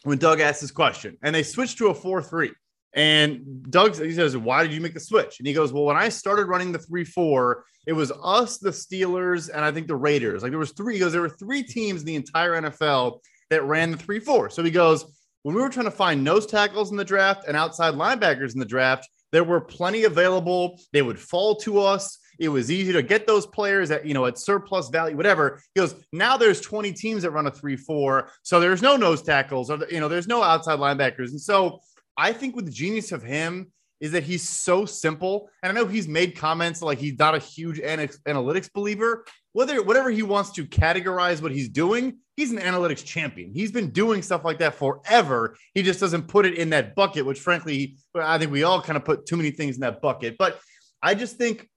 when 0.03 0.19
Doug 0.19 0.41
asked 0.41 0.61
this 0.61 0.71
question. 0.71 1.17
And 1.23 1.35
they 1.35 1.43
switched 1.43 1.79
to 1.79 1.89
a 1.89 1.95
4-3. 1.95 2.51
And 2.95 3.69
Doug 3.71 3.97
he 3.97 4.13
says, 4.13 4.37
Why 4.37 4.63
did 4.63 4.73
you 4.73 4.81
make 4.81 4.95
the 4.95 5.01
switch? 5.01 5.39
And 5.39 5.47
he 5.47 5.53
goes, 5.53 5.73
Well, 5.73 5.85
when 5.85 5.97
I 5.97 6.09
started 6.09 6.47
running 6.47 6.73
the 6.73 6.79
3 6.79 7.05
4, 7.05 7.65
it 7.87 7.93
was 7.93 8.13
us, 8.23 8.59
the 8.59 8.71
Steelers, 8.71 9.51
and 9.53 9.65
I 9.65 9.73
think 9.73 9.89
the 9.89 9.97
Raiders. 9.97 10.43
Like 10.43 10.53
there 10.53 10.59
was 10.59 10.73
three, 10.73 10.95
he 10.95 11.01
goes, 11.01 11.13
there 11.13 11.21
were 11.21 11.29
three 11.29 11.63
teams 11.63 12.01
in 12.01 12.07
the 12.07 12.15
entire 12.15 12.53
NFL 12.63 13.21
that 13.51 13.65
ran 13.65 13.91
the 13.91 13.97
3 13.97 14.21
4. 14.21 14.51
So 14.51 14.63
he 14.63 14.71
goes, 14.71 15.05
When 15.43 15.55
we 15.55 15.61
were 15.61 15.69
trying 15.69 15.87
to 15.87 15.91
find 15.91 16.23
nose 16.23 16.47
tackles 16.47 16.93
in 16.93 16.97
the 16.97 17.05
draft 17.05 17.45
and 17.49 17.57
outside 17.57 17.95
linebackers 17.95 18.55
in 18.55 18.61
the 18.61 18.65
draft, 18.65 19.09
there 19.33 19.45
were 19.45 19.61
plenty 19.61 20.05
available. 20.05 20.81
They 20.93 21.03
would 21.03 21.19
fall 21.19 21.57
to 21.57 21.81
us. 21.81 22.19
It 22.39 22.49
was 22.49 22.71
easy 22.71 22.93
to 22.93 23.03
get 23.03 23.27
those 23.27 23.47
players 23.47 23.91
at, 23.91 24.07
you 24.07 24.15
know, 24.15 24.27
at 24.27 24.39
surplus 24.39 24.89
value, 24.89 25.17
whatever. 25.17 25.61
He 25.75 25.81
goes, 25.81 25.95
now 26.13 26.37
there's 26.37 26.61
20 26.61 26.93
teams 26.93 27.23
that 27.23 27.31
run 27.33 27.49
a 27.49 27.51
3 27.51 27.77
4. 27.77 28.29
So 28.43 28.61
there's 28.61 28.83
no 28.83 28.97
nose 28.97 29.23
tackles 29.23 29.71
or, 29.71 29.85
you 29.91 29.99
know, 29.99 30.09
there's 30.09 30.29
no 30.29 30.43
outside 30.43 30.79
linebackers. 30.79 31.31
And 31.31 31.41
so 31.41 31.81
I 32.17 32.33
think 32.33 32.57
with 32.57 32.67
the 32.67 32.71
genius 32.71 33.13
of 33.13 33.23
him 33.23 33.73
is 34.01 34.13
that 34.13 34.23
he's 34.23 34.47
so 34.49 34.85
simple. 34.85 35.49
And 35.63 35.71
I 35.71 35.81
know 35.81 35.87
he's 35.87 36.09
made 36.09 36.37
comments 36.37 36.83
like 36.83 36.99
he's 36.99 37.19
not 37.19 37.35
a 37.35 37.39
huge 37.39 37.79
analytics 37.81 38.71
believer. 38.73 39.25
Whether 39.53 39.83
whatever 39.83 40.11
he 40.11 40.23
wants 40.23 40.51
to 40.53 40.67
categorize 40.67 41.41
what 41.41 41.53
he's 41.53 41.69
doing, 41.69 42.19
he's 42.37 42.51
an 42.51 42.59
analytics 42.59 43.05
champion. 43.05 43.53
He's 43.55 43.71
been 43.71 43.91
doing 43.91 44.21
stuff 44.21 44.45
like 44.45 44.59
that 44.59 44.75
forever. 44.75 45.57
He 45.75 45.83
just 45.83 46.01
doesn't 46.01 46.29
put 46.29 46.45
it 46.45 46.59
in 46.59 46.71
that 46.71 46.95
bucket, 46.95 47.25
which 47.25 47.41
frankly, 47.41 47.97
I 48.15 48.37
think 48.37 48.51
we 48.51 48.65
all 48.65 48.83
kind 48.83 48.97
of 48.97 49.05
put 49.05 49.27
too 49.27 49.37
many 49.37 49.53
things 49.53 49.77
in 49.77 49.81
that 49.83 50.03
bucket. 50.03 50.37
But 50.39 50.61
I 51.01 51.15
just 51.15 51.37
think, 51.37 51.69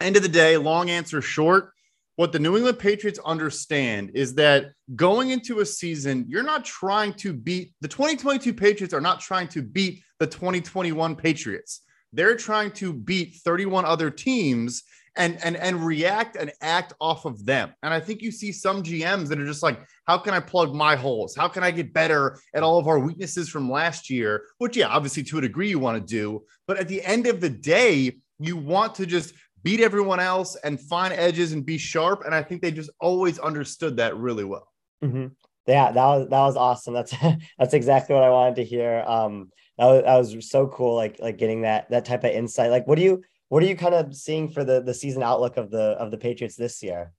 end 0.00 0.16
of 0.16 0.22
the 0.22 0.28
day, 0.28 0.58
long 0.58 0.90
answer 0.90 1.22
short, 1.22 1.72
what 2.16 2.32
the 2.32 2.38
New 2.38 2.56
England 2.56 2.78
Patriots 2.78 3.20
understand 3.24 4.10
is 4.14 4.34
that 4.34 4.72
going 4.94 5.30
into 5.30 5.60
a 5.60 5.66
season, 5.66 6.24
you're 6.28 6.42
not 6.42 6.64
trying 6.64 7.12
to 7.14 7.32
beat 7.32 7.72
the 7.80 7.88
2022 7.88 8.52
Patriots 8.54 8.94
are 8.94 9.00
not 9.00 9.20
trying 9.20 9.48
to 9.48 9.62
beat 9.62 10.02
the 10.18 10.26
2021 10.26 11.14
Patriots. 11.14 11.82
They're 12.12 12.36
trying 12.36 12.70
to 12.72 12.92
beat 12.92 13.36
31 13.44 13.84
other 13.84 14.10
teams 14.10 14.82
and 15.16 15.38
and 15.42 15.56
and 15.56 15.84
react 15.84 16.36
and 16.36 16.52
act 16.60 16.92
off 17.00 17.24
of 17.24 17.44
them. 17.44 17.74
And 17.82 17.92
I 17.92 18.00
think 18.00 18.22
you 18.22 18.30
see 18.30 18.52
some 18.52 18.82
GMs 18.82 19.28
that 19.28 19.38
are 19.38 19.46
just 19.46 19.62
like, 19.62 19.80
how 20.06 20.18
can 20.18 20.34
I 20.34 20.40
plug 20.40 20.74
my 20.74 20.96
holes? 20.96 21.34
How 21.34 21.48
can 21.48 21.62
I 21.62 21.70
get 21.70 21.92
better 21.92 22.38
at 22.54 22.62
all 22.62 22.78
of 22.78 22.86
our 22.86 22.98
weaknesses 22.98 23.48
from 23.48 23.70
last 23.70 24.08
year? 24.10 24.44
Which, 24.58 24.76
yeah, 24.76 24.88
obviously 24.88 25.22
to 25.24 25.38
a 25.38 25.42
degree 25.42 25.68
you 25.68 25.78
want 25.78 25.98
to 25.98 26.06
do, 26.06 26.44
but 26.66 26.78
at 26.78 26.88
the 26.88 27.02
end 27.02 27.26
of 27.26 27.40
the 27.40 27.50
day, 27.50 28.18
you 28.38 28.56
want 28.56 28.94
to 28.96 29.06
just 29.06 29.32
beat 29.66 29.80
everyone 29.80 30.20
else 30.20 30.54
and 30.62 30.80
find 30.80 31.12
edges 31.12 31.50
and 31.50 31.66
be 31.66 31.76
sharp. 31.76 32.22
And 32.24 32.32
I 32.32 32.40
think 32.40 32.62
they 32.62 32.70
just 32.70 32.88
always 33.00 33.40
understood 33.40 33.96
that 33.96 34.16
really 34.16 34.44
well. 34.44 34.68
Mm-hmm. 35.02 35.26
Yeah, 35.66 35.90
that 35.90 36.06
was 36.06 36.28
that 36.28 36.40
was 36.40 36.56
awesome. 36.56 36.94
That's 36.94 37.12
that's 37.58 37.74
exactly 37.74 38.14
what 38.14 38.22
I 38.22 38.30
wanted 38.30 38.54
to 38.56 38.64
hear. 38.64 39.02
Um, 39.04 39.50
that 39.76 39.86
was, 39.86 40.02
that 40.04 40.36
was 40.36 40.48
so 40.48 40.68
cool. 40.68 40.94
Like 40.94 41.18
like 41.18 41.36
getting 41.36 41.62
that 41.62 41.90
that 41.90 42.04
type 42.04 42.22
of 42.22 42.30
insight. 42.30 42.70
Like, 42.70 42.86
what 42.86 42.94
do 42.94 43.02
you 43.02 43.24
what 43.48 43.60
are 43.60 43.66
you 43.66 43.74
kind 43.74 43.96
of 43.96 44.14
seeing 44.14 44.48
for 44.48 44.62
the 44.62 44.82
the 44.82 44.94
season 44.94 45.24
outlook 45.24 45.56
of 45.56 45.72
the 45.72 45.96
of 45.98 46.12
the 46.12 46.18
Patriots 46.18 46.54
this 46.54 46.80
year? 46.80 47.12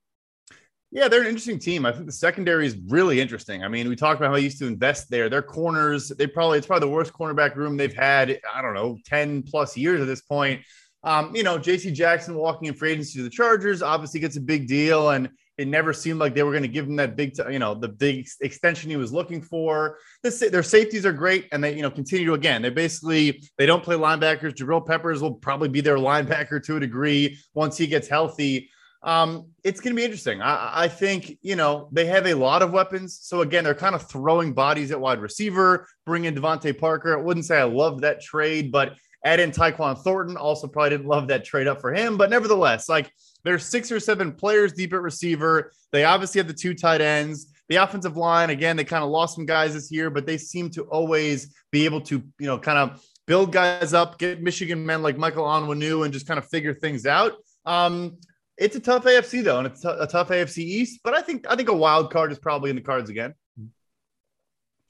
Yeah, 0.90 1.10
they're 1.10 1.20
an 1.20 1.28
interesting 1.28 1.60
team. 1.60 1.86
I 1.86 1.92
think 1.92 2.06
the 2.06 2.14
secondary 2.14 2.66
is 2.66 2.78
really 2.88 3.20
interesting. 3.20 3.62
I 3.62 3.68
mean, 3.68 3.90
we 3.90 3.98
talked 3.98 4.22
about 4.22 4.30
how 4.30 4.36
they 4.36 4.42
used 4.44 4.60
to 4.60 4.68
invest 4.68 5.10
there. 5.10 5.28
Their 5.28 5.42
corners, 5.42 6.08
they 6.08 6.28
probably 6.28 6.60
it's 6.60 6.68
probably 6.68 6.88
the 6.88 6.94
worst 6.94 7.12
cornerback 7.12 7.56
room 7.58 7.76
they've 7.76 7.94
had. 7.94 8.40
I 8.56 8.62
don't 8.62 8.74
know, 8.74 8.98
ten 9.06 9.44
plus 9.44 9.76
years 9.76 10.00
at 10.00 10.08
this 10.08 10.22
point. 10.22 10.62
Um, 11.08 11.34
you 11.34 11.42
know, 11.42 11.58
JC 11.58 11.94
Jackson 11.94 12.36
walking 12.36 12.68
in 12.68 12.74
free 12.74 12.92
agency 12.92 13.20
to 13.20 13.24
the 13.24 13.30
Chargers 13.30 13.82
obviously 13.82 14.20
gets 14.20 14.36
a 14.36 14.42
big 14.42 14.68
deal, 14.68 15.12
and 15.12 15.30
it 15.58 15.70
never 15.70 15.94
seemed 15.94 16.20
like 16.20 16.36
they 16.36 16.44
were 16.44 16.52
going 16.52 16.64
to 16.64 16.68
give 16.68 16.86
him 16.86 16.98
that 16.98 17.16
big, 17.16 17.32
you 17.50 17.60
know, 17.60 17.74
the 17.74 17.88
big 17.88 18.28
extension 18.42 18.90
he 18.90 18.98
was 18.98 19.14
looking 19.14 19.42
for. 19.42 20.00
This, 20.22 20.42
their 20.52 20.64
safeties 20.64 21.06
are 21.06 21.14
great, 21.14 21.48
and 21.54 21.64
they, 21.64 21.78
you 21.78 21.82
know, 21.82 21.90
continue 21.90 22.26
to 22.26 22.34
again. 22.34 22.62
They 22.62 22.72
basically 22.72 23.42
they 23.58 23.66
don't 23.66 23.82
play 23.82 23.96
linebackers. 23.96 24.54
Jabril 24.54 24.86
Peppers 24.86 25.22
will 25.22 25.36
probably 25.36 25.70
be 25.70 25.80
their 25.80 25.96
linebacker 26.10 26.62
to 26.66 26.76
a 26.76 26.80
degree 26.82 27.40
once 27.54 27.78
he 27.78 27.88
gets 27.88 28.10
healthy. 28.10 28.70
Um, 29.02 29.52
it's 29.64 29.80
going 29.80 29.96
to 29.96 29.98
be 29.98 30.04
interesting. 30.04 30.42
I, 30.42 30.84
I 30.84 30.88
think 30.90 31.38
you 31.42 31.56
know 31.56 31.88
they 31.94 32.06
have 32.08 32.28
a 32.28 32.34
lot 32.34 32.62
of 32.62 32.72
weapons. 32.72 33.18
So 33.22 33.44
again, 33.44 33.64
they're 33.64 33.74
kind 33.74 33.96
of 33.96 34.10
throwing 34.10 34.52
bodies 34.52 34.92
at 34.92 35.00
wide 35.00 35.22
receiver, 35.22 35.88
bringing 36.06 36.36
in 36.36 36.42
DeVante 36.44 36.78
Parker. 36.78 37.18
I 37.18 37.22
wouldn't 37.22 37.46
say 37.46 37.58
I 37.58 37.64
love 37.64 38.02
that 38.02 38.20
trade, 38.20 38.74
but 38.74 38.98
Add 39.26 39.40
in 39.40 39.52
Tyquan 39.52 39.98
Thornton. 39.98 40.38
Also, 40.38 40.68
probably 40.68 40.92
didn't 40.92 41.08
love 41.08 41.28
that 41.28 41.44
trade 41.44 41.68
up 41.68 41.82
for 41.82 41.94
him, 41.94 42.18
but 42.18 42.30
nevertheless, 42.30 42.88
like 42.88 43.12
there's 43.44 43.66
six 43.66 43.92
or 43.92 44.00
seven 44.00 44.32
players 44.32 44.74
deep 44.74 44.94
at 44.94 45.02
receiver. 45.02 45.72
They 45.92 46.04
obviously 46.04 46.40
have 46.40 46.48
the 46.48 46.54
two 46.54 46.74
tight 46.74 47.02
ends. 47.02 47.54
The 47.70 47.78
offensive 47.78 48.16
line, 48.16 48.50
again, 48.50 48.78
they 48.78 48.86
kind 48.86 49.04
of 49.04 49.10
lost 49.10 49.36
some 49.36 49.46
guys 49.46 49.74
this 49.74 49.92
year, 49.92 50.10
but 50.10 50.26
they 50.26 50.38
seem 50.38 50.70
to 50.72 50.84
always 50.84 51.54
be 51.72 51.84
able 51.86 52.02
to, 52.02 52.24
you 52.40 52.48
know, 52.48 52.58
kind 52.58 52.78
of 52.78 53.04
build 53.26 53.52
guys 53.52 53.94
up, 53.94 54.18
get 54.18 54.42
Michigan 54.42 54.86
men 54.86 55.04
like 55.04 55.18
Michael 55.18 55.44
Onwenu, 55.44 56.06
and 56.06 56.14
just 56.14 56.28
kind 56.28 56.38
of 56.38 56.48
figure 56.48 56.74
things 56.74 57.06
out. 57.06 57.34
Um, 57.66 58.18
it's 58.58 58.76
a 58.76 58.80
tough 58.80 59.04
AFC 59.04 59.44
though, 59.44 59.60
and 59.60 59.68
it's 59.68 59.86
a 59.86 60.08
tough 60.08 60.30
AFC 60.30 60.60
East. 60.60 61.02
But 61.04 61.14
I 61.14 61.22
think 61.22 61.46
I 61.50 61.56
think 61.56 61.70
a 61.70 61.76
wild 61.76 62.12
card 62.12 62.32
is 62.32 62.40
probably 62.40 62.70
in 62.70 62.76
the 62.76 62.82
cards 62.82 63.10
again. 63.10 63.34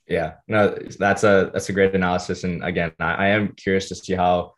Yeah, 0.07 0.35
no, 0.47 0.77
that's 0.99 1.23
a 1.23 1.49
that's 1.53 1.69
a 1.69 1.73
great 1.73 1.93
analysis. 1.93 2.43
And 2.43 2.63
again, 2.63 2.91
I, 2.99 3.13
I 3.13 3.27
am 3.27 3.49
curious 3.49 3.89
to 3.89 3.95
see 3.95 4.13
how 4.13 4.53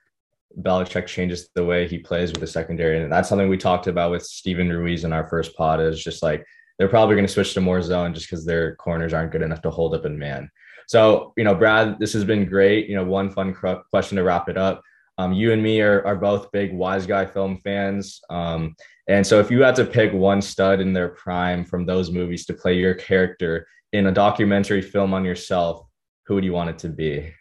Belichick 0.61 1.07
changes 1.07 1.49
the 1.55 1.65
way 1.65 1.87
he 1.87 1.97
plays 1.97 2.31
with 2.31 2.41
the 2.41 2.47
secondary. 2.47 3.01
And 3.01 3.11
that's 3.11 3.29
something 3.29 3.49
we 3.49 3.57
talked 3.57 3.87
about 3.87 4.11
with 4.11 4.23
Steven 4.23 4.69
Ruiz 4.69 5.03
in 5.03 5.13
our 5.13 5.27
first 5.27 5.55
pod 5.55 5.79
is 5.79 6.03
just 6.03 6.21
like 6.21 6.45
they're 6.77 6.87
probably 6.87 7.15
going 7.15 7.27
to 7.27 7.31
switch 7.31 7.53
to 7.53 7.61
more 7.61 7.81
zone 7.81 8.13
just 8.13 8.29
because 8.29 8.45
their 8.45 8.75
corners 8.75 9.13
aren't 9.13 9.31
good 9.31 9.41
enough 9.41 9.61
to 9.63 9.69
hold 9.69 9.93
up 9.93 10.05
in 10.05 10.17
man. 10.17 10.49
So, 10.87 11.33
you 11.37 11.43
know, 11.43 11.53
Brad, 11.53 11.99
this 11.99 12.13
has 12.13 12.23
been 12.23 12.45
great. 12.45 12.87
You 12.87 12.95
know, 12.95 13.03
one 13.03 13.29
fun 13.29 13.53
question 13.53 14.15
to 14.17 14.23
wrap 14.23 14.49
it 14.49 14.57
up. 14.57 14.81
Um, 15.17 15.33
you 15.33 15.51
and 15.51 15.61
me 15.61 15.81
are, 15.81 16.05
are 16.05 16.15
both 16.15 16.51
big 16.51 16.73
Wise 16.73 17.05
Guy 17.05 17.25
film 17.25 17.57
fans. 17.57 18.21
Um, 18.29 18.75
and 19.07 19.25
so 19.25 19.39
if 19.39 19.51
you 19.51 19.61
had 19.61 19.75
to 19.75 19.85
pick 19.85 20.13
one 20.13 20.41
stud 20.41 20.79
in 20.79 20.93
their 20.93 21.09
prime 21.09 21.65
from 21.65 21.85
those 21.85 22.11
movies 22.11 22.45
to 22.45 22.53
play 22.53 22.75
your 22.75 22.93
character 22.93 23.67
in 23.93 24.07
a 24.07 24.11
documentary 24.11 24.81
film 24.81 25.13
on 25.13 25.25
yourself, 25.25 25.85
who 26.25 26.35
would 26.35 26.43
you 26.43 26.53
want 26.53 26.69
it 26.69 26.79
to 26.79 26.89
be? 26.89 27.33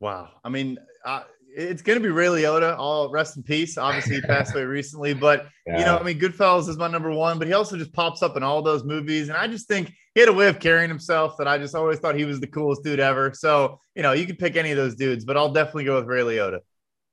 Wow. 0.00 0.28
I 0.44 0.48
mean, 0.48 0.78
uh, 1.04 1.22
it's 1.58 1.82
going 1.82 1.98
to 1.98 2.02
be 2.02 2.10
Ray 2.10 2.26
Liotta. 2.26 2.78
All 2.78 3.10
rest 3.10 3.36
in 3.36 3.42
peace. 3.42 3.78
Obviously, 3.78 4.16
he 4.16 4.20
passed 4.20 4.54
away 4.54 4.64
recently, 4.64 5.14
but 5.14 5.48
yeah. 5.66 5.78
you 5.78 5.84
know, 5.84 5.98
I 5.98 6.02
mean, 6.02 6.18
Goodfellas 6.18 6.68
is 6.68 6.76
my 6.76 6.88
number 6.88 7.10
one. 7.10 7.38
But 7.38 7.48
he 7.48 7.54
also 7.54 7.76
just 7.76 7.92
pops 7.92 8.22
up 8.22 8.36
in 8.36 8.42
all 8.42 8.62
those 8.62 8.84
movies, 8.84 9.28
and 9.28 9.36
I 9.36 9.48
just 9.48 9.66
think 9.66 9.92
he 10.14 10.20
had 10.20 10.28
a 10.28 10.32
way 10.32 10.48
of 10.48 10.60
carrying 10.60 10.88
himself 10.88 11.36
that 11.38 11.48
I 11.48 11.58
just 11.58 11.74
always 11.74 11.98
thought 11.98 12.14
he 12.14 12.24
was 12.24 12.38
the 12.38 12.46
coolest 12.46 12.84
dude 12.84 13.00
ever. 13.00 13.32
So 13.34 13.80
you 13.94 14.02
know, 14.02 14.12
you 14.12 14.26
could 14.26 14.38
pick 14.38 14.56
any 14.56 14.70
of 14.70 14.76
those 14.76 14.94
dudes, 14.94 15.24
but 15.24 15.36
I'll 15.36 15.52
definitely 15.52 15.84
go 15.84 15.96
with 15.96 16.06
Ray 16.06 16.20
Liotta. 16.20 16.60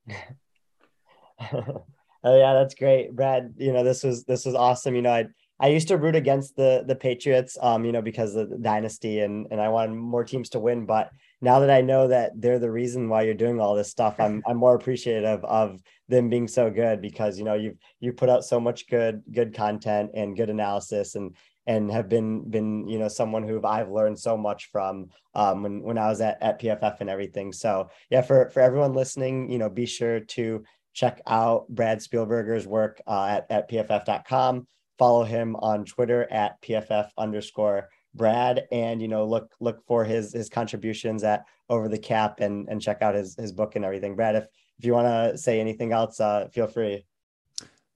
oh 2.24 2.38
yeah, 2.38 2.54
that's 2.54 2.76
great, 2.76 3.16
Brad. 3.16 3.56
You 3.58 3.74
know, 3.74 3.84
this 3.84 4.04
was 4.04 4.26
this 4.26 4.45
was 4.45 4.54
awesome. 4.54 4.95
You 4.95 5.02
know, 5.02 5.14
I 5.14 5.26
I 5.60 5.68
used 5.68 5.88
to 5.88 5.97
root 5.97 6.16
against 6.16 6.56
the 6.56 6.84
the 6.86 6.95
Patriots, 6.95 7.58
um, 7.62 7.86
you 7.86 7.91
know, 7.91 8.01
because 8.01 8.36
of 8.36 8.49
the 8.49 8.58
dynasty 8.58 9.22
and 9.22 9.47
and 9.51 9.62
I 9.62 9.70
wanted 9.70 9.95
more 9.95 10.24
teams 10.24 10.49
to 10.49 10.60
win. 10.60 10.86
But 10.86 11.12
now 11.41 11.60
that 11.60 11.70
I 11.70 11.82
know 11.82 12.08
that 12.10 12.32
they're 12.36 12.60
the 12.60 12.72
reason 12.72 13.08
why 13.08 13.22
you're 13.24 13.34
doing 13.34 13.60
all 13.62 13.76
this 13.76 13.89
stuff, 13.89 14.20
I'm 14.20 14.43
I'm 14.45 14.58
more 14.58 14.76
appreciative 14.76 15.43
of 15.45 15.82
them 16.10 16.30
being 16.30 16.47
so 16.47 16.70
good 16.70 17.01
because 17.01 17.39
you 17.39 17.45
know 17.45 17.53
you've 17.53 17.78
you 17.99 18.12
put 18.12 18.30
out 18.30 18.43
so 18.43 18.60
much 18.60 18.88
good 18.89 19.24
good 19.32 19.53
content 19.53 20.12
and 20.14 20.36
good 20.36 20.49
analysis 20.49 21.16
and 21.16 21.36
and 21.68 21.91
have 21.91 22.10
been 22.10 22.49
been 22.49 22.88
you 22.88 22.99
know 22.99 23.08
someone 23.08 23.47
who 23.47 23.64
I've 23.66 23.89
learned 23.89 24.20
so 24.20 24.38
much 24.38 24.70
from 24.72 25.08
um, 25.34 25.64
when 25.64 25.82
when 25.82 25.97
I 25.97 26.10
was 26.10 26.20
at 26.20 26.41
at 26.41 26.60
PFF 26.60 26.99
and 26.99 27.10
everything. 27.10 27.53
So 27.53 27.89
yeah, 28.10 28.22
for 28.22 28.49
for 28.49 28.60
everyone 28.60 28.93
listening, 28.93 29.49
you 29.49 29.58
know, 29.58 29.70
be 29.70 29.86
sure 29.86 30.20
to 30.20 30.64
check 30.93 31.22
out 31.28 31.68
Brad 31.70 32.01
Spielberger's 32.01 32.68
work 32.68 33.01
uh, 33.08 33.26
at, 33.26 33.47
at 33.49 33.70
pff.com. 33.70 34.68
Follow 34.98 35.24
him 35.24 35.56
on 35.58 35.86
Twitter 35.86 36.28
at 36.32 36.62
pff 36.62 37.10
underscore 37.18 37.89
Brad, 38.14 38.64
and 38.72 39.02
you 39.02 39.08
know 39.08 39.26
look 39.26 39.54
look 39.60 39.86
for 39.86 40.06
his 40.06 40.34
his 40.34 40.50
contributions 40.50 41.24
at 41.24 41.46
Over 41.70 41.89
the 41.89 41.98
Cap 41.98 42.39
and 42.39 42.68
and 42.70 42.82
check 42.82 43.02
out 43.02 43.16
his 43.16 43.36
his 43.36 43.52
book 43.52 43.76
and 43.76 43.84
everything. 43.84 44.16
Brad, 44.16 44.36
if 44.36 44.46
if 44.80 44.86
you 44.86 44.93
want 44.93 45.08
to 45.08 45.38
say 45.38 45.60
anything 45.60 45.91
else, 45.91 46.20
uh, 46.20 46.48
feel 46.52 46.68
free. 46.68 47.06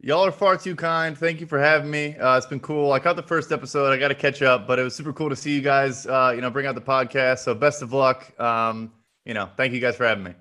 Y'all 0.01 0.25
are 0.25 0.31
far 0.31 0.55
too 0.55 0.75
kind. 0.75 1.17
Thank 1.17 1.41
you 1.41 1.45
for 1.45 1.59
having 1.59 1.91
me. 1.91 2.15
Uh, 2.15 2.37
it's 2.37 2.45
been 2.45 2.61
cool. 2.61 2.93
I 2.93 2.99
caught 2.99 3.17
the 3.17 3.23
first 3.23 3.51
episode. 3.51 3.91
I 3.91 3.97
got 3.97 4.07
to 4.07 4.15
catch 4.15 4.41
up, 4.41 4.65
but 4.65 4.79
it 4.79 4.83
was 4.83 4.95
super 4.95 5.11
cool 5.11 5.29
to 5.29 5.35
see 5.35 5.53
you 5.53 5.61
guys. 5.61 6.05
Uh, 6.05 6.31
you 6.33 6.39
know, 6.39 6.49
bring 6.49 6.65
out 6.65 6.75
the 6.75 6.81
podcast. 6.81 7.39
So 7.39 7.53
best 7.53 7.81
of 7.81 7.91
luck. 7.91 8.31
Um, 8.39 8.93
you 9.25 9.33
know, 9.33 9.49
thank 9.57 9.73
you 9.73 9.81
guys 9.81 9.97
for 9.97 10.05
having 10.05 10.23
me. 10.23 10.35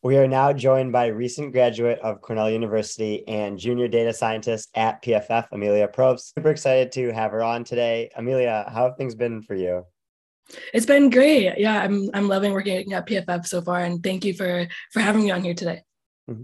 We 0.00 0.16
are 0.16 0.28
now 0.28 0.52
joined 0.52 0.92
by 0.92 1.08
recent 1.08 1.50
graduate 1.50 1.98
of 2.04 2.20
Cornell 2.20 2.48
University 2.48 3.26
and 3.26 3.58
junior 3.58 3.88
data 3.88 4.12
scientist 4.12 4.70
at 4.76 5.02
PFF, 5.02 5.48
Amelia 5.50 5.88
Probst. 5.88 6.34
Super 6.36 6.50
excited 6.50 6.92
to 6.92 7.10
have 7.10 7.32
her 7.32 7.42
on 7.42 7.64
today. 7.64 8.08
Amelia, 8.14 8.64
how 8.72 8.84
have 8.84 8.96
things 8.96 9.16
been 9.16 9.42
for 9.42 9.56
you? 9.56 9.84
It's 10.72 10.86
been 10.86 11.10
great. 11.10 11.58
Yeah, 11.58 11.82
I'm 11.82 12.10
I'm 12.14 12.28
loving 12.28 12.52
working 12.52 12.92
at 12.92 13.08
PFF 13.08 13.48
so 13.48 13.60
far, 13.60 13.80
and 13.80 14.00
thank 14.00 14.24
you 14.24 14.34
for 14.34 14.68
for 14.92 15.00
having 15.00 15.24
me 15.24 15.32
on 15.32 15.42
here 15.42 15.52
today. 15.52 15.82
Mm-hmm. 16.30 16.42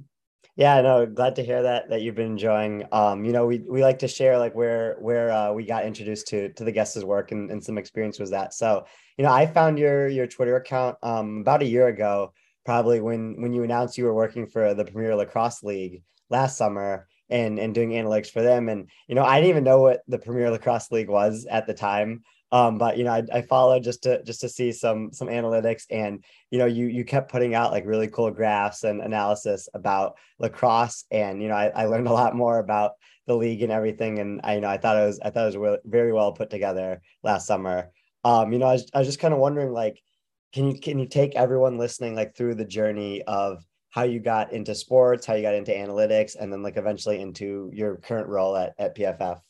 Yeah, 0.57 0.81
no, 0.81 1.07
glad 1.07 1.37
to 1.37 1.45
hear 1.45 1.63
that 1.63 1.89
that 1.91 2.03
you've 2.03 2.17
been 2.17 2.33
enjoying. 2.33 2.85
Um, 2.91 3.25
you 3.25 3.31
know, 3.31 3.47
we 3.47 3.59
we 3.71 3.83
like 3.83 4.01
to 4.01 4.09
share 4.09 4.37
like 4.37 4.57
where 4.57 4.97
where 4.99 5.31
uh, 5.31 5.53
we 5.53 5.65
got 5.65 5.85
introduced 5.85 6.27
to 6.29 6.53
to 6.55 6.65
the 6.65 6.73
guests' 6.73 7.05
work 7.05 7.31
and, 7.31 7.53
and 7.53 7.63
some 7.63 7.79
experience 7.79 8.19
was 8.19 8.31
that. 8.31 8.53
So, 8.53 8.85
you 9.17 9.25
know, 9.25 9.33
I 9.33 9.47
found 9.47 9.79
your 9.79 10.09
your 10.09 10.27
Twitter 10.27 10.57
account 10.57 10.97
um 11.05 11.39
about 11.43 11.63
a 11.63 11.67
year 11.67 11.87
ago 11.87 12.33
probably 12.65 13.01
when 13.01 13.41
when 13.41 13.53
you 13.53 13.63
announced 13.63 13.99
you 13.99 14.05
were 14.05 14.15
working 14.15 14.47
for 14.47 14.75
the 14.75 14.85
Premier 14.85 15.15
Lacrosse 15.15 15.63
League 15.63 16.03
last 16.31 16.57
summer 16.57 17.07
and 17.31 17.59
and 17.59 17.75
doing 17.75 17.91
analytics 17.91 18.31
for 18.31 18.43
them. 18.43 18.69
And 18.69 18.89
you 19.09 19.15
know, 19.15 19.25
I 19.25 19.41
didn't 19.41 19.51
even 19.51 19.65
know 19.65 19.81
what 19.81 20.03
the 20.09 20.19
Premier 20.19 20.51
Lacrosse 20.51 20.91
League 20.91 21.09
was 21.09 21.47
at 21.51 21.67
the 21.67 21.75
time. 21.75 22.23
Um, 22.53 22.79
but 22.79 22.97
you 22.97 23.05
know, 23.05 23.13
I, 23.13 23.25
I 23.33 23.43
followed 23.43 23.83
just 23.83 24.05
to 24.05 24.23
just 24.23 24.41
to 24.43 24.49
see 24.49 24.71
some 24.71 25.13
some 25.13 25.29
analytics, 25.29 25.85
and 25.91 26.25
you 26.51 26.59
know, 26.59 26.67
you 26.67 26.87
you 26.87 27.05
kept 27.05 27.33
putting 27.33 27.55
out 27.55 27.73
like 27.73 27.85
really 27.85 28.07
cool 28.09 28.31
graphs 28.31 28.85
and 28.85 29.01
analysis 29.01 29.69
about 29.75 30.17
lacrosse, 30.39 31.05
and 31.11 31.43
you 31.43 31.49
know, 31.49 31.57
I, 31.57 31.73
I 31.75 31.87
learned 31.87 32.07
a 32.07 32.13
lot 32.13 32.37
more 32.37 32.59
about 32.59 32.93
the 33.27 33.37
league 33.37 33.63
and 33.63 33.73
everything. 33.73 34.21
And 34.21 34.41
I 34.45 34.55
you 34.55 34.61
know, 34.61 34.69
I 34.69 34.77
thought 34.77 34.97
it 34.97 35.07
was 35.07 35.21
I 35.21 35.31
thought 35.31 35.53
it 35.53 35.59
was 35.59 35.79
very 35.85 36.13
well 36.13 36.33
put 36.33 36.51
together 36.51 37.03
last 37.25 37.47
summer. 37.47 37.91
Um, 38.23 38.53
you 38.53 38.59
know, 38.59 38.67
I 38.67 38.73
was, 38.75 38.89
I 38.95 38.99
was 39.01 39.09
just 39.09 39.19
kind 39.19 39.35
of 39.35 39.41
wondering 39.41 39.73
like 39.73 40.01
can 40.55 40.71
you 40.71 40.79
can 40.79 40.99
you 41.01 41.07
take 41.07 41.35
everyone 41.35 41.79
listening 41.79 42.15
like 42.15 42.37
through 42.37 42.55
the 42.55 42.65
journey 42.65 43.23
of 43.23 43.65
how 43.91 44.05
you 44.05 44.21
got 44.21 44.53
into 44.53 44.75
sports, 44.75 45.27
how 45.27 45.35
you 45.35 45.43
got 45.43 45.55
into 45.55 45.73
analytics, 45.73 46.37
and 46.39 46.53
then 46.53 46.63
like 46.63 46.77
eventually 46.77 47.21
into 47.21 47.71
your 47.73 47.97
current 47.97 48.29
role 48.29 48.57
at, 48.57 48.73
at 48.79 48.97
PFF? 48.97 49.41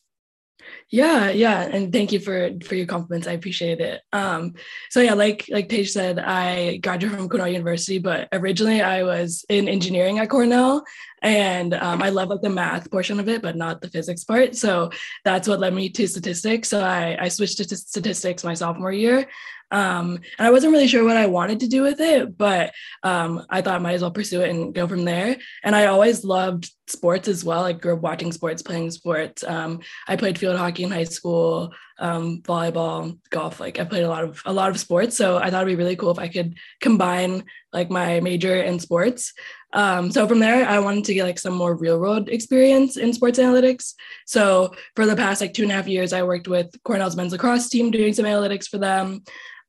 Yeah, 0.89 1.31
yeah, 1.31 1.63
and 1.63 1.93
thank 1.93 2.11
you 2.11 2.21
for 2.21 2.51
for 2.65 2.75
your 2.75 2.87
compliments. 2.87 3.27
I 3.27 3.33
appreciate 3.33 3.81
it. 3.81 4.01
Um, 4.15 4.55
so 4.89 5.03
yeah, 5.03 5.13
like 5.13 5.45
like 5.51 5.69
Tej 5.69 5.85
said, 5.85 6.19
I 6.19 6.79
graduated 6.79 7.19
from 7.19 7.29
Cornell 7.29 7.49
University, 7.49 7.99
but 7.99 8.29
originally 8.33 8.81
I 8.81 9.03
was 9.03 9.45
in 9.51 9.69
engineering 9.69 10.21
at 10.21 10.31
Cornell, 10.31 10.85
and 11.21 11.75
um, 11.75 12.03
I 12.03 12.09
love 12.09 12.29
like 12.29 12.41
the 12.41 12.49
math 12.49 12.91
portion 12.91 13.21
of 13.21 13.29
it, 13.29 13.43
but 13.43 13.57
not 13.57 13.83
the 13.83 13.91
physics 13.91 14.25
part. 14.25 14.57
So 14.57 14.91
that's 15.23 15.49
what 15.49 15.61
led 15.61 15.75
me 15.75 15.91
to 15.91 16.09
statistics. 16.09 16.69
So 16.69 16.81
I 16.81 17.17
I 17.21 17.29
switched 17.29 17.59
to 17.59 17.77
statistics 17.77 18.45
my 18.45 18.55
sophomore 18.55 18.93
year, 18.93 19.27
um, 19.71 20.21
and 20.39 20.47
I 20.47 20.51
wasn't 20.51 20.73
really 20.73 20.87
sure 20.87 21.05
what 21.05 21.17
I 21.17 21.27
wanted 21.27 21.61
to 21.61 21.69
do 21.69 21.83
with 21.83 22.01
it, 22.01 22.37
but 22.37 22.73
um, 23.03 23.45
I 23.51 23.61
thought 23.61 23.77
I 23.77 23.79
might 23.79 23.95
as 23.95 24.03
well 24.03 24.11
pursue 24.11 24.43
it 24.43 24.51
and 24.51 24.75
go 24.75 24.87
from 24.87 25.05
there. 25.05 25.37
And 25.63 25.75
I 25.75 25.87
always 25.87 26.25
loved 26.25 26.71
sports 26.87 27.29
as 27.29 27.45
well. 27.45 27.65
I 27.65 27.73
grew 27.73 27.95
up 27.95 28.01
watching 28.01 28.31
sports, 28.31 28.63
playing 28.63 28.91
sports. 28.91 29.43
Um, 29.43 29.81
I 30.07 30.17
played 30.17 30.39
field 30.39 30.59
hockey 30.59 30.85
in 30.85 30.91
high 30.91 31.05
school, 31.05 31.73
um, 31.99 32.43
volleyball, 32.43 33.19
golf. 33.31 33.59
Like 33.59 33.81
I 33.81 33.85
played 33.85 34.05
a 34.05 34.09
lot 34.09 34.25
of 34.25 34.43
a 34.45 34.53
lot 34.53 34.71
of 34.71 34.79
sports. 34.79 35.17
So 35.17 35.39
I 35.39 35.51
thought 35.51 35.63
it'd 35.63 35.77
be 35.77 35.83
really 35.83 35.97
cool 35.97 36.11
if 36.11 36.19
I 36.19 36.29
could 36.29 36.57
combine 36.81 37.45
like 37.73 37.91
my 37.91 38.21
major 38.21 38.63
in 38.63 38.79
sports. 38.79 39.33
Um, 39.73 40.13
so 40.13 40.29
from 40.29 40.39
there, 40.39 40.69
I 40.69 40.79
wanted 40.79 41.05
to 41.07 41.15
get 41.15 41.25
like 41.25 41.39
some 41.39 41.55
more 41.55 41.75
real 41.75 41.99
world 41.99 42.29
experience 42.29 42.97
in 42.97 43.13
sports 43.13 43.41
analytics. 43.41 43.95
So 44.25 44.73
for 44.95 45.05
the 45.05 45.17
past 45.17 45.41
like 45.41 45.53
two 45.53 45.65
and 45.65 45.73
a 45.73 45.75
half 45.75 45.89
years, 45.89 46.13
I 46.13 46.23
worked 46.23 46.47
with 46.47 46.71
Cornell's 46.85 47.17
men's 47.17 47.33
lacrosse 47.33 47.69
team 47.69 47.91
doing 47.91 48.15
some 48.15 48.25
analytics 48.25 48.69
for 48.69 48.79
them. 48.79 49.25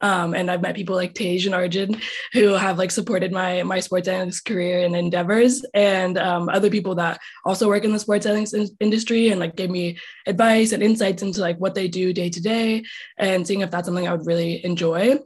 Um, 0.05 0.35
and 0.37 0.51
I've 0.51 0.61
met 0.61 0.75
people 0.75 0.95
like 0.95 1.13
Tej 1.13 1.45
and 1.45 1.55
Arjun 1.55 1.91
who 2.33 2.47
have 2.65 2.77
like 2.77 2.91
supported 2.91 3.31
my 3.31 3.63
my 3.63 3.79
sports 3.79 4.07
analytics 4.07 4.43
career 4.49 4.85
and 4.85 4.95
endeavors, 4.95 5.53
and 5.73 6.13
um, 6.29 6.43
other 6.57 6.69
people 6.69 6.93
that 6.95 7.19
also 7.43 7.67
work 7.67 7.83
in 7.85 7.93
the 7.93 8.03
sports 8.05 8.27
analytics 8.27 8.53
in- 8.53 8.77
industry 8.79 9.29
and 9.29 9.39
like 9.39 9.55
gave 9.55 9.71
me 9.71 9.97
advice 10.27 10.73
and 10.73 10.83
insights 10.83 11.23
into 11.23 11.41
like 11.41 11.57
what 11.57 11.75
they 11.75 11.87
do 11.87 12.13
day 12.13 12.29
to 12.29 12.41
day, 12.41 12.83
and 13.17 13.47
seeing 13.47 13.61
if 13.61 13.71
that's 13.71 13.87
something 13.87 14.07
I 14.07 14.15
would 14.15 14.27
really 14.27 14.63
enjoy. 14.71 15.17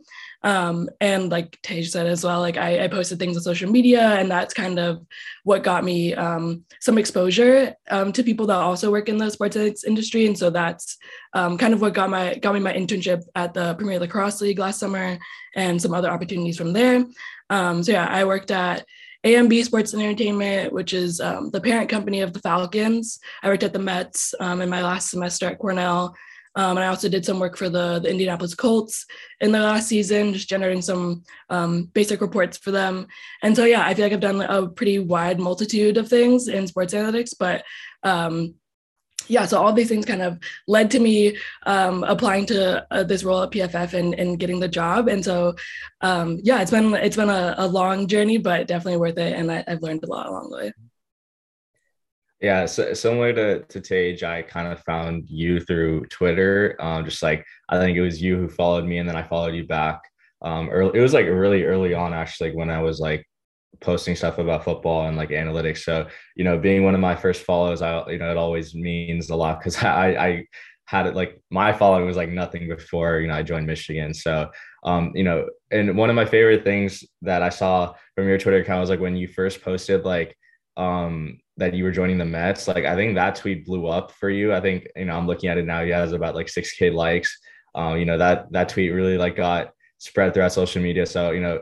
Um, 0.42 0.90
and 1.02 1.30
like 1.30 1.60
Tej 1.64 1.84
said 1.84 2.08
as 2.08 2.24
well, 2.24 2.40
like 2.40 2.56
I, 2.56 2.86
I, 2.86 2.88
posted 2.88 3.20
things 3.20 3.36
on 3.36 3.44
social 3.44 3.70
media, 3.70 4.02
and 4.02 4.32
that's 4.32 4.54
kind 4.54 4.80
of 4.80 5.06
what 5.44 5.64
got 5.64 5.84
me 5.84 6.14
um, 6.14 6.64
some 6.80 6.98
exposure 6.98 7.76
um, 7.92 8.14
to 8.14 8.24
people 8.24 8.48
that 8.48 8.56
also 8.56 8.90
work 8.90 9.10
in 9.10 9.18
the 9.18 9.30
sports 9.30 9.58
industry. 9.84 10.28
And 10.28 10.38
so 10.38 10.50
that's 10.50 10.98
um, 11.34 11.58
kind 11.58 11.74
of 11.74 11.82
what 11.82 11.94
got 11.94 12.10
my 12.10 12.36
got 12.36 12.54
me 12.54 12.62
my 12.62 12.74
internship 12.74 13.24
at 13.36 13.54
the 13.54 13.74
Premier 13.76 14.00
Lacrosse 14.00 14.40
League 14.40 14.60
last 14.60 14.80
summer, 14.80 15.18
and 15.56 15.82
some 15.82 15.94
other 15.94 16.10
opportunities 16.10 16.58
from 16.58 16.72
there. 16.72 17.06
Um, 17.50 17.84
so 17.84 17.92
yeah, 17.92 18.08
I 18.08 18.24
worked 18.24 18.52
at 18.52 18.86
AMB 19.26 19.64
Sports 19.66 19.94
and 19.94 20.02
Entertainment, 20.02 20.72
which 20.72 20.94
is 20.94 21.20
um, 21.20 21.50
the 21.50 21.60
parent 21.60 21.90
company 21.90 22.22
of 22.22 22.32
the 22.32 22.40
Falcons. 22.40 23.20
I 23.44 23.50
worked 23.50 23.64
at 23.64 23.74
the 23.74 23.80
Mets 23.80 24.34
um, 24.40 24.62
in 24.62 24.70
my 24.70 24.82
last 24.82 25.10
semester 25.10 25.48
at 25.48 25.60
Cornell, 25.60 26.16
um, 26.56 26.78
and 26.78 26.84
I 26.84 26.88
also 26.88 27.10
did 27.10 27.26
some 27.26 27.40
work 27.40 27.58
for 27.58 27.70
the, 27.70 28.00
the 28.00 28.10
Indianapolis 28.10 28.56
Colts 28.56 29.06
in 29.40 29.52
the 29.52 29.60
last 29.60 29.88
season, 29.88 30.34
just 30.34 30.50
generating 30.50 30.82
some 30.82 31.24
um, 31.50 31.86
basic 31.94 32.22
reports 32.22 32.58
for 32.58 32.72
them. 32.72 33.08
And 33.44 33.56
so, 33.56 33.66
yeah, 33.66 33.86
I 33.86 33.94
feel 33.94 34.06
like 34.06 34.14
I've 34.14 34.20
done 34.20 34.42
a 34.42 34.68
pretty 34.68 35.00
wide 35.00 35.40
multitude 35.40 35.98
of 35.98 36.10
things 36.10 36.48
in 36.48 36.68
sports 36.68 36.94
analytics, 36.94 37.34
but 37.38 37.64
um, 38.04 38.56
yeah, 39.28 39.46
so 39.46 39.62
all 39.62 39.72
these 39.72 39.90
things 39.90 40.06
kind 40.06 40.24
of 40.24 40.40
led 40.68 40.90
to 40.92 41.00
me 41.00 41.38
um, 41.68 42.04
applying 42.04 42.48
to 42.48 42.86
uh, 42.92 43.04
this 43.04 43.24
role 43.24 43.44
at 43.44 43.52
PFF 43.52 43.94
and, 43.94 44.16
and 44.16 44.40
getting 44.40 44.60
the 44.60 44.68
job. 44.68 45.08
And 45.08 45.24
so, 45.24 45.56
um, 46.02 46.40
yeah, 46.42 46.62
it's 46.62 46.72
been 46.72 46.96
it's 46.96 47.16
been 47.16 47.30
a, 47.30 47.54
a, 47.58 47.68
long 47.68 48.08
journey, 48.08 48.38
but 48.38 48.68
definitely 48.68 48.98
worth 48.98 49.20
it. 49.20 49.34
And 49.34 49.52
I, 49.52 49.64
have 49.68 49.84
learned 49.84 50.04
a 50.04 50.08
lot 50.08 50.28
along 50.28 50.50
the 50.50 50.58
way. 50.58 50.74
Yeah, 52.42 52.66
so 52.68 52.94
similar 52.94 53.34
to 53.34 53.64
to 53.64 53.82
Tej, 53.82 54.24
I 54.26 54.42
kind 54.44 54.68
of 54.72 54.82
found 54.84 55.30
you 55.30 55.60
through 55.60 56.06
Twitter. 56.06 56.76
Um, 56.80 57.04
just 57.04 57.22
like 57.22 57.46
I 57.68 57.78
think 57.80 57.98
it 57.98 58.02
was 58.02 58.22
you 58.22 58.38
who 58.38 58.48
followed 58.50 58.86
me, 58.86 58.98
and 59.00 59.08
then 59.10 59.18
I 59.18 59.24
followed 59.24 59.56
you 59.56 59.66
back. 59.68 60.02
Um, 60.42 60.70
early, 60.70 60.98
it 60.98 61.02
was 61.02 61.14
like 61.14 61.26
really 61.26 61.64
early 61.64 61.94
on, 61.94 62.14
actually, 62.14 62.52
when 62.56 62.70
I 62.70 62.82
was 62.82 63.00
like 63.02 63.26
posting 63.82 64.16
stuff 64.16 64.38
about 64.40 64.64
football 64.64 65.08
and 65.08 65.18
like 65.18 65.30
analytics. 65.30 65.80
So 65.80 66.08
you 66.36 66.46
know, 66.46 66.58
being 66.58 66.84
one 66.86 66.96
of 66.96 67.02
my 67.02 67.16
first 67.16 67.44
follows, 67.44 67.82
I 67.82 68.10
you 68.10 68.20
know 68.20 68.32
it 68.32 68.38
always 68.38 68.74
means 68.76 69.30
a 69.30 69.36
lot 69.36 69.60
because 69.60 69.78
I 69.84 70.08
I 70.16 70.46
had 70.86 71.08
it 71.08 71.16
like 71.16 71.42
my 71.52 71.72
following 71.74 72.06
was 72.06 72.18
like 72.18 72.30
nothing 72.30 72.68
before 72.70 73.20
you 73.20 73.28
know 73.28 73.36
I 73.36 73.44
joined 73.44 73.68
Michigan. 73.68 74.14
So 74.14 74.50
um, 74.84 75.12
you 75.14 75.24
know, 75.24 75.48
and 75.72 75.98
one 75.98 76.10
of 76.10 76.16
my 76.16 76.26
favorite 76.26 76.64
things 76.64 77.04
that 77.22 77.42
I 77.42 77.50
saw 77.50 77.96
from 78.16 78.28
your 78.30 78.38
Twitter 78.38 78.60
account 78.60 78.80
was 78.82 78.90
like 78.90 79.02
when 79.02 79.16
you 79.18 79.28
first 79.28 79.62
posted 79.62 80.06
like 80.06 80.38
um 80.78 81.38
that 81.60 81.74
you 81.74 81.84
were 81.84 81.92
joining 81.92 82.18
the 82.18 82.26
Mets. 82.26 82.68
Like 82.68 82.86
I 82.86 82.96
think 82.96 83.16
that 83.16 83.36
tweet 83.36 83.66
blew 83.66 83.88
up 83.88 84.12
for 84.12 84.30
you. 84.30 84.54
I 84.54 84.62
think 84.62 84.88
you 84.96 85.06
know 85.06 85.16
I'm 85.16 85.28
looking 85.28 85.50
at 85.50 85.58
it 85.58 85.66
now. 85.66 85.84
He 85.84 85.92
has 85.92 86.14
about 86.14 86.36
like 86.36 86.50
six 86.50 86.72
k 86.74 86.90
likes. 86.90 87.38
Um, 87.76 87.98
you 87.98 88.06
know 88.06 88.18
that 88.18 88.52
that 88.52 88.70
tweet 88.70 88.94
really 88.94 89.18
like 89.18 89.36
got 89.36 89.72
spread 90.00 90.34
throughout 90.34 90.54
social 90.54 90.82
media. 90.82 91.06
So 91.06 91.32
you 91.32 91.42
know 91.42 91.62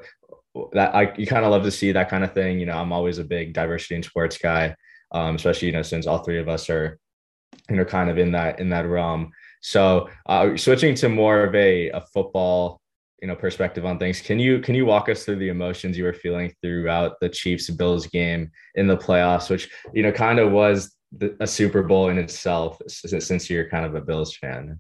that 0.74 0.96
I 0.96 1.14
you 1.18 1.28
kind 1.28 1.46
of 1.46 1.52
love 1.52 1.64
to 1.64 1.72
see 1.72 1.92
that 1.92 2.10
kind 2.10 2.24
of 2.24 2.34
thing. 2.34 2.60
You 2.60 2.66
know 2.66 2.78
I'm 2.78 2.94
always 2.94 3.18
a 3.18 3.24
big 3.24 3.54
diversity 3.54 3.96
in 3.96 4.04
sports 4.04 4.38
guy, 4.38 4.76
um, 5.12 5.36
especially 5.36 5.68
you 5.68 5.74
know 5.74 5.82
since 5.82 6.08
all 6.08 6.20
three 6.20 6.40
of 6.40 6.48
us 6.48 6.70
are 6.70 7.00
you 7.70 7.76
know 7.76 7.86
kind 7.86 8.10
of 8.10 8.18
in 8.18 8.32
that 8.32 8.60
in 8.60 8.70
that 8.70 8.88
realm. 8.88 9.32
So 9.62 10.10
uh, 10.28 10.56
switching 10.56 10.96
to 10.96 11.10
more 11.10 11.44
of 11.44 11.56
a, 11.56 11.90
a 11.90 12.02
football 12.14 12.80
you 13.22 13.28
know 13.28 13.36
perspective 13.36 13.86
on 13.86 13.98
things. 13.98 14.22
Can 14.22 14.40
you 14.40 14.60
can 14.60 14.76
you 14.76 14.86
walk 14.86 15.10
us 15.10 15.24
through 15.24 15.38
the 15.38 15.50
emotions 15.50 15.98
you 15.98 16.04
were 16.04 16.14
feeling 16.14 16.54
throughout 16.62 17.20
the 17.20 17.30
chiefs 17.30 17.70
bills 17.70 18.08
game 18.08 18.52
in 18.76 18.88
the 18.88 18.98
playoffs 18.98 19.50
which 19.50 19.70
you 19.94 20.04
know 20.04 20.12
kind 20.12 20.40
of 20.40 20.52
was 20.52 20.96
the, 21.18 21.36
a 21.40 21.48
super 21.48 21.84
bowl 21.84 22.10
in 22.10 22.18
itself 22.18 22.80
since 22.88 23.50
you're 23.50 23.70
kind 23.70 23.86
of 23.86 23.96
a 23.96 24.02
bills 24.02 24.36
fan 24.36 24.78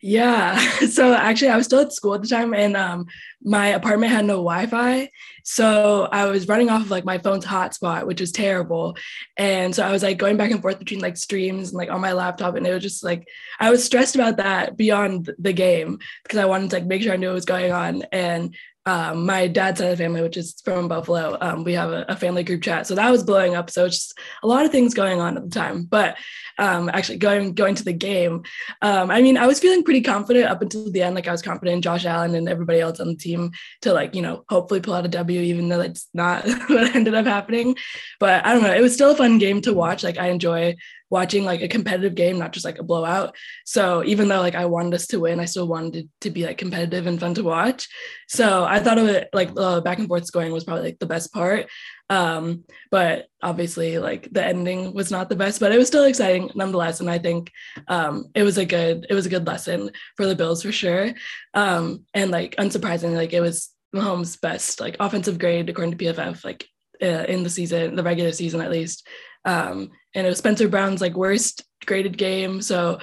yeah. 0.00 0.58
So 0.90 1.14
actually, 1.14 1.48
I 1.48 1.56
was 1.56 1.66
still 1.66 1.80
at 1.80 1.92
school 1.92 2.14
at 2.14 2.22
the 2.22 2.28
time, 2.28 2.52
and 2.52 2.76
um, 2.76 3.06
my 3.42 3.68
apartment 3.68 4.12
had 4.12 4.24
no 4.24 4.36
Wi-Fi. 4.36 5.08
So 5.44 6.08
I 6.10 6.26
was 6.26 6.48
running 6.48 6.68
off 6.68 6.82
of 6.82 6.90
like 6.90 7.04
my 7.04 7.18
phone's 7.18 7.44
hotspot, 7.44 8.06
which 8.06 8.20
was 8.20 8.32
terrible. 8.32 8.96
And 9.36 9.74
so 9.74 9.86
I 9.86 9.92
was 9.92 10.02
like 10.02 10.18
going 10.18 10.36
back 10.36 10.50
and 10.50 10.60
forth 10.60 10.78
between 10.78 11.00
like 11.00 11.16
streams 11.16 11.68
and 11.68 11.76
like 11.76 11.90
on 11.90 12.00
my 12.00 12.12
laptop, 12.12 12.56
and 12.56 12.66
it 12.66 12.72
was 12.72 12.82
just 12.82 13.04
like 13.04 13.28
I 13.60 13.70
was 13.70 13.84
stressed 13.84 14.14
about 14.14 14.38
that 14.38 14.76
beyond 14.76 15.30
the 15.38 15.52
game 15.52 15.98
because 16.22 16.38
I 16.38 16.46
wanted 16.46 16.70
to 16.70 16.76
like 16.76 16.86
make 16.86 17.02
sure 17.02 17.12
I 17.12 17.16
knew 17.16 17.28
what 17.28 17.34
was 17.34 17.44
going 17.44 17.70
on. 17.70 18.02
And 18.10 18.54
um, 18.86 19.26
my 19.26 19.46
dad's 19.46 19.78
side 19.78 19.92
of 19.92 19.98
the 19.98 20.02
family, 20.02 20.22
which 20.22 20.38
is 20.38 20.58
from 20.64 20.88
Buffalo, 20.88 21.36
um, 21.40 21.64
we 21.64 21.74
have 21.74 21.90
a, 21.90 22.06
a, 22.08 22.16
family 22.16 22.42
group 22.42 22.62
chat. 22.62 22.86
So 22.86 22.94
that 22.94 23.10
was 23.10 23.22
blowing 23.22 23.54
up. 23.54 23.68
So 23.68 23.84
it's 23.84 23.96
just 23.98 24.18
a 24.42 24.46
lot 24.46 24.64
of 24.64 24.72
things 24.72 24.94
going 24.94 25.20
on 25.20 25.36
at 25.36 25.42
the 25.42 25.50
time. 25.50 25.84
But 25.84 26.16
um, 26.58 26.88
actually 26.88 27.18
going 27.18 27.52
going 27.54 27.74
to 27.74 27.84
the 27.84 27.92
game, 27.92 28.42
um, 28.80 29.10
I 29.10 29.20
mean, 29.20 29.36
I 29.36 29.46
was 29.46 29.60
feeling 29.60 29.84
pretty 29.84 30.00
confident 30.00 30.46
up 30.46 30.62
until 30.62 30.90
the 30.90 31.02
end. 31.02 31.14
Like 31.14 31.28
I 31.28 31.32
was 31.32 31.42
confident 31.42 31.76
in 31.76 31.82
Josh 31.82 32.06
Allen 32.06 32.34
and 32.34 32.48
everybody 32.48 32.80
else 32.80 33.00
on 33.00 33.08
the 33.08 33.16
team 33.16 33.52
to 33.82 33.92
like, 33.92 34.14
you 34.14 34.22
know, 34.22 34.44
hopefully 34.48 34.80
pull 34.80 34.94
out 34.94 35.04
a 35.04 35.08
W, 35.08 35.40
even 35.40 35.68
though 35.68 35.80
it's 35.80 36.08
not 36.14 36.46
what 36.68 36.96
ended 36.96 37.14
up 37.14 37.26
happening. 37.26 37.76
But 38.18 38.46
I 38.46 38.54
don't 38.54 38.62
know. 38.62 38.74
It 38.74 38.80
was 38.80 38.94
still 38.94 39.10
a 39.10 39.16
fun 39.16 39.36
game 39.36 39.60
to 39.62 39.74
watch. 39.74 40.02
Like 40.02 40.16
I 40.16 40.28
enjoy 40.28 40.76
watching 41.10 41.44
like 41.44 41.60
a 41.60 41.68
competitive 41.68 42.14
game, 42.14 42.38
not 42.38 42.52
just 42.52 42.64
like 42.64 42.78
a 42.78 42.84
blowout. 42.84 43.36
So 43.66 44.02
even 44.04 44.28
though 44.28 44.40
like 44.40 44.54
I 44.54 44.66
wanted 44.66 44.94
us 44.94 45.08
to 45.08 45.20
win, 45.20 45.40
I 45.40 45.44
still 45.44 45.66
wanted 45.66 46.08
to 46.20 46.30
be 46.30 46.46
like 46.46 46.56
competitive 46.56 47.06
and 47.06 47.18
fun 47.18 47.34
to 47.34 47.42
watch. 47.42 47.88
So 48.28 48.64
I 48.64 48.78
thought 48.78 48.98
of 48.98 49.08
it 49.08 49.28
like 49.32 49.54
the 49.54 49.82
back 49.82 49.98
and 49.98 50.08
forth 50.08 50.24
scoring 50.24 50.52
was 50.52 50.64
probably 50.64 50.84
like 50.84 50.98
the 51.00 51.06
best 51.06 51.32
part. 51.32 51.68
Um, 52.08 52.64
but 52.90 53.26
obviously 53.42 53.98
like 53.98 54.32
the 54.32 54.44
ending 54.44 54.94
was 54.94 55.10
not 55.10 55.28
the 55.28 55.36
best, 55.36 55.60
but 55.60 55.72
it 55.72 55.78
was 55.78 55.88
still 55.88 56.04
exciting 56.04 56.50
nonetheless. 56.54 57.00
And 57.00 57.10
I 57.10 57.18
think 57.18 57.50
um, 57.88 58.26
it 58.34 58.44
was 58.44 58.58
a 58.58 58.64
good 58.64 59.06
it 59.10 59.14
was 59.14 59.26
a 59.26 59.30
good 59.30 59.46
lesson 59.46 59.90
for 60.16 60.26
the 60.26 60.36
Bills 60.36 60.62
for 60.62 60.72
sure. 60.72 61.12
Um, 61.54 62.04
and 62.14 62.30
like 62.30 62.56
unsurprisingly, 62.56 63.16
like 63.16 63.32
it 63.32 63.40
was 63.40 63.70
Mahomes' 63.94 64.40
best 64.40 64.80
like 64.80 64.96
offensive 65.00 65.38
grade 65.38 65.68
according 65.68 65.96
to 65.96 66.04
PFF, 66.04 66.44
like 66.44 66.66
uh, 67.02 67.24
in 67.28 67.42
the 67.42 67.50
season, 67.50 67.96
the 67.96 68.02
regular 68.02 68.32
season 68.32 68.60
at 68.60 68.70
least. 68.70 69.06
Um, 69.44 69.90
and 70.14 70.26
it 70.26 70.30
was 70.30 70.38
Spencer 70.38 70.68
Brown's 70.68 71.00
like 71.00 71.14
worst 71.14 71.64
graded 71.86 72.16
game. 72.18 72.62
So 72.62 72.98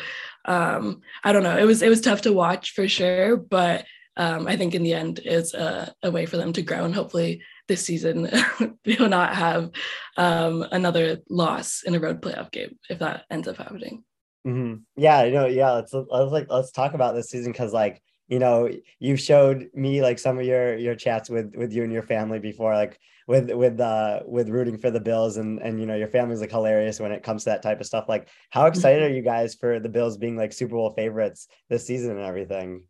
um, 0.46 1.02
I 1.24 1.34
don't 1.34 1.44
know. 1.44 1.58
It 1.58 1.66
was 1.66 1.82
it 1.82 1.90
was 1.90 2.02
tough 2.02 2.22
to 2.22 2.34
watch 2.34 2.72
for 2.72 2.88
sure, 2.88 3.38
but 3.38 3.86
um, 4.16 4.48
I 4.48 4.58
think 4.58 4.74
in 4.74 4.84
the 4.84 4.94
end 4.94 5.20
it's 5.24 5.54
a, 5.54 5.94
a, 6.02 6.10
way 6.10 6.26
for 6.26 6.38
them 6.38 6.52
to 6.54 6.64
grow 6.64 6.86
and 6.86 6.96
hopefully 6.96 7.44
this 7.68 7.86
season 7.86 8.28
they 8.84 8.96
will 8.96 9.10
not 9.10 9.36
have 9.36 9.70
um, 10.18 10.66
another 10.72 11.20
loss 11.30 11.84
in 11.84 11.94
a 11.94 12.00
road 12.00 12.20
playoff 12.20 12.52
game 12.52 12.80
if 12.90 12.98
that 13.00 13.26
ends 13.30 13.48
up 13.48 13.58
happening. 13.58 14.04
Mm-hmm. 14.48 14.76
Yeah, 14.96 15.24
you 15.26 15.34
know, 15.34 15.46
yeah. 15.46 15.72
Let's 15.72 15.94
let's 15.94 16.32
like 16.32 16.48
let's 16.50 16.72
talk 16.72 16.94
about 16.94 17.16
this 17.16 17.30
season 17.30 17.52
because 17.52 17.74
like 17.74 18.02
you 18.28 18.40
know 18.40 18.70
you've 19.00 19.20
showed 19.20 19.70
me 19.74 20.02
like 20.02 20.20
some 20.20 20.40
of 20.40 20.46
your 20.46 20.78
your 20.78 20.96
chats 20.96 21.30
with 21.30 21.54
with 21.56 21.74
you 21.74 21.84
and 21.84 21.92
your 21.92 22.04
family 22.04 22.40
before 22.40 22.74
like 22.74 22.98
with 23.28 23.52
with 23.52 23.80
uh 23.80 24.22
with 24.26 24.50
rooting 24.50 24.78
for 24.78 24.90
the 24.90 25.00
bills 25.00 25.38
and 25.38 25.60
and 25.60 25.80
you 25.80 25.86
know 25.86 25.96
your 25.96 26.08
family's 26.08 26.42
like 26.42 26.52
hilarious 26.52 27.00
when 27.00 27.12
it 27.12 27.24
comes 27.24 27.44
to 27.44 27.50
that 27.50 27.62
type 27.62 27.80
of 27.80 27.86
stuff 27.86 28.06
like 28.08 28.28
how 28.50 28.66
excited 28.66 29.04
mm-hmm. 29.04 29.12
are 29.12 29.16
you 29.16 29.22
guys 29.22 29.54
for 29.54 29.80
the 29.80 29.90
bills 29.90 30.18
being 30.18 30.38
like 30.38 30.54
super 30.54 30.76
bowl 30.76 30.94
favorites 30.94 31.48
this 31.70 31.86
season 31.86 32.12
and 32.12 32.26
everything 32.26 32.84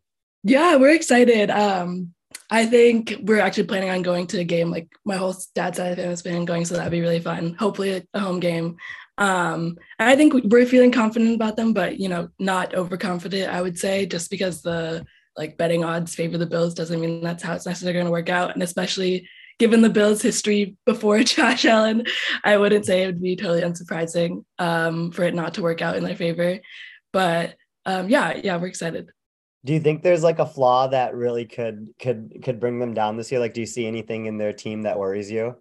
yeah 0.44 0.76
we're 0.76 0.94
excited 0.94 1.50
um 1.50 2.14
I 2.50 2.66
think 2.66 3.14
we're 3.22 3.40
actually 3.40 3.64
planning 3.64 3.90
on 3.90 4.02
going 4.02 4.26
to 4.28 4.40
a 4.40 4.44
game. 4.44 4.70
Like 4.70 4.88
my 5.04 5.16
whole 5.16 5.34
dad's 5.54 5.78
side 5.78 5.90
of 5.90 5.96
the 5.96 6.02
family 6.02 6.10
has 6.10 6.22
been 6.22 6.44
going, 6.44 6.64
so 6.64 6.76
that'd 6.76 6.90
be 6.90 7.00
really 7.00 7.20
fun. 7.20 7.54
Hopefully, 7.54 8.06
a 8.14 8.20
home 8.20 8.40
game. 8.40 8.76
Um, 9.18 9.78
I 9.98 10.14
think 10.14 10.34
we're 10.44 10.66
feeling 10.66 10.92
confident 10.92 11.34
about 11.34 11.56
them, 11.56 11.72
but 11.72 11.98
you 11.98 12.08
know, 12.08 12.28
not 12.38 12.74
overconfident. 12.74 13.52
I 13.52 13.60
would 13.60 13.78
say 13.78 14.06
just 14.06 14.30
because 14.30 14.62
the 14.62 15.04
like 15.36 15.56
betting 15.56 15.84
odds 15.84 16.14
favor 16.14 16.38
the 16.38 16.46
Bills 16.46 16.74
doesn't 16.74 17.00
mean 17.00 17.22
that's 17.22 17.42
how 17.42 17.54
it's 17.54 17.66
necessarily 17.66 17.94
going 17.94 18.06
to 18.06 18.12
work 18.12 18.28
out. 18.28 18.52
And 18.54 18.62
especially 18.62 19.28
given 19.58 19.82
the 19.82 19.90
Bills' 19.90 20.22
history 20.22 20.76
before 20.86 21.22
Josh 21.24 21.64
Allen, 21.64 22.04
I 22.44 22.56
wouldn't 22.56 22.86
say 22.86 23.02
it 23.02 23.06
would 23.06 23.22
be 23.22 23.36
totally 23.36 23.62
unsurprising 23.62 24.44
um, 24.58 25.10
for 25.10 25.24
it 25.24 25.34
not 25.34 25.54
to 25.54 25.62
work 25.62 25.82
out 25.82 25.96
in 25.96 26.04
their 26.04 26.16
favor. 26.16 26.60
But 27.12 27.56
um, 27.84 28.08
yeah, 28.08 28.38
yeah, 28.42 28.56
we're 28.56 28.68
excited. 28.68 29.10
Do 29.64 29.72
you 29.72 29.80
think 29.80 30.02
there's 30.02 30.22
like 30.22 30.38
a 30.38 30.46
flaw 30.46 30.86
that 30.88 31.14
really 31.14 31.44
could 31.44 31.88
could 31.98 32.40
could 32.42 32.60
bring 32.60 32.78
them 32.78 32.94
down 32.94 33.16
this 33.16 33.30
year? 33.32 33.40
Like, 33.40 33.54
do 33.54 33.60
you 33.60 33.66
see 33.66 33.86
anything 33.86 34.26
in 34.26 34.38
their 34.38 34.52
team 34.52 34.82
that 34.82 34.98
worries 34.98 35.30
you? 35.30 35.56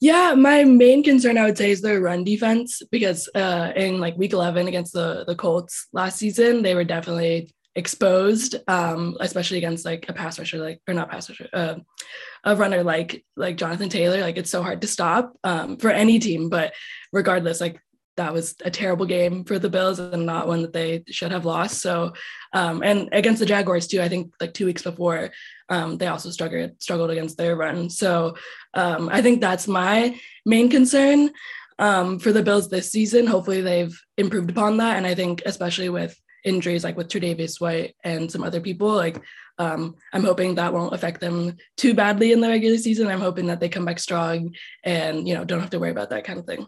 Yeah, 0.00 0.34
my 0.34 0.62
main 0.62 1.02
concern 1.02 1.38
I 1.38 1.44
would 1.44 1.58
say 1.58 1.72
is 1.72 1.80
their 1.80 2.00
run 2.00 2.22
defense 2.22 2.82
because 2.90 3.28
uh, 3.34 3.72
in 3.74 3.98
like 3.98 4.16
week 4.16 4.32
11 4.32 4.68
against 4.68 4.92
the 4.92 5.24
the 5.26 5.34
Colts 5.34 5.88
last 5.92 6.18
season, 6.18 6.62
they 6.62 6.74
were 6.74 6.84
definitely 6.84 7.52
exposed, 7.74 8.56
um, 8.68 9.16
especially 9.20 9.58
against 9.58 9.84
like 9.84 10.06
a 10.08 10.12
pass 10.12 10.38
rusher, 10.38 10.58
like 10.58 10.80
or 10.86 10.94
not 10.94 11.10
pass 11.10 11.28
rusher, 11.28 11.48
uh, 11.52 11.76
a 12.44 12.56
runner 12.56 12.82
like 12.82 13.24
like 13.36 13.56
Jonathan 13.56 13.88
Taylor. 13.88 14.20
Like 14.20 14.36
it's 14.36 14.50
so 14.50 14.62
hard 14.62 14.80
to 14.80 14.86
stop 14.86 15.36
um, 15.44 15.76
for 15.76 15.90
any 15.90 16.18
team. 16.18 16.48
But 16.48 16.72
regardless, 17.12 17.60
like 17.60 17.80
that 18.18 18.34
was 18.34 18.54
a 18.64 18.70
terrible 18.70 19.06
game 19.06 19.44
for 19.44 19.58
the 19.58 19.70
Bills 19.70 19.98
and 19.98 20.26
not 20.26 20.46
one 20.46 20.62
that 20.62 20.72
they 20.72 21.04
should 21.08 21.32
have 21.32 21.44
lost. 21.44 21.80
So, 21.80 22.12
um, 22.52 22.82
and 22.82 23.08
against 23.12 23.38
the 23.38 23.46
Jaguars 23.46 23.86
too, 23.86 24.02
I 24.02 24.08
think 24.08 24.34
like 24.40 24.52
two 24.52 24.66
weeks 24.66 24.82
before, 24.82 25.30
um, 25.68 25.96
they 25.96 26.08
also 26.08 26.30
struggled 26.30 26.82
struggled 26.82 27.10
against 27.10 27.38
their 27.38 27.56
run. 27.56 27.88
So, 27.88 28.36
um, 28.74 29.08
I 29.10 29.22
think 29.22 29.40
that's 29.40 29.66
my 29.66 30.18
main 30.44 30.68
concern 30.68 31.30
um, 31.78 32.18
for 32.18 32.32
the 32.32 32.42
Bills 32.42 32.68
this 32.68 32.90
season. 32.90 33.26
Hopefully, 33.26 33.62
they've 33.62 33.98
improved 34.16 34.50
upon 34.50 34.76
that, 34.78 34.96
and 34.96 35.06
I 35.06 35.14
think 35.14 35.42
especially 35.46 35.88
with 35.88 36.20
injuries 36.44 36.84
like 36.84 36.96
with 36.96 37.08
Tre'Davious 37.08 37.60
White 37.60 37.94
and 38.04 38.30
some 38.30 38.42
other 38.42 38.60
people, 38.60 38.88
like 38.88 39.22
um, 39.58 39.96
I'm 40.12 40.24
hoping 40.24 40.54
that 40.54 40.72
won't 40.72 40.94
affect 40.94 41.20
them 41.20 41.56
too 41.76 41.94
badly 41.94 42.32
in 42.32 42.40
the 42.40 42.48
regular 42.48 42.78
season. 42.78 43.08
I'm 43.08 43.20
hoping 43.20 43.46
that 43.46 43.60
they 43.60 43.68
come 43.68 43.84
back 43.84 43.98
strong 43.98 44.54
and 44.84 45.26
you 45.26 45.34
know 45.34 45.44
don't 45.44 45.60
have 45.60 45.70
to 45.70 45.78
worry 45.78 45.90
about 45.90 46.10
that 46.10 46.24
kind 46.24 46.38
of 46.38 46.46
thing. 46.46 46.66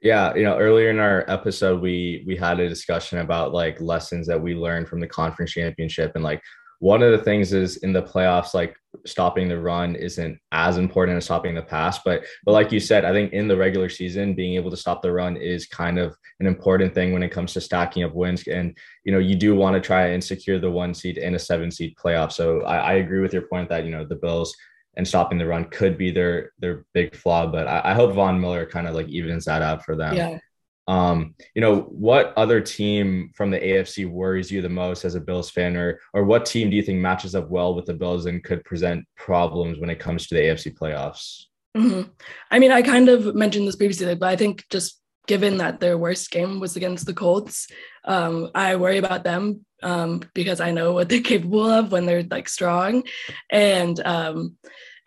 Yeah, 0.00 0.34
you 0.34 0.42
know, 0.42 0.58
earlier 0.58 0.90
in 0.90 0.98
our 0.98 1.24
episode, 1.28 1.80
we 1.80 2.24
we 2.26 2.36
had 2.36 2.60
a 2.60 2.68
discussion 2.68 3.18
about 3.18 3.52
like 3.52 3.80
lessons 3.80 4.26
that 4.26 4.40
we 4.40 4.54
learned 4.54 4.88
from 4.88 5.00
the 5.00 5.06
conference 5.06 5.52
championship 5.52 6.12
and 6.14 6.24
like 6.24 6.42
one 6.80 7.02
of 7.02 7.12
the 7.12 7.24
things 7.24 7.52
is 7.52 7.78
in 7.78 7.92
the 7.92 8.02
playoffs 8.02 8.54
like 8.54 8.76
stopping 9.06 9.48
the 9.48 9.58
run 9.58 9.94
isn't 9.96 10.38
as 10.52 10.76
important 10.78 11.16
as 11.16 11.24
stopping 11.24 11.54
the 11.54 11.62
pass 11.62 11.98
but 12.04 12.22
but 12.44 12.52
like 12.52 12.70
you 12.70 12.78
said 12.78 13.04
i 13.04 13.12
think 13.12 13.32
in 13.32 13.48
the 13.48 13.56
regular 13.56 13.88
season 13.88 14.34
being 14.34 14.54
able 14.54 14.70
to 14.70 14.76
stop 14.76 15.02
the 15.02 15.10
run 15.10 15.36
is 15.36 15.66
kind 15.66 15.98
of 15.98 16.14
an 16.40 16.46
important 16.46 16.94
thing 16.94 17.12
when 17.12 17.22
it 17.22 17.30
comes 17.30 17.52
to 17.52 17.60
stacking 17.60 18.04
up 18.04 18.14
wins. 18.14 18.46
And 18.46 18.76
you 19.04 19.12
know 19.12 19.18
you 19.18 19.34
do 19.34 19.54
want 19.54 19.74
to 19.74 19.80
try 19.80 20.08
and 20.08 20.22
secure 20.22 20.58
the 20.58 20.70
one 20.70 20.94
seed 20.94 21.18
in 21.18 21.34
a 21.34 21.38
seven 21.38 21.70
seed 21.70 21.94
playoff. 21.96 22.32
So 22.32 22.62
I, 22.62 22.76
I 22.76 22.92
agree 22.94 23.20
with 23.20 23.32
your 23.32 23.42
point 23.42 23.68
that 23.68 23.84
you 23.84 23.90
know 23.90 24.04
the 24.04 24.16
bills 24.16 24.54
and 24.96 25.06
stopping 25.06 25.38
the 25.38 25.46
run 25.46 25.64
could 25.66 25.98
be 25.98 26.10
their 26.10 26.52
their 26.58 26.84
big 26.94 27.16
flaw 27.16 27.48
but 27.48 27.66
i, 27.66 27.80
I 27.86 27.94
hope 27.94 28.14
von 28.14 28.40
miller 28.40 28.64
kind 28.64 28.86
of 28.86 28.94
like 28.94 29.08
evens 29.08 29.46
that 29.46 29.62
out 29.62 29.84
for 29.84 29.96
them. 29.96 30.14
Yeah 30.14 30.38
um, 30.86 31.34
you 31.54 31.62
know, 31.62 31.82
what 31.82 32.34
other 32.36 32.60
team 32.60 33.30
from 33.34 33.50
the 33.50 33.58
AFC 33.58 34.08
worries 34.08 34.50
you 34.50 34.60
the 34.60 34.68
most 34.68 35.04
as 35.04 35.14
a 35.14 35.20
Bills 35.20 35.50
fan, 35.50 35.76
or 35.76 36.00
or 36.12 36.24
what 36.24 36.44
team 36.44 36.70
do 36.70 36.76
you 36.76 36.82
think 36.82 37.00
matches 37.00 37.34
up 37.34 37.48
well 37.50 37.74
with 37.74 37.86
the 37.86 37.94
Bills 37.94 38.26
and 38.26 38.44
could 38.44 38.64
present 38.64 39.04
problems 39.16 39.78
when 39.78 39.90
it 39.90 39.98
comes 39.98 40.26
to 40.26 40.34
the 40.34 40.42
AFC 40.42 40.76
playoffs? 40.76 41.44
Mm-hmm. 41.76 42.10
I 42.50 42.58
mean, 42.58 42.70
I 42.70 42.82
kind 42.82 43.08
of 43.08 43.34
mentioned 43.34 43.66
this 43.66 43.76
previously, 43.76 44.14
but 44.14 44.28
I 44.28 44.36
think 44.36 44.64
just 44.70 45.00
given 45.26 45.56
that 45.56 45.80
their 45.80 45.96
worst 45.96 46.30
game 46.30 46.60
was 46.60 46.76
against 46.76 47.06
the 47.06 47.14
Colts, 47.14 47.66
um, 48.04 48.50
I 48.54 48.76
worry 48.76 48.98
about 48.98 49.24
them 49.24 49.64
um, 49.82 50.22
because 50.34 50.60
I 50.60 50.70
know 50.70 50.92
what 50.92 51.08
they're 51.08 51.20
capable 51.32 51.68
of 51.68 51.92
when 51.92 52.04
they're 52.04 52.24
like 52.24 52.48
strong, 52.48 53.04
and 53.50 53.98
um, 54.04 54.56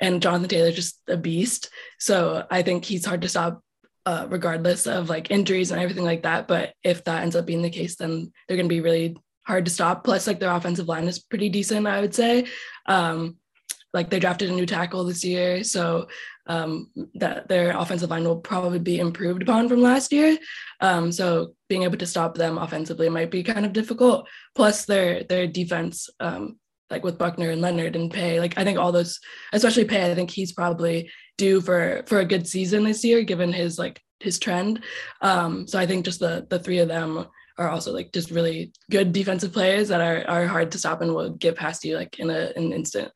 and 0.01 0.21
Jonathan 0.21 0.49
Taylor 0.49 0.71
just 0.71 1.01
a 1.07 1.17
beast. 1.17 1.69
So 1.99 2.45
I 2.49 2.63
think 2.63 2.85
he's 2.85 3.05
hard 3.05 3.21
to 3.21 3.29
stop 3.29 3.61
uh, 4.07 4.25
regardless 4.29 4.87
of 4.87 5.09
like 5.09 5.31
injuries 5.31 5.69
and 5.69 5.81
everything 5.81 6.05
like 6.05 6.23
that. 6.23 6.47
But 6.47 6.73
if 6.81 7.03
that 7.03 7.23
ends 7.23 7.35
up 7.35 7.45
being 7.45 7.61
the 7.61 7.69
case, 7.69 7.97
then 7.97 8.31
they're 8.47 8.55
going 8.55 8.69
to 8.69 8.73
be 8.73 8.79
really 8.79 9.17
hard 9.45 9.65
to 9.65 9.71
stop. 9.71 10.05
Plus, 10.05 10.27
like 10.27 10.39
their 10.39 10.55
offensive 10.55 10.87
line 10.87 11.09
is 11.09 11.19
pretty 11.19 11.49
decent, 11.49 11.85
I 11.85 11.99
would 11.99 12.15
say. 12.15 12.45
Um, 12.85 13.35
like 13.93 14.09
they 14.09 14.21
drafted 14.21 14.49
a 14.49 14.53
new 14.53 14.65
tackle 14.65 15.03
this 15.03 15.25
year, 15.25 15.61
so 15.65 16.07
um, 16.45 16.89
that 17.15 17.49
their 17.49 17.75
offensive 17.77 18.09
line 18.09 18.23
will 18.23 18.39
probably 18.39 18.79
be 18.79 18.97
improved 18.97 19.41
upon 19.41 19.67
from 19.67 19.81
last 19.81 20.13
year. 20.13 20.37
Um, 20.79 21.11
so 21.11 21.55
being 21.67 21.83
able 21.83 21.97
to 21.97 22.05
stop 22.05 22.35
them 22.35 22.57
offensively 22.57 23.09
might 23.09 23.29
be 23.29 23.43
kind 23.43 23.65
of 23.65 23.73
difficult. 23.73 24.29
Plus, 24.55 24.85
their 24.85 25.23
their 25.25 25.47
defense 25.47 26.09
um, 26.21 26.57
like 26.89 27.03
with 27.03 27.17
Buckner 27.17 27.49
and 27.49 27.61
Leonard 27.61 27.97
and 27.97 28.09
Paye. 28.09 28.39
Like 28.39 28.57
I 28.57 28.63
think 28.63 28.79
all 28.79 28.93
those, 28.93 29.19
especially 29.51 29.83
Paye, 29.83 30.09
I 30.09 30.15
think 30.15 30.31
he's 30.31 30.53
probably 30.53 31.09
due 31.37 31.61
for 31.61 32.03
for 32.05 32.19
a 32.19 32.25
good 32.25 32.47
season 32.47 32.83
this 32.83 33.03
year, 33.03 33.23
given 33.23 33.53
his 33.53 33.77
like 33.77 34.01
his 34.19 34.39
trend. 34.39 34.83
Um, 35.21 35.67
so 35.67 35.79
I 35.79 35.85
think 35.85 36.05
just 36.05 36.19
the 36.19 36.45
the 36.49 36.59
three 36.59 36.79
of 36.79 36.87
them 36.87 37.27
are 37.57 37.69
also 37.69 37.91
like 37.91 38.11
just 38.13 38.31
really 38.31 38.71
good 38.91 39.13
defensive 39.13 39.53
players 39.53 39.87
that 39.89 40.01
are 40.01 40.27
are 40.29 40.47
hard 40.47 40.71
to 40.71 40.77
stop 40.77 41.01
and 41.01 41.13
will 41.13 41.31
get 41.31 41.55
past 41.55 41.83
you 41.85 41.95
like 41.95 42.19
in 42.19 42.29
a 42.29 42.51
in 42.55 42.65
an 42.65 42.73
instant. 42.73 43.11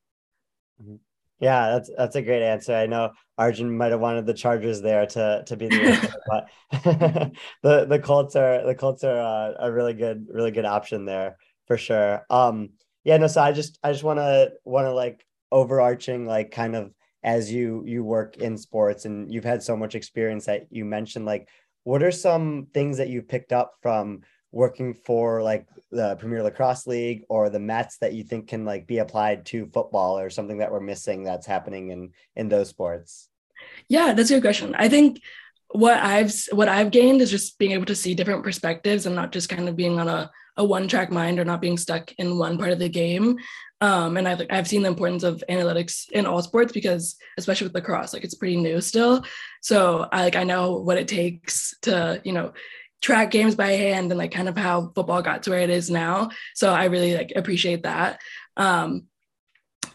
Mm-hmm. 0.81 0.95
Yeah, 1.39 1.71
that's 1.71 1.89
that's 1.97 2.15
a 2.15 2.21
great 2.21 2.43
answer. 2.43 2.73
I 2.73 2.85
know 2.85 3.11
Arjun 3.37 3.75
might 3.75 3.91
have 3.91 3.99
wanted 3.99 4.25
the 4.25 4.33
Chargers 4.33 4.81
there 4.81 5.05
to 5.07 5.43
to 5.45 5.57
be 5.57 5.67
the 5.67 5.81
answer, 5.81 6.13
but 6.27 6.47
the 7.63 7.85
the 7.85 7.99
Colts 7.99 8.35
are 8.35 8.65
the 8.65 8.75
Colts 8.75 9.03
are 9.03 9.19
uh, 9.19 9.53
a 9.59 9.71
really 9.71 9.93
good 9.93 10.27
really 10.29 10.51
good 10.51 10.65
option 10.65 11.05
there 11.05 11.37
for 11.67 11.77
sure. 11.77 12.25
Um, 12.29 12.71
yeah 13.03 13.17
no 13.17 13.27
so 13.27 13.41
i 13.41 13.51
just 13.51 13.79
i 13.83 13.91
just 13.91 14.03
want 14.03 14.19
to 14.19 14.51
want 14.63 14.85
to 14.85 14.93
like 14.93 15.25
overarching 15.51 16.25
like 16.25 16.51
kind 16.51 16.75
of 16.75 16.91
as 17.23 17.51
you 17.51 17.83
you 17.85 18.03
work 18.03 18.37
in 18.37 18.57
sports 18.57 19.05
and 19.05 19.31
you've 19.31 19.43
had 19.43 19.61
so 19.61 19.77
much 19.77 19.95
experience 19.95 20.45
that 20.45 20.67
you 20.71 20.83
mentioned 20.83 21.25
like 21.25 21.47
what 21.83 22.03
are 22.03 22.11
some 22.11 22.67
things 22.73 22.97
that 22.97 23.09
you 23.09 23.21
picked 23.21 23.53
up 23.53 23.73
from 23.81 24.21
working 24.51 24.93
for 24.93 25.41
like 25.41 25.65
the 25.91 26.15
Premier 26.17 26.43
Lacrosse 26.43 26.85
League 26.85 27.23
or 27.29 27.49
the 27.49 27.59
Mets 27.59 27.97
that 27.99 28.13
you 28.13 28.23
think 28.23 28.47
can 28.47 28.65
like 28.65 28.85
be 28.85 28.97
applied 28.97 29.45
to 29.47 29.65
football 29.67 30.17
or 30.19 30.29
something 30.29 30.57
that 30.57 30.71
we're 30.71 30.81
missing 30.81 31.23
that's 31.23 31.47
happening 31.47 31.89
in 31.89 32.11
in 32.35 32.49
those 32.49 32.69
sports? 32.69 33.29
Yeah, 33.87 34.13
that's 34.13 34.31
a 34.31 34.35
good 34.35 34.43
question. 34.43 34.75
I 34.75 34.89
think 34.89 35.21
what 35.73 35.99
I've 35.99 36.33
what 36.51 36.67
I've 36.67 36.91
gained 36.91 37.21
is 37.21 37.31
just 37.31 37.57
being 37.57 37.71
able 37.71 37.85
to 37.85 37.95
see 37.95 38.13
different 38.13 38.43
perspectives 38.43 39.05
and 39.05 39.15
not 39.15 39.31
just 39.31 39.49
kind 39.49 39.69
of 39.69 39.75
being 39.75 39.99
on 39.99 40.07
a, 40.07 40.29
a 40.57 40.63
one 40.63 40.87
track 40.87 41.11
mind 41.11 41.39
or 41.39 41.45
not 41.45 41.61
being 41.61 41.77
stuck 41.77 42.11
in 42.13 42.37
one 42.37 42.57
part 42.57 42.71
of 42.71 42.79
the 42.79 42.89
game. 42.89 43.37
Um, 43.79 44.17
and 44.17 44.27
I've 44.27 44.41
I've 44.49 44.67
seen 44.67 44.83
the 44.83 44.89
importance 44.89 45.23
of 45.23 45.43
analytics 45.49 46.09
in 46.11 46.25
all 46.25 46.41
sports 46.41 46.71
because 46.71 47.15
especially 47.37 47.67
with 47.67 47.75
lacrosse, 47.75 48.13
like 48.13 48.23
it's 48.23 48.35
pretty 48.35 48.57
new 48.57 48.81
still. 48.81 49.23
So 49.61 50.07
I 50.11 50.23
like 50.23 50.35
I 50.35 50.43
know 50.43 50.77
what 50.77 50.97
it 50.97 51.07
takes 51.07 51.73
to 51.83 52.21
you 52.23 52.33
know 52.33 52.53
track 53.01 53.31
games 53.31 53.55
by 53.55 53.71
hand 53.71 54.11
and 54.11 54.17
like 54.17 54.31
kind 54.31 54.49
of 54.49 54.57
how 54.57 54.91
football 54.93 55.21
got 55.21 55.43
to 55.43 55.49
where 55.49 55.59
it 55.59 55.69
is 55.69 55.89
now. 55.89 56.29
So 56.53 56.71
I 56.71 56.85
really 56.85 57.15
like 57.15 57.33
appreciate 57.35 57.83
that. 57.83 58.19
Um, 58.57 59.07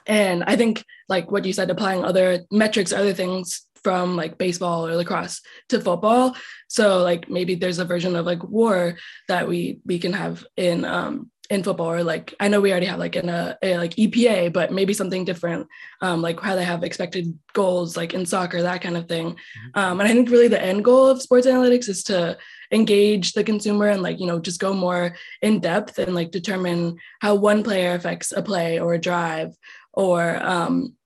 and 0.06 0.42
I 0.44 0.56
think 0.56 0.84
like 1.08 1.30
what 1.30 1.44
you 1.44 1.52
said, 1.52 1.70
applying 1.70 2.04
other 2.04 2.40
metrics, 2.50 2.92
other 2.92 3.12
things 3.12 3.65
from 3.86 4.16
like 4.16 4.36
baseball 4.36 4.84
or 4.84 4.96
lacrosse 4.96 5.40
to 5.68 5.80
football. 5.80 6.34
So 6.66 7.04
like 7.04 7.30
maybe 7.30 7.54
there's 7.54 7.78
a 7.78 7.84
version 7.84 8.16
of 8.16 8.26
like 8.26 8.42
war 8.42 8.98
that 9.28 9.46
we 9.46 9.78
we 9.84 10.00
can 10.00 10.12
have 10.12 10.44
in 10.56 10.84
um 10.84 11.30
in 11.50 11.62
football 11.62 11.92
or 11.92 12.02
like 12.02 12.34
I 12.40 12.48
know 12.48 12.60
we 12.60 12.72
already 12.72 12.86
have 12.86 12.98
like 12.98 13.14
in 13.14 13.28
a, 13.28 13.56
a 13.62 13.78
like 13.78 13.94
EPA, 13.94 14.52
but 14.52 14.72
maybe 14.72 14.92
something 14.92 15.24
different, 15.24 15.68
um, 16.02 16.20
like 16.20 16.40
how 16.40 16.56
they 16.56 16.64
have 16.64 16.82
expected 16.82 17.38
goals 17.52 17.96
like 17.96 18.12
in 18.12 18.26
soccer, 18.26 18.60
that 18.60 18.82
kind 18.82 18.96
of 18.96 19.06
thing. 19.06 19.28
Mm-hmm. 19.30 19.78
Um, 19.78 20.00
and 20.00 20.08
I 20.08 20.12
think 20.12 20.30
really 20.30 20.48
the 20.48 20.60
end 20.60 20.84
goal 20.84 21.06
of 21.06 21.22
sports 21.22 21.46
analytics 21.46 21.88
is 21.88 22.02
to 22.10 22.36
engage 22.72 23.34
the 23.34 23.44
consumer 23.44 23.86
and 23.86 24.02
like 24.02 24.18
you 24.18 24.26
know 24.26 24.40
just 24.40 24.58
go 24.58 24.72
more 24.72 25.14
in 25.42 25.60
depth 25.60 26.00
and 26.00 26.12
like 26.12 26.32
determine 26.32 26.96
how 27.20 27.36
one 27.36 27.62
player 27.62 27.94
affects 27.94 28.32
a 28.32 28.42
play 28.42 28.80
or 28.80 28.94
a 28.94 29.04
drive 29.08 29.54
or 29.92 30.42
um, 30.42 30.96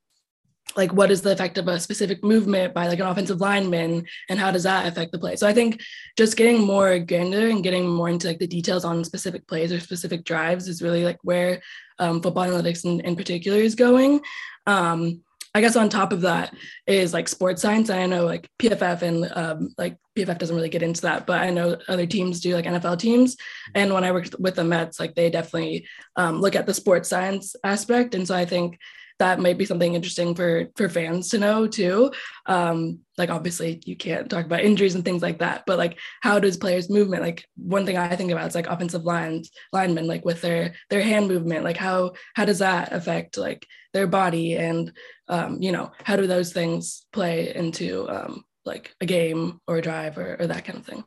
like 0.76 0.92
what 0.92 1.10
is 1.10 1.22
the 1.22 1.32
effect 1.32 1.58
of 1.58 1.68
a 1.68 1.80
specific 1.80 2.22
movement 2.22 2.74
by 2.74 2.86
like 2.86 2.98
an 2.98 3.06
offensive 3.06 3.40
lineman 3.40 4.06
and 4.28 4.38
how 4.38 4.50
does 4.50 4.62
that 4.62 4.86
affect 4.86 5.12
the 5.12 5.18
play? 5.18 5.36
So 5.36 5.46
i 5.46 5.52
think 5.52 5.82
just 6.16 6.36
getting 6.36 6.60
more 6.60 6.98
granular 6.98 7.48
and 7.48 7.62
getting 7.62 7.88
more 7.88 8.08
into 8.08 8.28
like 8.28 8.38
the 8.38 8.46
details 8.46 8.84
on 8.84 9.04
specific 9.04 9.46
plays 9.46 9.72
or 9.72 9.80
specific 9.80 10.24
drives 10.24 10.68
is 10.68 10.82
really 10.82 11.04
like 11.04 11.18
where 11.22 11.60
um, 11.98 12.22
football 12.22 12.46
analytics 12.46 12.84
in, 12.84 13.00
in 13.00 13.16
particular 13.16 13.58
is 13.58 13.74
going. 13.74 14.20
Um, 14.66 15.22
i 15.52 15.60
guess 15.60 15.74
on 15.74 15.88
top 15.88 16.12
of 16.12 16.20
that 16.20 16.54
is 16.86 17.12
like 17.12 17.28
sports 17.28 17.62
science. 17.62 17.90
I 17.90 18.06
know 18.06 18.24
like 18.24 18.48
pff 18.58 19.02
and 19.02 19.30
um, 19.34 19.74
like 19.76 19.96
pff 20.16 20.38
doesn't 20.38 20.54
really 20.54 20.68
get 20.68 20.82
into 20.82 21.02
that 21.02 21.26
but 21.26 21.40
i 21.40 21.50
know 21.50 21.76
other 21.88 22.06
teams 22.06 22.40
do 22.40 22.54
like 22.54 22.66
nfl 22.66 22.98
teams. 22.98 23.36
And 23.74 23.92
when 23.92 24.04
i 24.04 24.12
worked 24.12 24.36
with 24.38 24.54
the 24.54 24.64
mets 24.64 25.00
like 25.00 25.14
they 25.14 25.30
definitely 25.30 25.86
um, 26.16 26.40
look 26.40 26.54
at 26.54 26.66
the 26.66 26.74
sports 26.74 27.08
science 27.08 27.56
aspect. 27.64 28.14
And 28.14 28.26
so 28.26 28.34
i 28.34 28.44
think 28.44 28.78
that 29.20 29.38
might 29.38 29.58
be 29.58 29.66
something 29.66 29.94
interesting 29.94 30.34
for 30.34 30.68
for 30.76 30.88
fans 30.88 31.28
to 31.28 31.38
know 31.38 31.66
too. 31.66 32.10
Um, 32.46 33.00
like 33.16 33.30
obviously 33.30 33.80
you 33.84 33.94
can't 33.94 34.28
talk 34.28 34.46
about 34.46 34.64
injuries 34.64 34.94
and 34.94 35.04
things 35.04 35.22
like 35.22 35.38
that, 35.38 35.64
but 35.66 35.78
like 35.78 35.98
how 36.22 36.40
does 36.40 36.56
players' 36.56 36.90
movement? 36.90 37.22
Like 37.22 37.44
one 37.56 37.86
thing 37.86 37.96
I 37.96 38.16
think 38.16 38.32
about 38.32 38.48
is 38.48 38.54
like 38.54 38.66
offensive 38.66 39.04
lines 39.04 39.50
linemen, 39.72 40.06
like 40.06 40.24
with 40.24 40.40
their 40.40 40.74
their 40.88 41.02
hand 41.02 41.28
movement, 41.28 41.64
like 41.64 41.76
how 41.76 42.14
how 42.34 42.44
does 42.44 42.58
that 42.58 42.92
affect 42.92 43.36
like 43.36 43.66
their 43.92 44.06
body 44.06 44.56
and 44.56 44.92
um, 45.28 45.58
you 45.60 45.70
know 45.70 45.92
how 46.02 46.16
do 46.16 46.26
those 46.26 46.52
things 46.52 47.06
play 47.12 47.54
into 47.54 48.08
um, 48.08 48.44
like 48.64 48.94
a 49.00 49.06
game 49.06 49.60
or 49.68 49.76
a 49.76 49.82
drive 49.82 50.18
or, 50.18 50.36
or 50.40 50.46
that 50.46 50.64
kind 50.64 50.78
of 50.78 50.86
thing. 50.86 51.04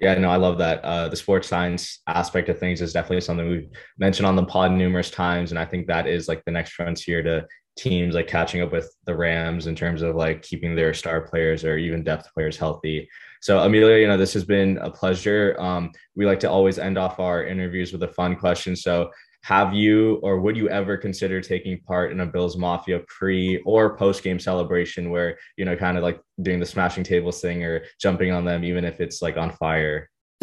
Yeah, 0.00 0.14
no, 0.14 0.30
I 0.30 0.36
love 0.36 0.58
that. 0.58 0.84
Uh, 0.84 1.08
the 1.08 1.16
sports 1.16 1.48
science 1.48 2.00
aspect 2.06 2.48
of 2.48 2.58
things 2.58 2.80
is 2.80 2.92
definitely 2.92 3.20
something 3.20 3.48
we've 3.48 3.70
mentioned 3.98 4.26
on 4.26 4.36
the 4.36 4.44
pod 4.44 4.70
numerous 4.72 5.10
times, 5.10 5.50
and 5.50 5.58
I 5.58 5.64
think 5.64 5.86
that 5.88 6.06
is 6.06 6.28
like 6.28 6.44
the 6.44 6.52
next 6.52 6.72
frontier 6.72 7.22
to 7.24 7.46
teams 7.76 8.14
like 8.14 8.26
catching 8.26 8.60
up 8.60 8.72
with 8.72 8.92
the 9.06 9.16
Rams 9.16 9.66
in 9.66 9.74
terms 9.74 10.02
of 10.02 10.16
like 10.16 10.42
keeping 10.42 10.74
their 10.74 10.92
star 10.92 11.20
players 11.20 11.64
or 11.64 11.78
even 11.78 12.02
depth 12.04 12.32
players 12.34 12.56
healthy. 12.56 13.08
So 13.40 13.60
Amelia, 13.60 13.98
you 13.98 14.08
know, 14.08 14.16
this 14.16 14.34
has 14.34 14.44
been 14.44 14.78
a 14.78 14.90
pleasure. 14.90 15.56
Um, 15.60 15.92
we 16.16 16.26
like 16.26 16.40
to 16.40 16.50
always 16.50 16.78
end 16.78 16.98
off 16.98 17.20
our 17.20 17.44
interviews 17.44 17.92
with 17.92 18.02
a 18.02 18.08
fun 18.08 18.34
question. 18.34 18.74
So 18.74 19.10
have 19.42 19.72
you 19.72 20.16
or 20.16 20.40
would 20.40 20.56
you 20.56 20.68
ever 20.68 20.96
consider 20.96 21.40
taking 21.40 21.80
part 21.80 22.12
in 22.12 22.20
a 22.20 22.26
Bills 22.26 22.56
Mafia 22.56 23.00
pre 23.08 23.58
or 23.64 23.96
post 23.96 24.22
game 24.22 24.38
celebration 24.38 25.10
where, 25.10 25.38
you 25.56 25.64
know, 25.64 25.76
kind 25.76 25.96
of 25.96 26.02
like 26.02 26.20
doing 26.42 26.60
the 26.60 26.66
smashing 26.66 27.04
tables 27.04 27.40
thing 27.40 27.64
or 27.64 27.82
jumping 28.00 28.32
on 28.32 28.44
them, 28.44 28.64
even 28.64 28.84
if 28.84 29.00
it's 29.00 29.22
like 29.22 29.36
on 29.36 29.50
fire? 29.52 30.10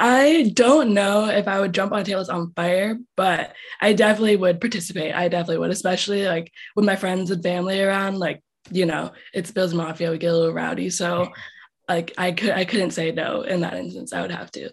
I 0.00 0.52
don't 0.54 0.94
know 0.94 1.28
if 1.28 1.48
I 1.48 1.58
would 1.58 1.74
jump 1.74 1.92
on 1.92 2.04
tables 2.04 2.28
on 2.28 2.52
fire, 2.54 2.96
but 3.16 3.54
I 3.80 3.94
definitely 3.94 4.36
would 4.36 4.60
participate. 4.60 5.14
I 5.14 5.28
definitely 5.28 5.58
would, 5.58 5.70
especially 5.70 6.26
like 6.26 6.52
with 6.76 6.84
my 6.84 6.94
friends 6.94 7.32
and 7.32 7.42
family 7.42 7.82
around. 7.82 8.18
Like, 8.18 8.42
you 8.70 8.86
know, 8.86 9.12
it's 9.34 9.50
Bills 9.50 9.74
Mafia, 9.74 10.10
we 10.10 10.18
get 10.18 10.32
a 10.32 10.36
little 10.36 10.54
rowdy. 10.54 10.90
So 10.90 11.30
like 11.88 12.12
I 12.18 12.32
could 12.32 12.50
I 12.50 12.64
couldn't 12.64 12.90
say 12.90 13.10
no 13.10 13.42
in 13.42 13.60
that 13.62 13.74
instance. 13.74 14.12
I 14.12 14.20
would 14.20 14.30
have 14.30 14.50
to 14.52 14.70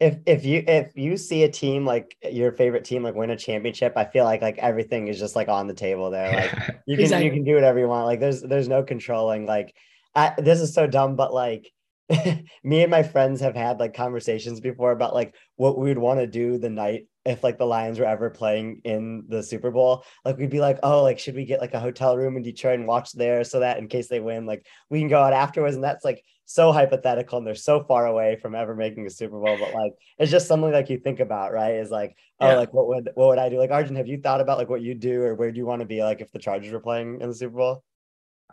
if 0.00 0.18
if 0.26 0.44
you 0.44 0.64
if 0.66 0.96
you 0.96 1.16
see 1.16 1.44
a 1.44 1.48
team 1.48 1.84
like 1.86 2.16
your 2.30 2.52
favorite 2.52 2.84
team 2.84 3.02
like 3.02 3.14
win 3.14 3.30
a 3.30 3.36
championship, 3.36 3.94
I 3.96 4.04
feel 4.04 4.24
like 4.24 4.42
like 4.42 4.58
everything 4.58 5.08
is 5.08 5.18
just 5.18 5.36
like 5.36 5.48
on 5.48 5.66
the 5.66 5.74
table 5.74 6.10
there. 6.10 6.32
Like 6.32 6.82
you 6.86 6.96
can 6.96 7.04
exactly. 7.04 7.26
you 7.26 7.32
can 7.32 7.44
do 7.44 7.54
whatever 7.54 7.78
you 7.78 7.88
want. 7.88 8.06
Like 8.06 8.20
there's 8.20 8.42
there's 8.42 8.68
no 8.68 8.82
controlling. 8.82 9.46
Like 9.46 9.74
I, 10.14 10.34
this 10.38 10.60
is 10.60 10.74
so 10.74 10.86
dumb, 10.86 11.16
but 11.16 11.32
like 11.32 11.72
me 12.64 12.82
and 12.82 12.90
my 12.90 13.02
friends 13.02 13.40
have 13.40 13.54
had 13.54 13.80
like 13.80 13.94
conversations 13.94 14.60
before 14.60 14.92
about 14.92 15.14
like 15.14 15.34
what 15.56 15.78
we 15.78 15.88
would 15.88 15.98
want 15.98 16.20
to 16.20 16.26
do 16.26 16.58
the 16.58 16.68
night 16.68 17.06
if 17.24 17.42
like 17.42 17.56
the 17.56 17.64
Lions 17.64 17.98
were 17.98 18.04
ever 18.04 18.28
playing 18.28 18.82
in 18.84 19.24
the 19.28 19.42
Super 19.42 19.70
Bowl. 19.70 20.04
Like 20.24 20.36
we'd 20.36 20.50
be 20.50 20.60
like, 20.60 20.78
oh, 20.82 21.02
like 21.02 21.18
should 21.18 21.34
we 21.34 21.46
get 21.46 21.60
like 21.60 21.72
a 21.72 21.80
hotel 21.80 22.16
room 22.16 22.36
in 22.36 22.42
Detroit 22.42 22.78
and 22.78 22.86
watch 22.86 23.12
there 23.12 23.44
so 23.44 23.60
that 23.60 23.78
in 23.78 23.88
case 23.88 24.08
they 24.08 24.20
win, 24.20 24.44
like 24.44 24.66
we 24.90 24.98
can 24.98 25.08
go 25.08 25.22
out 25.22 25.32
afterwards. 25.32 25.74
And 25.74 25.84
that's 25.84 26.04
like 26.04 26.22
so 26.44 26.72
hypothetical 26.72 27.38
and 27.38 27.46
they're 27.46 27.54
so 27.54 27.82
far 27.84 28.06
away 28.06 28.36
from 28.36 28.54
ever 28.54 28.74
making 28.74 29.06
a 29.06 29.10
Super 29.10 29.40
Bowl. 29.40 29.56
But 29.58 29.72
like 29.72 29.92
it's 30.18 30.30
just 30.30 30.46
something 30.46 30.70
like 30.70 30.90
you 30.90 30.98
think 30.98 31.20
about, 31.20 31.52
right? 31.52 31.76
Is 31.76 31.90
like, 31.90 32.14
oh, 32.40 32.48
yeah. 32.48 32.56
like 32.56 32.74
what 32.74 32.88
would 32.88 33.10
what 33.14 33.28
would 33.28 33.38
I 33.38 33.48
do? 33.48 33.58
Like 33.58 33.70
Arjun, 33.70 33.96
have 33.96 34.08
you 34.08 34.18
thought 34.18 34.42
about 34.42 34.58
like 34.58 34.68
what 34.68 34.82
you 34.82 34.94
do 34.94 35.22
or 35.22 35.34
where 35.34 35.50
do 35.50 35.56
you 35.56 35.66
want 35.66 35.80
to 35.80 35.86
be 35.86 36.02
like 36.02 36.20
if 36.20 36.30
the 36.32 36.38
Chargers 36.38 36.72
were 36.72 36.80
playing 36.80 37.22
in 37.22 37.28
the 37.30 37.34
Super 37.34 37.56
Bowl? 37.56 37.84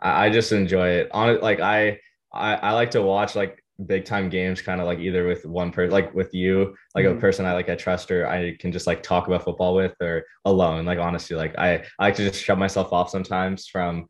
I 0.00 0.30
just 0.30 0.52
enjoy 0.52 0.88
it. 0.88 1.10
On 1.12 1.38
like 1.40 1.60
I, 1.60 2.00
I 2.32 2.54
I 2.54 2.72
like 2.72 2.90
to 2.92 3.02
watch 3.02 3.34
like 3.34 3.62
big 3.86 4.04
time 4.04 4.28
games 4.28 4.62
kind 4.62 4.80
of 4.80 4.86
like 4.86 5.00
either 5.00 5.26
with 5.26 5.44
one 5.44 5.72
person 5.72 5.90
like 5.90 6.14
with 6.14 6.32
you 6.32 6.76
like 6.94 7.04
mm-hmm. 7.04 7.18
a 7.18 7.20
person 7.20 7.46
i 7.46 7.52
like 7.52 7.68
i 7.68 7.74
trust 7.74 8.12
or 8.12 8.28
i 8.28 8.54
can 8.60 8.70
just 8.70 8.86
like 8.86 9.02
talk 9.02 9.26
about 9.26 9.42
football 9.42 9.74
with 9.74 9.94
or 10.00 10.22
alone 10.44 10.84
like 10.84 11.00
honestly 11.00 11.34
like 11.34 11.58
i 11.58 11.74
i 11.98 12.04
like 12.04 12.14
to 12.14 12.22
just 12.22 12.40
shut 12.40 12.58
myself 12.58 12.92
off 12.92 13.10
sometimes 13.10 13.66
from 13.66 14.06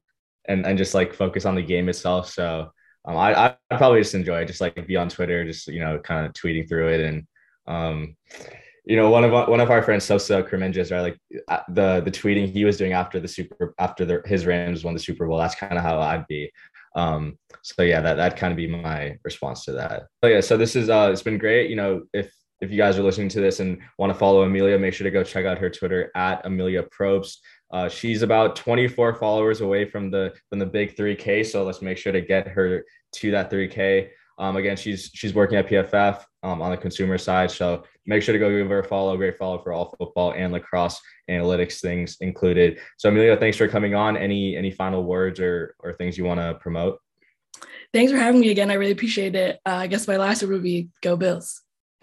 and 0.47 0.67
and 0.67 0.77
just 0.77 0.95
like 0.95 1.15
focus 1.15 1.47
on 1.47 1.55
the 1.55 1.63
game 1.63 1.89
itself 1.89 2.29
so 2.29 2.71
um, 3.05 3.17
I, 3.17 3.57
I 3.71 3.77
probably 3.77 4.01
just 4.01 4.15
enjoy 4.15 4.43
it, 4.43 4.47
just 4.47 4.61
like 4.61 4.87
be 4.87 4.97
on 4.97 5.09
Twitter, 5.09 5.45
just 5.45 5.67
you 5.67 5.81
know, 5.81 5.99
kind 5.99 6.25
of 6.25 6.33
tweeting 6.33 6.69
through 6.69 6.89
it, 6.89 7.01
and 7.01 7.27
um, 7.67 8.17
you 8.85 8.97
know, 8.97 9.11
one 9.11 9.25
of 9.25 9.33
one 9.49 9.61
of 9.61 9.71
our 9.71 9.83
friends, 9.83 10.05
Sosa 10.05 10.43
Kremenjas, 10.43 10.93
right, 10.93 11.01
like 11.01 11.19
uh, 11.49 11.61
the 11.69 12.01
the 12.05 12.11
tweeting 12.11 12.49
he 12.49 12.65
was 12.65 12.77
doing 12.77 12.93
after 12.93 13.19
the 13.19 13.29
super 13.29 13.75
after 13.79 14.05
the, 14.05 14.23
his 14.25 14.47
Rams 14.47 14.85
won 14.85 14.95
the 14.95 15.01
Super 15.01 15.27
Bowl. 15.27 15.39
That's 15.39 15.55
kind 15.55 15.77
of 15.77 15.83
how 15.83 16.01
I'd 16.01 16.27
be. 16.29 16.51
Um, 16.95 17.39
so 17.63 17.83
yeah, 17.83 18.01
that 18.01 18.15
that 18.15 18.37
kind 18.37 18.53
of 18.53 18.57
be 18.57 18.67
my 18.67 19.17
response 19.25 19.65
to 19.65 19.73
that. 19.73 20.05
But 20.21 20.29
yeah, 20.29 20.41
so 20.41 20.57
this 20.57 20.77
is 20.77 20.89
uh, 20.89 21.11
it's 21.13 21.23
been 21.23 21.39
great. 21.39 21.71
You 21.71 21.77
know, 21.77 22.03
if 22.13 22.33
if 22.61 22.71
you 22.71 22.77
guys 22.77 22.99
are 22.99 23.03
listening 23.03 23.29
to 23.31 23.41
this 23.41 23.61
and 23.61 23.79
want 23.99 24.13
to 24.13 24.19
follow 24.19 24.43
Amelia, 24.43 24.79
make 24.79 24.95
sure 24.95 25.05
to 25.05 25.11
go 25.11 25.25
check 25.25 25.45
out 25.45 25.59
her 25.59 25.69
Twitter 25.69 26.13
at 26.15 26.47
Amelia 26.47 26.85
Probst. 26.85 27.39
Uh, 27.73 27.89
she's 27.89 28.23
about 28.23 28.55
24 28.55 29.15
followers 29.15 29.63
away 29.63 29.85
from 29.85 30.11
the 30.11 30.33
from 30.49 30.59
the 30.59 30.67
big 30.67 30.95
3K, 30.95 31.45
so 31.45 31.65
let's 31.65 31.83
make 31.83 31.99
sure 31.99 32.13
to 32.13 32.21
get 32.21 32.47
her 32.47 32.85
to 33.15 33.31
that 33.31 33.51
3K. 33.51 34.11
Um, 34.39 34.57
again, 34.57 34.77
she's 34.77 35.11
she's 35.15 35.35
working 35.35 35.59
at 35.59 35.69
PFF 35.69 36.25
um, 36.43 36.63
on 36.63 36.71
the 36.71 36.77
consumer 36.77 37.19
side, 37.19 37.51
so 37.51 37.85
make 38.07 38.23
sure 38.23 38.33
to 38.33 38.39
go 38.39 38.51
give 38.51 38.69
her 38.69 38.81
a 38.81 38.85
follow. 38.85 39.17
Great 39.17 39.39
follow 39.39 39.59
for 39.59 39.73
all 39.73 39.95
football 39.99 40.33
and 40.33 40.53
lacrosse 40.53 41.01
analytics 41.31 41.81
things 41.81 42.17
included. 42.21 42.79
So 42.99 43.09
Amelia, 43.09 43.37
thanks 43.37 43.57
for 43.57 43.69
coming 43.69 43.95
on. 43.95 44.17
Any 44.17 44.57
any 44.57 44.71
final 44.71 45.05
words 45.05 45.41
or 45.41 45.75
or 45.79 45.93
things 45.93 46.19
you 46.19 46.25
want 46.25 46.41
to 46.41 46.55
promote? 46.55 46.99
Thanks 47.93 48.11
for 48.11 48.19
having 48.19 48.41
me 48.41 48.51
again. 48.51 48.71
I 48.71 48.75
really 48.75 48.93
appreciate 48.93 49.35
it. 49.35 49.61
Uh, 49.67 49.75
I 49.75 49.87
guess 49.87 50.09
my 50.09 50.17
last 50.17 50.43
word 50.43 50.53
would 50.53 50.63
be 50.63 50.89
go 51.03 51.17
Bills. 51.17 51.63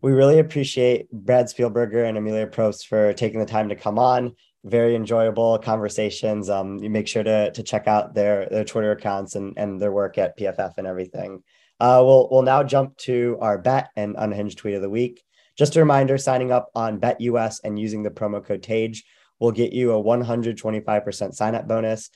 we 0.00 0.12
really 0.12 0.38
appreciate 0.38 1.10
Brad 1.10 1.46
Spielberger 1.46 2.08
and 2.08 2.18
Amelia 2.18 2.46
Probst 2.46 2.86
for 2.86 3.12
taking 3.12 3.40
the 3.40 3.46
time 3.46 3.68
to 3.68 3.76
come 3.76 3.98
on. 3.98 4.34
Very 4.68 4.94
enjoyable 4.94 5.58
conversations. 5.58 6.50
Um, 6.50 6.78
you 6.78 6.90
make 6.90 7.08
sure 7.08 7.24
to 7.24 7.50
to 7.52 7.62
check 7.62 7.88
out 7.88 8.14
their 8.14 8.48
their 8.50 8.64
Twitter 8.64 8.92
accounts 8.92 9.34
and 9.36 9.54
and 9.56 9.80
their 9.80 9.92
work 9.92 10.18
at 10.18 10.38
PFF 10.38 10.74
and 10.78 10.86
everything. 10.86 11.42
Uh, 11.80 12.02
we'll 12.04 12.28
we'll 12.30 12.42
now 12.42 12.62
jump 12.62 12.96
to 12.98 13.38
our 13.40 13.58
bet 13.58 13.90
and 13.96 14.16
unhinged 14.18 14.58
tweet 14.58 14.74
of 14.74 14.82
the 14.82 14.90
week. 14.90 15.22
Just 15.56 15.76
a 15.76 15.80
reminder: 15.80 16.18
signing 16.18 16.52
up 16.52 16.70
on 16.74 17.00
BetUS 17.00 17.60
and 17.64 17.78
using 17.78 18.02
the 18.02 18.10
promo 18.10 18.44
code 18.44 18.62
TEJ 18.62 19.02
will 19.40 19.52
get 19.52 19.72
you 19.72 19.92
a 19.92 20.02
125% 20.02 21.34
sign 21.34 21.54
up 21.54 21.68
bonus. 21.68 22.10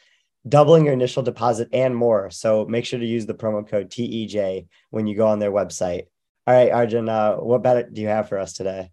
doubling 0.49 0.85
your 0.85 0.95
initial 0.95 1.23
deposit 1.23 1.69
and 1.73 1.97
more. 1.97 2.31
So 2.31 2.67
make 2.67 2.85
sure 2.85 2.99
to 3.01 3.07
use 3.07 3.27
the 3.27 3.35
promo 3.35 3.69
code 3.69 3.91
TEJ 3.91 4.67
when 4.91 5.07
you 5.07 5.17
go 5.17 5.29
on 5.29 5.41
their 5.41 5.53
website. 5.53 6.05
All 6.47 6.55
right, 6.55 6.73
Arjun, 6.73 7.09
uh, 7.09 7.37
what 7.37 7.63
bet 7.63 7.95
do 7.95 8.03
you 8.03 8.09
have 8.09 8.29
for 8.29 8.39
us 8.39 8.55
today? 8.55 8.92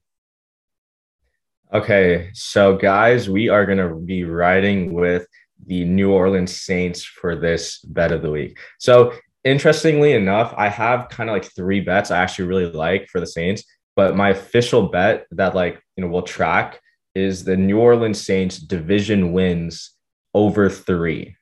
Okay, 1.71 2.31
so 2.33 2.75
guys, 2.75 3.29
we 3.29 3.47
are 3.47 3.63
going 3.63 3.77
to 3.77 3.93
be 3.93 4.23
riding 4.23 4.91
with 4.91 5.27
the 5.67 5.85
New 5.85 6.11
Orleans 6.11 6.55
Saints 6.55 7.03
for 7.05 7.35
this 7.35 7.77
bet 7.81 8.11
of 8.11 8.23
the 8.23 8.31
week. 8.31 8.57
So, 8.79 9.13
interestingly 9.43 10.13
enough, 10.13 10.51
I 10.57 10.67
have 10.67 11.09
kind 11.09 11.29
of 11.29 11.35
like 11.35 11.45
three 11.45 11.79
bets 11.79 12.09
I 12.09 12.17
actually 12.17 12.47
really 12.47 12.71
like 12.71 13.07
for 13.07 13.19
the 13.19 13.27
Saints, 13.27 13.65
but 13.95 14.15
my 14.15 14.29
official 14.29 14.89
bet 14.89 15.27
that 15.29 15.53
like, 15.53 15.79
you 15.95 16.03
know, 16.03 16.09
we'll 16.09 16.23
track 16.23 16.81
is 17.13 17.43
the 17.43 17.55
New 17.55 17.77
Orleans 17.77 18.19
Saints 18.19 18.57
division 18.57 19.31
wins 19.31 19.91
over 20.33 20.71
3. 20.71 21.35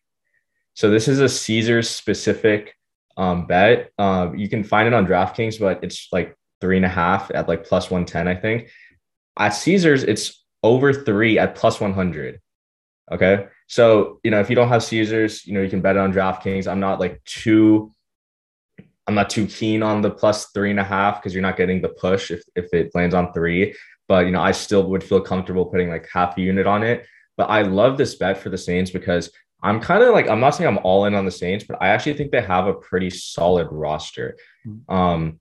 So, 0.74 0.90
this 0.90 1.08
is 1.08 1.22
a 1.22 1.30
Caesars 1.30 1.90
specific 1.90 2.76
um, 3.16 3.48
bet. 3.48 3.92
Uh, 3.98 4.32
you 4.36 4.50
can 4.50 4.66
find 4.66 4.90
it 4.90 4.94
on 4.94 5.08
DraftKings, 5.08 5.58
but 5.58 5.82
it's 5.86 6.10
like 6.12 6.36
three 6.60 6.76
and 6.76 6.86
a 6.86 6.90
half 6.90 7.32
at 7.34 7.48
like 7.48 7.64
plus 7.64 7.90
110, 7.90 8.28
I 8.28 8.36
think. 8.36 8.70
At 9.38 9.50
Caesars, 9.50 10.04
it's 10.04 10.44
over 10.64 10.94
three 10.94 11.40
at 11.40 11.56
plus 11.56 11.80
100. 11.80 12.40
Okay. 13.12 13.48
So, 13.68 14.20
you 14.24 14.32
know, 14.32 14.40
if 14.40 14.50
you 14.50 14.56
don't 14.56 14.70
have 14.70 14.84
Caesars, 14.84 15.46
you 15.46 15.54
know, 15.54 15.62
you 15.62 15.70
can 15.70 15.82
bet 15.82 15.98
on 15.98 16.14
DraftKings. 16.14 16.68
I'm 16.68 16.80
not 16.80 17.00
like 17.00 17.24
too, 17.24 17.94
I'm 19.08 19.16
not 19.16 19.30
too 19.30 19.48
keen 19.48 19.84
on 19.84 20.02
the 20.02 20.12
plus 20.12 20.48
three 20.52 20.72
and 20.72 20.80
a 20.80 20.84
half 20.84 21.22
because 21.22 21.34
you're 21.34 21.42
not 21.42 21.58
getting 21.58 21.82
the 21.82 21.90
push 21.90 22.32
if, 22.32 22.44
if 22.56 22.74
it 22.74 22.92
lands 22.96 23.16
on 23.16 23.32
three. 23.34 23.76
But, 24.08 24.26
you 24.26 24.32
know, 24.32 24.42
I 24.42 24.52
still 24.52 24.90
would 24.90 25.04
feel 25.04 25.22
comfortable 25.22 25.66
putting 25.66 25.90
like 25.90 26.08
half 26.12 26.38
a 26.38 26.42
unit 26.42 26.68
on 26.68 26.84
it. 26.84 27.06
But 27.36 27.50
I 27.50 27.62
love 27.62 27.98
this 27.98 28.16
bet 28.16 28.38
for 28.38 28.50
the 28.50 28.58
Saints 28.58 28.92
because 28.92 29.30
I'm 29.62 29.80
kind 29.80 30.04
of 30.04 30.14
like, 30.14 30.28
I'm 30.28 30.40
not 30.40 30.52
saying 30.56 30.68
I'm 30.68 30.84
all 30.84 31.06
in 31.06 31.14
on 31.14 31.26
the 31.26 31.32
Saints, 31.32 31.66
but 31.68 31.78
I 31.82 31.90
actually 31.90 32.14
think 32.14 32.32
they 32.32 32.42
have 32.42 32.68
a 32.68 32.74
pretty 32.74 33.10
solid 33.10 33.68
roster. 33.72 34.38
Mm-hmm. 34.66 34.94
Um, 34.94 35.40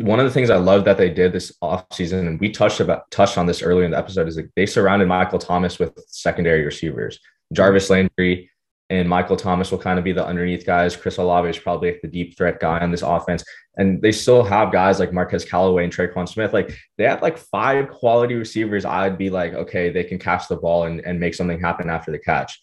one 0.00 0.18
of 0.20 0.26
the 0.26 0.32
things 0.32 0.50
I 0.50 0.56
love 0.56 0.84
that 0.84 0.98
they 0.98 1.10
did 1.10 1.32
this 1.32 1.52
offseason, 1.62 2.26
and 2.26 2.40
we 2.40 2.50
touched 2.50 2.80
about 2.80 3.10
touched 3.10 3.38
on 3.38 3.46
this 3.46 3.62
earlier 3.62 3.84
in 3.84 3.90
the 3.90 3.98
episode, 3.98 4.28
is 4.28 4.36
like 4.36 4.50
they 4.56 4.66
surrounded 4.66 5.08
Michael 5.08 5.38
Thomas 5.38 5.78
with 5.78 5.98
secondary 6.08 6.64
receivers. 6.64 7.18
Jarvis 7.52 7.90
Landry 7.90 8.50
and 8.88 9.08
Michael 9.08 9.36
Thomas 9.36 9.70
will 9.70 9.78
kind 9.78 9.98
of 9.98 10.04
be 10.04 10.12
the 10.12 10.24
underneath 10.24 10.64
guys. 10.64 10.96
Chris 10.96 11.16
Olave 11.16 11.48
is 11.48 11.58
probably 11.58 11.92
like 11.92 12.02
the 12.02 12.08
deep 12.08 12.36
threat 12.36 12.60
guy 12.60 12.78
on 12.78 12.90
this 12.90 13.02
offense. 13.02 13.44
And 13.76 14.00
they 14.00 14.12
still 14.12 14.44
have 14.44 14.72
guys 14.72 15.00
like 15.00 15.12
Marquez 15.12 15.44
Callaway 15.44 15.84
and 15.84 15.92
Tre'Quan 15.92 16.28
Smith. 16.28 16.52
Like 16.52 16.76
they 16.96 17.04
have 17.04 17.20
like 17.20 17.36
five 17.36 17.90
quality 17.90 18.34
receivers. 18.34 18.84
I'd 18.84 19.18
be 19.18 19.28
like, 19.28 19.54
okay, 19.54 19.90
they 19.90 20.04
can 20.04 20.18
catch 20.18 20.46
the 20.46 20.56
ball 20.56 20.84
and, 20.84 21.00
and 21.00 21.18
make 21.18 21.34
something 21.34 21.60
happen 21.60 21.90
after 21.90 22.12
the 22.12 22.18
catch. 22.18 22.60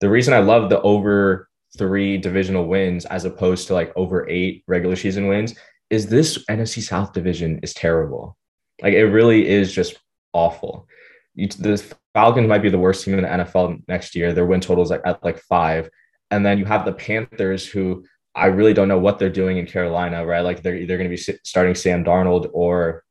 The 0.00 0.10
reason 0.10 0.34
I 0.34 0.40
love 0.40 0.70
the 0.70 0.80
over 0.82 1.48
three 1.78 2.18
divisional 2.18 2.66
wins 2.66 3.04
as 3.06 3.24
opposed 3.24 3.68
to 3.68 3.74
like 3.74 3.92
over 3.94 4.28
eight 4.28 4.64
regular 4.66 4.96
season 4.96 5.28
wins 5.28 5.54
is 5.90 6.06
this 6.06 6.44
NFC 6.46 6.80
South 6.82 7.12
division 7.12 7.60
is 7.62 7.74
terrible. 7.74 8.36
Like 8.80 8.94
it 8.94 9.06
really 9.06 9.46
is 9.46 9.72
just 9.72 9.98
awful. 10.32 10.86
You, 11.34 11.48
the 11.48 11.82
Falcons 12.14 12.48
might 12.48 12.62
be 12.62 12.70
the 12.70 12.78
worst 12.78 13.04
team 13.04 13.14
in 13.14 13.22
the 13.22 13.28
NFL 13.28 13.82
next 13.88 14.14
year. 14.14 14.32
Their 14.32 14.46
win 14.46 14.60
total 14.60 14.84
is 14.84 14.90
like 14.90 15.02
at 15.04 15.22
like 15.22 15.38
five, 15.38 15.90
and 16.30 16.46
then 16.46 16.58
you 16.58 16.64
have 16.64 16.84
the 16.84 16.92
Panthers, 16.92 17.66
who 17.66 18.04
I 18.34 18.46
really 18.46 18.72
don't 18.72 18.88
know 18.88 18.98
what 18.98 19.18
they're 19.18 19.28
doing 19.28 19.58
in 19.58 19.66
Carolina. 19.66 20.24
Right, 20.24 20.40
like 20.40 20.62
they're 20.62 20.76
either 20.76 20.96
going 20.96 21.10
to 21.10 21.16
be 21.16 21.38
starting 21.44 21.74
Sam 21.74 22.04
Darnold 22.04 22.50
or 22.52 23.04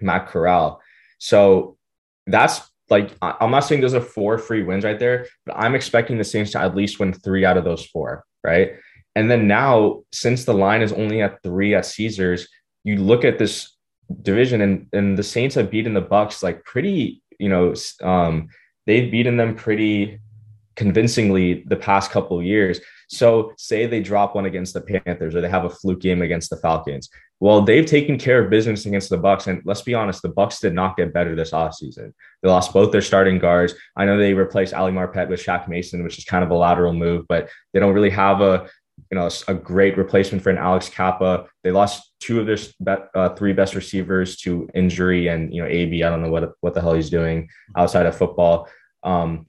Matt 0.00 0.28
Corral. 0.28 0.80
So 1.18 1.76
that's 2.26 2.60
like 2.90 3.10
I'm 3.20 3.50
not 3.50 3.60
saying 3.60 3.82
those 3.82 3.94
are 3.94 4.00
four 4.00 4.38
free 4.38 4.62
wins 4.62 4.84
right 4.84 4.98
there, 4.98 5.26
but 5.46 5.56
I'm 5.56 5.74
expecting 5.74 6.18
the 6.18 6.24
Saints 6.24 6.52
to 6.52 6.60
at 6.60 6.74
least 6.74 6.98
win 6.98 7.12
three 7.12 7.44
out 7.44 7.58
of 7.58 7.64
those 7.64 7.84
four. 7.86 8.24
Right, 8.44 8.72
and 9.14 9.30
then 9.30 9.46
now, 9.46 10.02
since 10.12 10.44
the 10.44 10.54
line 10.54 10.82
is 10.82 10.92
only 10.92 11.22
at 11.22 11.42
three 11.42 11.74
at 11.74 11.86
Caesars, 11.86 12.48
you 12.84 12.96
look 12.96 13.24
at 13.24 13.38
this 13.38 13.76
division 14.22 14.60
and 14.60 14.86
and 14.92 15.18
the 15.18 15.22
Saints 15.22 15.54
have 15.54 15.70
beaten 15.70 15.94
the 15.94 16.02
Bucs 16.02 16.42
like 16.42 16.64
pretty, 16.64 17.22
you 17.38 17.48
know, 17.48 17.74
um, 18.02 18.48
they've 18.86 19.10
beaten 19.10 19.36
them 19.36 19.54
pretty 19.54 20.20
convincingly 20.76 21.64
the 21.66 21.76
past 21.76 22.10
couple 22.10 22.38
of 22.38 22.44
years. 22.44 22.80
So 23.08 23.52
say 23.58 23.86
they 23.86 24.00
drop 24.00 24.34
one 24.34 24.46
against 24.46 24.74
the 24.74 24.80
Panthers 24.80 25.34
or 25.34 25.40
they 25.40 25.48
have 25.48 25.64
a 25.64 25.70
fluke 25.70 26.00
game 26.00 26.22
against 26.22 26.50
the 26.50 26.56
Falcons. 26.56 27.10
Well, 27.40 27.62
they've 27.62 27.86
taken 27.86 28.18
care 28.18 28.42
of 28.42 28.50
business 28.50 28.86
against 28.86 29.10
the 29.10 29.18
Bucs. 29.18 29.46
and 29.46 29.62
let's 29.64 29.82
be 29.82 29.94
honest, 29.94 30.22
the 30.22 30.30
Bucs 30.30 30.60
did 30.60 30.74
not 30.74 30.96
get 30.96 31.12
better 31.12 31.34
this 31.34 31.52
offseason. 31.52 32.12
They 32.42 32.48
lost 32.48 32.72
both 32.72 32.92
their 32.92 33.02
starting 33.02 33.38
guards. 33.38 33.74
I 33.96 34.04
know 34.04 34.18
they 34.18 34.34
replaced 34.34 34.74
Ali 34.74 34.92
Marpet 34.92 35.28
with 35.28 35.42
Shaq 35.42 35.68
Mason, 35.68 36.04
which 36.04 36.18
is 36.18 36.24
kind 36.24 36.44
of 36.44 36.50
a 36.50 36.56
lateral 36.56 36.92
move, 36.92 37.26
but 37.28 37.48
they 37.72 37.80
don't 37.80 37.94
really 37.94 38.10
have 38.10 38.40
a 38.40 38.68
you 39.10 39.18
know, 39.18 39.28
a 39.48 39.54
great 39.54 39.96
replacement 39.96 40.42
for 40.42 40.50
an 40.50 40.58
Alex 40.58 40.88
Cappa. 40.88 41.46
They 41.62 41.70
lost 41.70 42.12
two 42.20 42.40
of 42.40 42.46
their 42.46 43.08
uh, 43.14 43.34
three 43.34 43.52
best 43.52 43.74
receivers 43.74 44.36
to 44.38 44.68
injury, 44.74 45.28
and 45.28 45.52
you 45.52 45.62
know, 45.62 45.68
AB. 45.68 46.02
I 46.02 46.10
don't 46.10 46.22
know 46.22 46.30
what 46.30 46.52
what 46.60 46.74
the 46.74 46.80
hell 46.80 46.94
he's 46.94 47.10
doing 47.10 47.48
outside 47.76 48.06
of 48.06 48.16
football. 48.16 48.68
Um, 49.02 49.46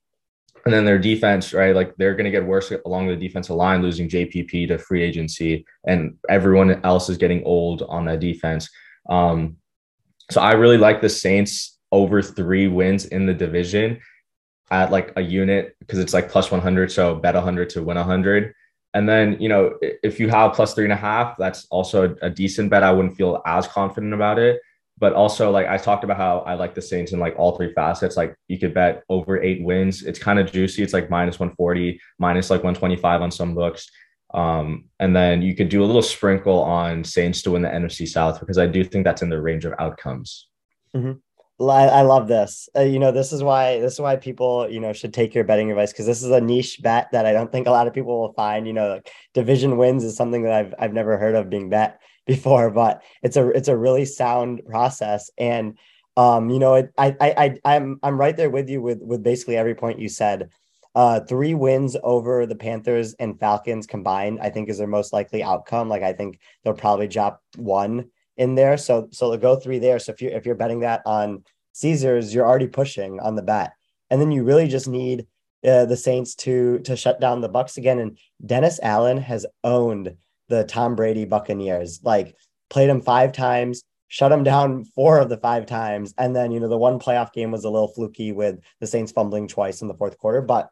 and 0.66 0.74
then 0.74 0.86
their 0.86 1.00
defense, 1.00 1.54
right? 1.54 1.76
Like 1.76 1.96
they're 1.96 2.16
going 2.16 2.26
to 2.26 2.32
get 2.32 2.46
worse 2.46 2.72
along 2.86 3.08
the 3.08 3.16
defensive 3.16 3.56
line, 3.56 3.82
losing 3.82 4.10
JPP 4.10 4.68
to 4.68 4.78
free 4.78 5.04
agency, 5.04 5.66
and 5.86 6.18
everyone 6.30 6.84
else 6.84 7.10
is 7.10 7.18
getting 7.18 7.44
old 7.44 7.82
on 7.84 8.06
that 8.06 8.20
defense. 8.20 8.70
Um, 9.10 9.58
so 10.32 10.42
I 10.42 10.54
really 10.54 10.78
like 10.78 11.02
the 11.02 11.10
Saints 11.10 11.80
over 11.92 12.22
three 12.22 12.68
wins 12.68 13.06
in 13.06 13.26
the 13.26 13.34
division 13.34 14.00
at 14.72 14.92
like 14.92 15.14
a 15.16 15.22
unit 15.22 15.76
because 15.80 16.00
it's 16.00 16.14
like 16.14 16.30
plus 16.30 16.52
100. 16.52 16.92
So 16.92 17.16
bet 17.16 17.36
100 17.36 17.72
to 17.72 17.84
win 17.84 17.98
100. 17.98 18.54
And 18.94 19.08
then, 19.08 19.38
you 19.40 19.50
know, 19.50 19.78
if 19.82 20.20
you 20.20 20.30
have 20.30 20.54
plus 20.54 20.74
three 20.74 20.86
and 20.86 20.94
a 20.94 20.98
half, 20.98 21.38
that's 21.38 21.68
also 21.70 22.16
a, 22.22 22.30
decent 22.30 22.72
bet. 22.72 22.82
I 22.82 22.92
wouldn't 22.92 23.16
feel 23.16 23.42
as 23.46 23.68
confident 23.68 24.14
about 24.14 24.40
it. 24.40 24.60
But 24.98 25.14
also, 25.14 25.52
like 25.52 25.68
I 25.68 25.78
talked 25.78 26.04
about 26.04 26.18
how 26.18 26.40
I 26.40 26.56
like 26.56 26.76
the 26.76 26.82
Saints 26.82 27.14
in 27.14 27.20
like 27.20 27.36
all 27.38 27.56
three 27.56 27.72
facets. 27.74 28.18
Like 28.18 28.36
you 28.48 28.58
could 28.60 28.74
bet 28.74 29.04
over 29.08 29.42
eight 29.42 29.64
wins. 29.64 30.04
It's 30.04 30.20
kind 30.20 30.40
of 30.40 30.52
juicy. 30.52 30.84
It's 30.84 30.92
like 30.92 31.10
minus 31.10 31.40
140, 31.40 32.02
minus 32.18 32.50
like 32.50 32.64
125 32.64 33.22
on 33.22 33.32
some 33.32 33.56
books. 33.56 33.90
Um, 34.34 34.86
and 35.00 35.16
then 35.16 35.42
you 35.42 35.56
could 35.56 35.70
do 35.70 35.84
a 35.84 35.86
little 35.86 36.02
sprinkle 36.02 36.62
on 36.62 37.04
Saints 37.04 37.42
to 37.44 37.52
win 37.52 37.62
the 37.62 37.70
NFC 37.70 38.08
South 38.08 38.40
because 38.40 38.58
I 38.58 38.68
do 38.68 38.84
think 38.84 39.06
that's 39.06 39.22
in 39.22 39.30
the 39.30 39.42
range 39.42 39.66
of 39.66 39.74
outcomes. 39.80 40.48
Mm-hmm. 40.96 41.14
I, 41.68 42.02
love 42.04 42.28
this. 42.28 42.70
Uh, 42.76 42.82
you 42.82 43.00
know, 43.00 43.12
this 43.12 43.34
is 43.34 43.44
why 43.44 43.80
this 43.80 43.94
is 43.94 44.00
why 44.00 44.16
people 44.16 44.70
you 44.70 44.80
know 44.80 44.94
should 44.94 45.14
take 45.14 45.36
your 45.36 45.44
betting 45.44 45.70
advice 45.70 45.92
because 45.92 46.06
this 46.06 46.24
is 46.24 46.32
a 46.32 46.40
niche 46.40 46.82
bet 46.82 47.12
that 47.12 47.26
I 47.26 47.34
don't 47.34 47.52
think 47.52 47.68
a 47.68 47.72
lot 47.72 47.88
of 47.88 47.94
people 47.94 48.20
will 48.20 48.34
find. 48.34 48.66
You 48.66 48.74
know, 48.74 48.90
like 48.90 49.12
division 49.34 49.78
wins 49.78 50.04
is 50.04 50.16
something 50.16 50.44
that 50.44 50.54
I've 50.54 50.74
I've 50.80 50.94
never 50.94 51.18
heard 51.18 51.36
of 51.36 51.50
being 51.50 51.70
bet 51.70 52.00
before, 52.26 52.70
but 52.70 53.04
it's 53.24 53.36
a 53.36 53.50
it's 53.50 53.68
a 53.68 53.78
really 53.78 54.06
sound 54.06 54.62
process. 54.66 55.30
And 55.38 55.78
um, 56.16 56.50
you 56.50 56.60
know, 56.60 56.76
it, 56.76 56.94
I 56.98 57.16
I 57.20 57.34
I 57.66 57.76
I'm 57.76 58.00
I'm 58.04 58.18
right 58.18 58.38
there 58.38 58.50
with 58.50 58.70
you 58.70 58.82
with 58.82 59.02
with 59.02 59.24
basically 59.24 59.58
every 59.58 59.76
point 59.76 60.00
you 60.00 60.10
said. 60.10 60.50
Uh, 60.96 61.20
three 61.20 61.54
wins 61.54 61.96
over 62.04 62.48
the 62.48 62.56
Panthers 62.56 63.14
and 63.20 63.40
Falcons 63.40 63.86
combined, 63.86 64.40
I 64.42 64.50
think, 64.50 64.70
is 64.70 64.80
their 64.80 64.88
most 64.88 65.14
likely 65.14 65.44
outcome. 65.44 65.88
Like 65.88 66.02
I 66.02 66.14
think 66.14 66.40
they'll 66.64 66.74
probably 66.74 67.08
drop 67.08 67.44
one 67.58 68.10
in 68.40 68.56
there. 68.56 68.78
So 68.78 69.10
so 69.12 69.30
they'll 69.30 69.40
go 69.40 69.56
three 69.58 69.78
there. 69.78 70.00
So 70.00 70.14
if 70.14 70.22
you 70.22 70.30
if 70.30 70.46
you're 70.46 70.56
betting 70.56 70.80
that 70.80 71.04
on 71.06 71.44
Caesars, 71.74 72.34
you're 72.34 72.48
already 72.48 72.68
pushing 72.68 73.20
on 73.20 73.36
the 73.36 73.44
bet, 73.44 73.74
and 74.10 74.20
then 74.20 74.32
you 74.32 74.44
really 74.44 74.68
just 74.68 74.88
need 74.88 75.28
uh, 75.68 75.86
the 75.86 75.98
Saints 75.98 76.34
to 76.36 76.80
to 76.80 76.96
shut 76.96 77.22
down 77.22 77.42
the 77.42 77.50
Bucs 77.50 77.78
again. 77.78 78.00
And 78.00 78.18
Dennis 78.44 78.80
Allen 78.82 79.18
has 79.18 79.46
owned 79.64 80.16
the 80.48 80.64
Tom 80.64 80.96
Brady 80.96 81.26
Buccaneers, 81.26 82.00
like 82.02 82.36
played 82.70 82.90
him 82.90 83.02
five 83.02 83.34
times, 83.34 83.84
shut 84.08 84.32
him 84.32 84.44
down 84.44 84.86
four 84.86 85.20
of 85.20 85.30
the 85.30 85.38
five 85.38 85.66
times, 85.66 86.14
and 86.18 86.36
then 86.36 86.52
you 86.52 86.62
know 86.62 86.70
the 86.70 86.78
one 86.78 86.98
playoff 86.98 87.34
game 87.34 87.52
was 87.52 87.66
a 87.66 87.70
little 87.70 87.90
fluky 87.90 88.32
with 88.32 88.60
the 88.80 88.88
Saints 88.88 89.12
fumbling 89.12 89.48
twice 89.48 89.82
in 89.82 89.90
the 89.90 89.94
fourth 89.94 90.18
quarter, 90.18 90.42
but 90.42 90.70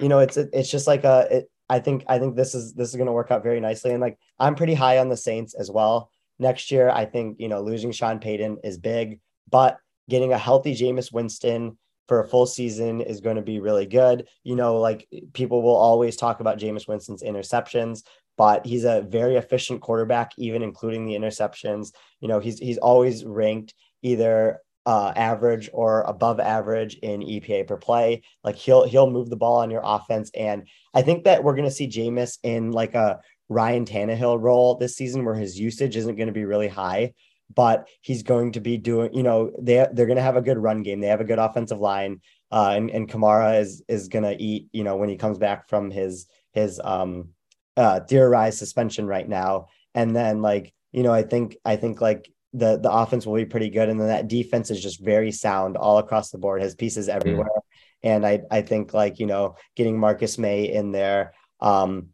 you 0.00 0.08
know 0.08 0.18
it's 0.18 0.36
it's 0.36 0.70
just 0.70 0.88
like 0.88 1.04
a 1.04 1.28
it, 1.30 1.50
I 1.68 1.78
think 1.78 2.04
I 2.08 2.18
think 2.18 2.34
this 2.34 2.54
is 2.54 2.74
this 2.74 2.88
is 2.90 2.96
going 2.96 3.06
to 3.06 3.12
work 3.12 3.30
out 3.30 3.44
very 3.44 3.60
nicely, 3.60 3.92
and 3.92 4.00
like 4.00 4.18
I'm 4.40 4.56
pretty 4.56 4.74
high 4.74 4.98
on 4.98 5.08
the 5.08 5.16
Saints 5.16 5.54
as 5.54 5.70
well 5.70 6.10
next 6.38 6.70
year. 6.70 6.88
I 6.88 7.04
think, 7.04 7.36
you 7.38 7.48
know, 7.48 7.60
losing 7.60 7.92
Sean 7.92 8.18
Payton 8.18 8.58
is 8.64 8.78
big, 8.78 9.20
but 9.50 9.78
getting 10.08 10.32
a 10.32 10.38
healthy 10.38 10.74
Jameis 10.74 11.12
Winston 11.12 11.78
for 12.08 12.20
a 12.20 12.28
full 12.28 12.46
season 12.46 13.00
is 13.00 13.20
going 13.20 13.36
to 13.36 13.42
be 13.42 13.60
really 13.60 13.86
good. 13.86 14.28
You 14.44 14.56
know, 14.56 14.78
like 14.78 15.08
people 15.32 15.62
will 15.62 15.76
always 15.76 16.16
talk 16.16 16.40
about 16.40 16.58
Jameis 16.58 16.86
Winston's 16.86 17.22
interceptions, 17.22 18.02
but 18.36 18.64
he's 18.64 18.84
a 18.84 19.02
very 19.02 19.36
efficient 19.36 19.80
quarterback, 19.80 20.32
even 20.36 20.62
including 20.62 21.06
the 21.06 21.14
interceptions. 21.14 21.92
You 22.20 22.28
know, 22.28 22.38
he's 22.38 22.58
he's 22.58 22.78
always 22.78 23.24
ranked 23.24 23.74
either 24.02 24.60
uh, 24.84 25.12
average 25.16 25.68
or 25.72 26.02
above 26.02 26.38
average 26.38 26.94
in 26.96 27.20
EPA 27.20 27.66
per 27.66 27.76
play. 27.76 28.22
Like 28.44 28.54
he'll 28.54 28.86
he'll 28.86 29.10
move 29.10 29.28
the 29.28 29.36
ball 29.36 29.58
on 29.58 29.70
your 29.70 29.82
offense, 29.84 30.30
and 30.34 30.68
I 30.94 31.02
think 31.02 31.24
that 31.24 31.42
we're 31.42 31.56
going 31.56 31.68
to 31.68 31.74
see 31.74 31.88
Jameis 31.88 32.38
in 32.42 32.70
like 32.70 32.94
a 32.94 33.20
Ryan 33.48 33.84
Tannehill 33.84 34.40
role 34.40 34.76
this 34.76 34.96
season 34.96 35.24
where 35.24 35.34
his 35.34 35.58
usage 35.58 35.96
isn't 35.96 36.16
going 36.16 36.26
to 36.28 36.32
be 36.32 36.44
really 36.44 36.68
high, 36.68 37.14
but 37.54 37.88
he's 38.00 38.22
going 38.22 38.52
to 38.52 38.60
be 38.60 38.76
doing, 38.76 39.14
you 39.14 39.22
know, 39.22 39.52
they, 39.58 39.86
they're 39.92 40.06
going 40.06 40.16
to 40.16 40.22
have 40.22 40.36
a 40.36 40.42
good 40.42 40.58
run 40.58 40.82
game. 40.82 41.00
They 41.00 41.06
have 41.08 41.20
a 41.20 41.24
good 41.24 41.38
offensive 41.38 41.78
line. 41.78 42.20
uh, 42.50 42.74
and 42.76 42.90
and 42.90 43.08
Kamara 43.08 43.60
is 43.60 43.82
is 43.88 44.08
gonna 44.08 44.36
eat 44.38 44.68
you 44.72 44.84
know 44.84 44.96
when 44.96 45.08
he 45.08 45.16
comes 45.16 45.38
back 45.38 45.68
from 45.68 45.90
his 45.90 46.26
his 46.52 46.80
um 46.82 47.30
uh 47.76 48.00
theorized 48.00 48.58
suspension 48.58 49.06
right 49.06 49.28
now, 49.28 49.68
and 49.94 50.14
then 50.14 50.42
like 50.42 50.72
you 50.92 51.02
know 51.02 51.12
I 51.12 51.22
think 51.22 51.56
I 51.64 51.76
think 51.76 52.00
like 52.00 52.30
the 52.52 52.78
the 52.78 52.90
offense 52.90 53.26
will 53.26 53.34
be 53.34 53.44
pretty 53.44 53.70
good, 53.70 53.88
and 53.88 54.00
then 54.00 54.08
that 54.08 54.28
defense 54.28 54.70
is 54.70 54.82
just 54.82 55.04
very 55.04 55.32
sound 55.32 55.76
all 55.76 55.98
across 55.98 56.30
the 56.30 56.38
board, 56.38 56.62
has 56.62 56.74
pieces 56.74 57.08
mm-hmm. 57.08 57.16
everywhere, 57.16 57.48
mm. 57.48 57.60
and 58.04 58.26
I 58.26 58.40
I 58.50 58.62
think 58.62 58.94
like 58.94 59.18
you 59.18 59.26
know 59.26 59.56
getting 59.74 59.98
Marcus 59.98 60.38
Maye 60.38 60.72
in 60.72 60.92
there. 60.92 61.34
Um, 61.60 62.10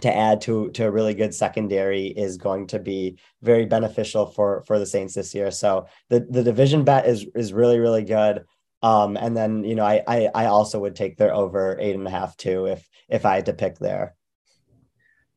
to 0.00 0.14
add 0.14 0.40
to 0.42 0.70
to 0.70 0.86
a 0.86 0.90
really 0.90 1.14
good 1.14 1.34
secondary 1.34 2.06
is 2.06 2.36
going 2.36 2.66
to 2.68 2.78
be 2.78 3.18
very 3.42 3.66
beneficial 3.66 4.26
for 4.26 4.62
for 4.66 4.78
the 4.78 4.86
Saints 4.86 5.14
this 5.14 5.34
year. 5.34 5.50
So 5.50 5.86
the 6.08 6.20
the 6.20 6.42
division 6.42 6.84
bet 6.84 7.06
is 7.06 7.26
is 7.34 7.52
really 7.52 7.78
really 7.78 8.04
good. 8.04 8.44
Um, 8.82 9.16
and 9.16 9.36
then 9.36 9.64
you 9.64 9.74
know 9.74 9.84
I, 9.84 10.02
I 10.06 10.30
I 10.34 10.46
also 10.46 10.78
would 10.80 10.94
take 10.94 11.16
their 11.16 11.34
over 11.34 11.76
eight 11.80 11.96
and 11.96 12.06
a 12.06 12.10
half 12.10 12.36
too 12.36 12.66
if 12.66 12.88
if 13.08 13.26
I 13.26 13.36
had 13.36 13.46
to 13.46 13.52
pick 13.52 13.78
there. 13.78 14.14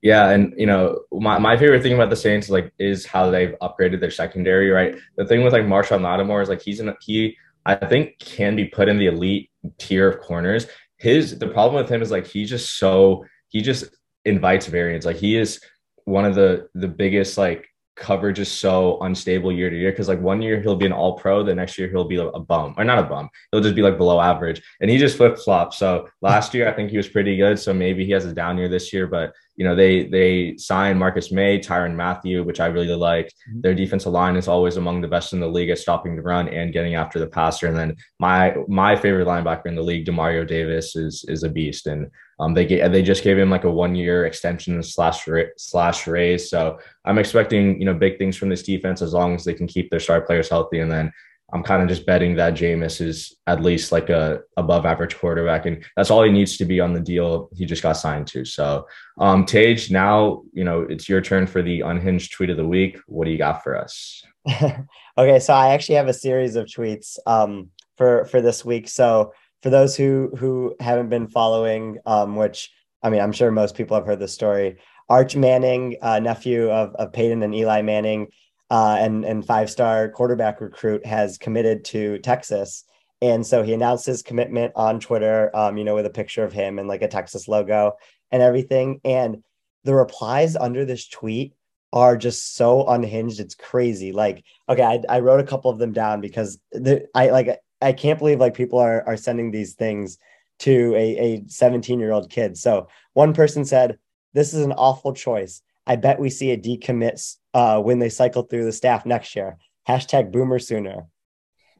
Yeah, 0.01 0.29
and 0.29 0.53
you 0.57 0.65
know 0.65 1.01
my, 1.11 1.37
my 1.37 1.57
favorite 1.57 1.83
thing 1.83 1.93
about 1.93 2.09
the 2.09 2.15
Saints 2.15 2.49
like 2.49 2.71
is 2.79 3.05
how 3.05 3.29
they've 3.29 3.55
upgraded 3.61 3.99
their 3.99 4.11
secondary. 4.11 4.69
Right, 4.69 4.95
the 5.15 5.25
thing 5.25 5.43
with 5.43 5.53
like 5.53 5.63
Marshon 5.63 6.01
Lattimore 6.01 6.41
is 6.41 6.49
like 6.49 6.61
he's 6.61 6.79
in 6.79 6.93
he 7.01 7.37
I 7.65 7.75
think 7.75 8.17
can 8.19 8.55
be 8.55 8.65
put 8.65 8.89
in 8.89 8.97
the 8.97 9.07
elite 9.07 9.51
tier 9.77 10.09
of 10.09 10.19
corners. 10.21 10.67
His 10.97 11.37
the 11.37 11.47
problem 11.47 11.81
with 11.81 11.91
him 11.91 12.01
is 12.01 12.11
like 12.11 12.27
he's 12.27 12.49
just 12.49 12.77
so 12.77 13.25
he 13.49 13.61
just 13.61 13.85
invites 14.26 14.67
variance. 14.67 15.05
Like 15.05 15.17
he 15.17 15.38
is 15.38 15.61
one 16.05 16.26
of 16.26 16.36
the 16.36 16.67
the 16.74 16.88
biggest 16.88 17.38
like 17.38 17.67
coverage 17.95 18.39
is 18.39 18.51
so 18.51 18.99
unstable 19.01 19.51
year 19.51 19.69
to 19.69 19.78
year 19.78 19.91
because 19.91 20.07
like 20.07 20.19
one 20.19 20.41
year 20.41 20.61
he'll 20.61 20.76
be 20.76 20.86
an 20.86 20.93
all 20.93 21.17
pro 21.17 21.43
the 21.43 21.53
next 21.53 21.78
year 21.78 21.89
he'll 21.89 22.07
be 22.07 22.15
a 22.15 22.39
bum 22.39 22.74
or 22.78 22.84
not 22.84 22.97
a 22.97 23.03
bum 23.03 23.30
he'll 23.51 23.61
just 23.61 23.76
be 23.76 23.82
like 23.82 23.97
below 23.97 24.19
average 24.19 24.61
and 24.80 24.89
he 24.89 24.97
just 24.97 25.17
flip 25.17 25.38
flops 25.38 25.78
so 25.78 26.07
last 26.22 26.53
year 26.53 26.67
i 26.67 26.74
think 26.74 26.89
he 26.89 26.97
was 26.97 27.07
pretty 27.07 27.36
good 27.36 27.59
so 27.59 27.74
maybe 27.74 28.05
he 28.05 28.11
has 28.11 28.26
a 28.26 28.34
down 28.34 28.57
year 28.57 28.69
this 28.69 28.91
year 28.93 29.07
but 29.07 29.34
you 29.55 29.65
know 29.65 29.76
they 29.76 30.07
they 30.07 30.55
signed 30.57 30.97
marcus 30.97 31.32
maye 31.32 31.59
tyrann 31.59 31.95
mathieu 31.95 32.43
which 32.43 32.59
i 32.59 32.65
really 32.65 32.88
like 32.88 33.28
mm-hmm. 33.28 33.61
their 33.61 33.76
defensive 33.76 34.11
line 34.11 34.38
is 34.38 34.47
always 34.47 34.78
among 34.78 35.01
the 35.01 35.07
best 35.07 35.34
in 35.34 35.39
the 35.39 35.47
league 35.47 35.69
at 35.69 35.78
stopping 35.78 36.15
the 36.15 36.22
run 36.22 36.47
and 36.47 36.74
getting 36.74 36.95
after 36.95 37.19
the 37.19 37.28
passer 37.28 37.67
and 37.67 37.78
then 37.78 37.95
my 38.19 38.55
my 38.67 38.95
favorite 38.95 39.28
linebacker 39.28 39.67
in 39.67 39.76
the 39.76 39.82
league 39.82 40.07
demario 40.07 40.47
davis 40.47 40.95
is 40.95 41.26
is 41.28 41.43
a 41.43 41.49
beast 41.49 41.88
and 41.88 42.09
um, 42.41 42.55
they 42.55 42.65
get 42.65 42.91
they 42.91 43.03
just 43.03 43.23
gave 43.23 43.37
him 43.37 43.51
like 43.51 43.65
a 43.65 43.71
one 43.71 43.93
year 43.93 44.25
extension 44.25 44.81
slash 44.81 45.27
slash 45.57 46.07
raise. 46.07 46.49
So 46.49 46.79
I'm 47.05 47.19
expecting 47.19 47.79
you 47.79 47.85
know 47.85 47.93
big 47.93 48.17
things 48.17 48.35
from 48.35 48.49
this 48.49 48.63
defense 48.63 49.01
as 49.03 49.13
long 49.13 49.35
as 49.35 49.45
they 49.45 49.53
can 49.53 49.67
keep 49.67 49.91
their 49.91 49.99
star 49.99 50.21
players 50.21 50.49
healthy. 50.49 50.79
And 50.79 50.91
then 50.91 51.13
I'm 51.53 51.61
kind 51.61 51.83
of 51.83 51.89
just 51.89 52.05
betting 52.05 52.35
that 52.35 52.55
Jameis 52.55 52.99
is 52.99 53.35
at 53.45 53.61
least 53.61 53.91
like 53.91 54.09
a 54.09 54.41
above 54.57 54.87
average 54.87 55.17
quarterback, 55.17 55.67
and 55.67 55.85
that's 55.95 56.09
all 56.09 56.23
he 56.23 56.31
needs 56.31 56.57
to 56.57 56.65
be 56.65 56.79
on 56.79 56.93
the 56.93 56.99
deal 56.99 57.49
he 57.53 57.65
just 57.65 57.83
got 57.83 57.93
signed 57.93 58.25
to. 58.27 58.43
So, 58.43 58.87
um, 59.19 59.45
Tej, 59.45 59.77
now 59.91 60.41
you 60.51 60.63
know 60.63 60.81
it's 60.81 61.07
your 61.07 61.21
turn 61.21 61.45
for 61.45 61.61
the 61.61 61.81
unhinged 61.81 62.31
tweet 62.31 62.49
of 62.49 62.57
the 62.57 62.67
week. 62.67 62.97
What 63.05 63.25
do 63.25 63.31
you 63.31 63.37
got 63.37 63.63
for 63.63 63.77
us? 63.77 64.23
okay, 65.17 65.39
so 65.39 65.53
I 65.53 65.73
actually 65.73 65.95
have 65.95 66.07
a 66.07 66.13
series 66.13 66.55
of 66.55 66.65
tweets 66.65 67.19
um, 67.27 67.69
for 67.97 68.25
for 68.25 68.41
this 68.41 68.65
week. 68.65 68.89
So 68.89 69.33
for 69.62 69.70
those 69.70 69.95
who 69.95 70.32
who 70.38 70.76
haven't 70.80 71.09
been 71.09 71.28
following, 71.28 71.97
um, 72.05 72.36
which 72.36 72.72
I 73.03 73.09
mean, 73.09 73.22
I'm 73.22 73.32
sure 73.32 73.51
most 73.51 73.76
people 73.76 73.95
have 73.95 74.05
heard 74.05 74.20
the 74.20 74.28
story. 74.28 74.78
Arch 75.09 75.36
Manning, 75.36 75.97
uh, 76.01 76.20
nephew 76.20 76.70
of, 76.70 76.95
of 76.95 77.12
Peyton 77.12 77.43
and 77.43 77.53
Eli 77.53 77.82
Manning, 77.82 78.28
uh, 78.70 78.97
and 78.99 79.26
and 79.26 79.45
five 79.45 79.70
star 79.70 80.09
quarterback 80.09 80.62
recruit, 80.62 81.05
has 81.05 81.38
committed 81.38 81.84
to 81.86 82.20
Texas, 82.20 82.86
and 83.22 83.45
so 83.45 83.64
he 83.64 83.74
announced 83.74 84.05
his 84.05 84.22
commitment 84.22 84.74
on 84.76 84.99
Twitter. 84.99 85.55
Um, 85.55 85.78
you 85.78 85.84
know, 85.84 85.95
with 85.95 86.05
a 86.05 86.12
picture 86.12 86.43
of 86.43 86.53
him 86.53 86.80
and 86.80 86.88
like 86.88 87.01
a 87.01 87.07
Texas 87.07 87.47
logo 87.47 87.93
and 88.32 88.41
everything. 88.41 88.99
And 89.03 89.43
the 89.84 89.93
replies 89.93 90.55
under 90.55 90.86
this 90.86 91.07
tweet 91.07 91.53
are 91.93 92.16
just 92.16 92.55
so 92.55 92.88
unhinged. 92.88 93.39
It's 93.39 93.55
crazy. 93.55 94.12
Like, 94.12 94.43
okay, 94.70 94.84
I, 94.84 95.01
I 95.09 95.20
wrote 95.20 95.41
a 95.41 95.45
couple 95.45 95.70
of 95.70 95.78
them 95.78 95.91
down 95.91 96.22
because 96.22 96.59
the, 96.72 97.07
I 97.14 97.30
like 97.30 97.59
I 97.82 97.93
can't 97.93 98.19
believe 98.19 98.39
like 98.39 98.53
people 98.53 98.79
are 98.79 99.03
are 99.07 99.17
sending 99.17 99.51
these 99.51 99.73
things 99.73 100.17
to 100.61 100.93
a, 100.95 101.17
a 101.17 101.43
17 101.47 101.99
year 101.99 102.11
old 102.11 102.29
kid. 102.29 102.55
So 102.57 102.88
one 103.13 103.34
person 103.34 103.65
said, 103.65 103.97
This 104.34 104.53
is 104.53 104.63
an 104.63 104.73
awful 104.73 105.13
choice. 105.13 105.61
I 105.88 105.95
bet 105.95 106.19
we 106.19 106.29
see 106.29 106.51
a 106.51 106.57
decommit 106.57 107.36
uh, 107.53 107.82
when 107.82 107.99
they 107.99 108.09
cycle 108.09 108.43
through 108.43 108.65
the 108.65 108.71
staff 108.71 109.05
next 109.05 109.36
year. 109.36 109.57
Hashtag 109.88 110.32
boomer 110.32 110.59
sooner. 110.59 111.07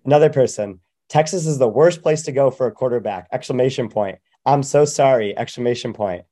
Another 0.04 0.32
person, 0.32 0.80
Texas 1.10 1.46
is 1.46 1.60
the 1.60 1.68
worst 1.68 2.02
place 2.02 2.24
to 2.24 2.32
go 2.32 2.50
for 2.50 2.66
a 2.66 2.72
quarterback. 2.72 3.28
Exclamation 3.32 3.88
point. 3.88 4.18
I'm 4.46 4.64
so 4.64 4.86
sorry. 4.86 5.38
Exclamation 5.38 5.94
point. 5.94 6.24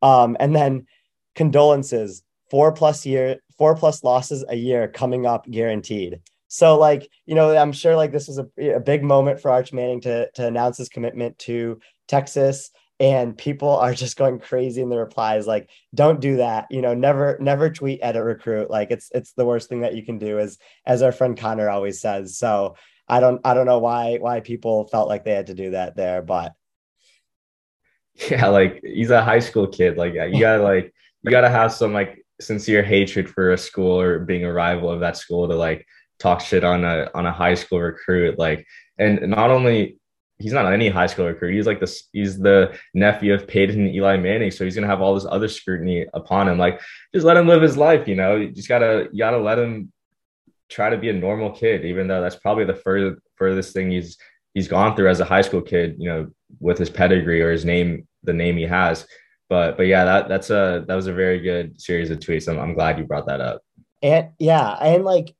Um, 0.00 0.36
and 0.40 0.56
then 0.56 0.86
condolences. 1.34 2.22
Four 2.50 2.72
plus 2.72 3.04
year, 3.04 3.36
four 3.58 3.76
plus 3.76 4.02
losses 4.02 4.42
a 4.48 4.56
year 4.56 4.88
coming 4.88 5.26
up 5.26 5.44
guaranteed. 5.50 6.20
So 6.48 6.78
like, 6.78 7.08
you 7.26 7.34
know, 7.34 7.56
I'm 7.56 7.72
sure 7.72 7.94
like 7.94 8.12
this 8.12 8.28
was 8.28 8.38
a, 8.38 8.76
a 8.76 8.80
big 8.80 9.02
moment 9.02 9.40
for 9.40 9.50
Arch 9.50 9.72
Manning 9.72 10.00
to, 10.02 10.30
to 10.32 10.46
announce 10.46 10.78
his 10.78 10.88
commitment 10.88 11.38
to 11.40 11.80
Texas 12.08 12.70
and 13.00 13.38
people 13.38 13.70
are 13.70 13.94
just 13.94 14.16
going 14.16 14.40
crazy 14.40 14.82
in 14.82 14.88
the 14.88 14.98
replies 14.98 15.46
like 15.46 15.70
don't 15.94 16.20
do 16.20 16.38
that 16.38 16.66
you 16.68 16.82
know 16.82 16.94
never 16.94 17.38
never 17.40 17.70
tweet 17.70 18.00
at 18.00 18.16
a 18.16 18.22
recruit. 18.22 18.70
Like 18.70 18.90
it's 18.90 19.10
it's 19.14 19.32
the 19.32 19.46
worst 19.46 19.68
thing 19.68 19.82
that 19.82 19.94
you 19.94 20.04
can 20.04 20.18
do 20.18 20.38
as 20.38 20.58
as 20.84 21.02
our 21.02 21.12
friend 21.12 21.36
connor 21.36 21.68
always 21.68 22.00
says. 22.00 22.36
So 22.36 22.76
i 23.10 23.20
don't 23.20 23.40
i 23.44 23.54
don't 23.54 23.66
know 23.66 23.78
why 23.78 24.18
why 24.18 24.40
people 24.40 24.86
felt 24.88 25.08
like 25.08 25.24
they 25.24 25.32
had 25.32 25.46
to 25.46 25.54
do 25.54 25.70
that 25.70 25.96
there 25.96 26.20
but 26.20 26.52
yeah 28.30 28.48
like 28.48 28.80
he's 28.82 29.10
a 29.10 29.22
high 29.22 29.38
school 29.38 29.66
kid. 29.66 29.96
Like 29.96 30.14
uh, 30.16 30.24
you 30.24 30.40
gotta 30.40 30.62
like 30.62 30.92
you 31.22 31.30
gotta 31.30 31.50
have 31.50 31.72
some 31.72 31.92
like 31.92 32.24
sincere 32.40 32.82
hatred 32.82 33.28
for 33.28 33.52
a 33.52 33.58
school 33.58 34.00
or 34.00 34.20
being 34.20 34.44
a 34.44 34.52
rival 34.52 34.90
of 34.90 35.00
that 35.00 35.16
school 35.16 35.48
to 35.48 35.54
like 35.54 35.86
talk 36.18 36.40
shit 36.40 36.64
on 36.64 36.84
a 36.84 37.10
on 37.14 37.26
a 37.26 37.32
high 37.32 37.54
school 37.54 37.80
recruit 37.80 38.38
like 38.38 38.66
and 38.98 39.28
not 39.28 39.50
only 39.50 39.98
he's 40.38 40.52
not 40.52 40.72
any 40.72 40.88
high 40.88 41.06
school 41.06 41.26
recruit 41.26 41.54
he's 41.54 41.66
like 41.66 41.80
this 41.80 42.08
he's 42.12 42.38
the 42.38 42.76
nephew 42.94 43.34
of 43.34 43.46
Peyton 43.46 43.86
and 43.86 43.94
Eli 43.94 44.16
Manning 44.16 44.50
so 44.50 44.64
he's 44.64 44.74
gonna 44.74 44.86
have 44.86 45.00
all 45.00 45.14
this 45.14 45.26
other 45.28 45.48
scrutiny 45.48 46.06
upon 46.14 46.48
him 46.48 46.58
like 46.58 46.80
just 47.14 47.26
let 47.26 47.36
him 47.36 47.46
live 47.46 47.62
his 47.62 47.76
life 47.76 48.06
you 48.08 48.14
know? 48.14 48.36
You 48.36 48.50
just 48.50 48.68
gotta 48.68 49.08
you 49.12 49.18
gotta 49.18 49.38
let 49.38 49.58
him 49.58 49.92
try 50.68 50.90
to 50.90 50.98
be 50.98 51.08
a 51.08 51.14
normal 51.14 51.50
kid 51.50 51.84
even 51.84 52.08
though 52.08 52.20
that's 52.20 52.36
probably 52.36 52.64
the 52.64 52.74
further 52.74 53.18
furthest 53.36 53.72
thing 53.72 53.90
he's 53.90 54.18
he's 54.54 54.68
gone 54.68 54.94
through 54.94 55.08
as 55.08 55.20
a 55.20 55.24
high 55.24 55.40
school 55.40 55.62
kid 55.62 55.96
you 55.98 56.08
know 56.08 56.30
with 56.60 56.78
his 56.78 56.90
pedigree 56.90 57.42
or 57.42 57.52
his 57.52 57.64
name 57.64 58.06
the 58.22 58.32
name 58.32 58.56
he 58.56 58.64
has. 58.64 59.06
But 59.48 59.76
but 59.76 59.86
yeah 59.86 60.04
that 60.04 60.28
that's 60.28 60.50
a 60.50 60.84
that 60.86 60.94
was 60.94 61.06
a 61.06 61.12
very 61.12 61.40
good 61.40 61.80
series 61.80 62.10
of 62.10 62.18
tweets. 62.18 62.48
I'm, 62.48 62.58
I'm 62.58 62.74
glad 62.74 62.98
you 62.98 63.04
brought 63.04 63.26
that 63.26 63.40
up. 63.40 63.62
And 64.02 64.28
yeah 64.38 64.72
and 64.72 65.04
like 65.04 65.34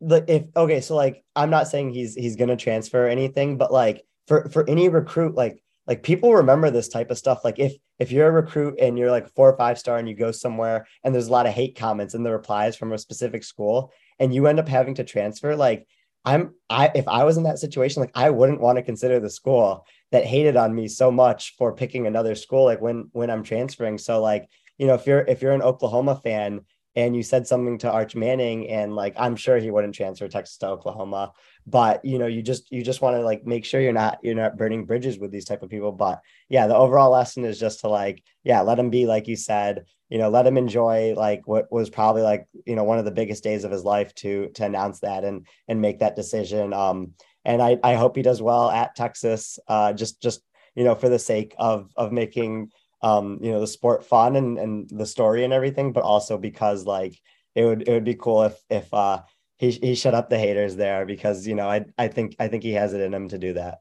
the 0.00 0.24
if 0.28 0.44
okay, 0.56 0.80
so 0.80 0.94
like 0.94 1.24
I'm 1.34 1.50
not 1.50 1.68
saying 1.68 1.90
he's 1.90 2.14
he's 2.14 2.36
gonna 2.36 2.56
transfer 2.56 3.06
or 3.06 3.08
anything, 3.08 3.58
but 3.58 3.72
like 3.72 4.04
for 4.26 4.48
for 4.48 4.68
any 4.68 4.88
recruit, 4.88 5.34
like 5.34 5.62
like 5.86 6.02
people 6.02 6.34
remember 6.34 6.70
this 6.70 6.88
type 6.88 7.10
of 7.10 7.18
stuff. 7.18 7.44
Like 7.44 7.58
if 7.58 7.74
if 7.98 8.12
you're 8.12 8.28
a 8.28 8.32
recruit 8.32 8.78
and 8.78 8.98
you're 8.98 9.10
like 9.10 9.28
four 9.34 9.50
or 9.50 9.56
five 9.56 9.78
star 9.78 9.98
and 9.98 10.08
you 10.08 10.14
go 10.14 10.30
somewhere 10.30 10.86
and 11.02 11.14
there's 11.14 11.28
a 11.28 11.32
lot 11.32 11.46
of 11.46 11.54
hate 11.54 11.76
comments 11.76 12.14
in 12.14 12.22
the 12.22 12.30
replies 12.30 12.76
from 12.76 12.92
a 12.92 12.98
specific 12.98 13.42
school 13.42 13.92
and 14.18 14.34
you 14.34 14.46
end 14.46 14.60
up 14.60 14.68
having 14.68 14.94
to 14.94 15.04
transfer, 15.04 15.56
like 15.56 15.86
I'm 16.24 16.54
I 16.68 16.90
if 16.94 17.08
I 17.08 17.24
was 17.24 17.38
in 17.38 17.44
that 17.44 17.58
situation, 17.58 18.02
like 18.02 18.12
I 18.14 18.30
wouldn't 18.30 18.60
want 18.60 18.76
to 18.76 18.82
consider 18.82 19.18
the 19.18 19.30
school 19.30 19.86
that 20.12 20.26
hated 20.26 20.56
on 20.56 20.74
me 20.74 20.88
so 20.88 21.10
much 21.10 21.56
for 21.56 21.74
picking 21.74 22.06
another 22.06 22.34
school 22.34 22.64
like 22.64 22.80
when 22.80 23.08
when 23.12 23.30
I'm 23.30 23.42
transferring. 23.42 23.98
So 23.98 24.20
like, 24.20 24.48
you 24.76 24.86
know, 24.86 24.94
if 24.94 25.06
you're 25.06 25.20
if 25.20 25.42
you're 25.42 25.52
an 25.52 25.62
Oklahoma 25.62 26.20
fan 26.22 26.66
and 26.98 27.14
you 27.14 27.22
said 27.22 27.46
something 27.46 27.78
to 27.78 27.90
Arch 27.90 28.16
Manning 28.16 28.68
and 28.68 28.96
like 28.96 29.14
I'm 29.16 29.36
sure 29.36 29.58
he 29.58 29.70
wouldn't 29.70 29.94
transfer 29.94 30.26
Texas 30.26 30.56
to 30.58 30.68
Oklahoma 30.68 31.32
but 31.64 32.04
you 32.04 32.18
know 32.18 32.26
you 32.26 32.42
just 32.42 32.72
you 32.72 32.82
just 32.82 33.02
want 33.02 33.16
to 33.16 33.22
like 33.22 33.46
make 33.46 33.64
sure 33.64 33.80
you're 33.80 33.92
not 33.92 34.18
you're 34.22 34.34
not 34.34 34.56
burning 34.56 34.84
bridges 34.84 35.18
with 35.18 35.30
these 35.30 35.44
type 35.44 35.62
of 35.62 35.70
people. 35.70 35.92
But 35.92 36.20
yeah 36.48 36.66
the 36.66 36.76
overall 36.76 37.10
lesson 37.10 37.44
is 37.44 37.60
just 37.60 37.80
to 37.80 37.88
like 37.88 38.22
yeah 38.42 38.62
let 38.62 38.78
him 38.78 38.90
be 38.90 39.06
like 39.06 39.28
you 39.28 39.36
said 39.36 39.84
you 40.08 40.18
know 40.18 40.30
let 40.30 40.46
him 40.46 40.56
enjoy 40.56 41.14
like 41.14 41.46
what 41.46 41.70
was 41.70 41.90
probably 41.90 42.22
like 42.22 42.48
you 42.66 42.74
know 42.74 42.84
one 42.84 42.98
of 42.98 43.04
the 43.04 43.10
biggest 43.10 43.44
days 43.44 43.64
of 43.64 43.70
his 43.70 43.84
life 43.84 44.14
to 44.16 44.48
to 44.54 44.64
announce 44.64 45.00
that 45.00 45.24
and 45.24 45.46
and 45.68 45.80
make 45.80 46.00
that 46.00 46.16
decision. 46.16 46.72
Um 46.72 47.12
and 47.44 47.62
I 47.62 47.78
I 47.84 47.94
hope 47.94 48.16
he 48.16 48.22
does 48.22 48.42
well 48.42 48.70
at 48.70 48.96
Texas 48.96 49.58
uh 49.68 49.92
just 49.92 50.20
just 50.20 50.40
you 50.74 50.84
know 50.84 50.94
for 50.94 51.08
the 51.08 51.18
sake 51.18 51.54
of 51.58 51.92
of 51.96 52.12
making 52.12 52.72
um, 53.02 53.38
you 53.42 53.52
know, 53.52 53.60
the 53.60 53.66
sport 53.66 54.04
fun 54.04 54.36
and, 54.36 54.58
and 54.58 54.90
the 54.90 55.06
story 55.06 55.44
and 55.44 55.52
everything, 55.52 55.92
but 55.92 56.02
also 56.02 56.38
because 56.38 56.84
like 56.84 57.18
it 57.54 57.64
would 57.64 57.88
it 57.88 57.92
would 57.92 58.04
be 58.04 58.14
cool 58.14 58.44
if 58.44 58.58
if 58.70 58.92
uh 58.92 59.22
he 59.58 59.70
he 59.70 59.94
shut 59.94 60.14
up 60.14 60.30
the 60.30 60.38
haters 60.38 60.76
there 60.76 61.04
because 61.04 61.46
you 61.46 61.54
know 61.54 61.68
I 61.68 61.84
I 61.96 62.08
think 62.08 62.36
I 62.38 62.48
think 62.48 62.62
he 62.62 62.72
has 62.72 62.94
it 62.94 63.00
in 63.00 63.12
him 63.12 63.28
to 63.28 63.38
do 63.38 63.54
that. 63.54 63.78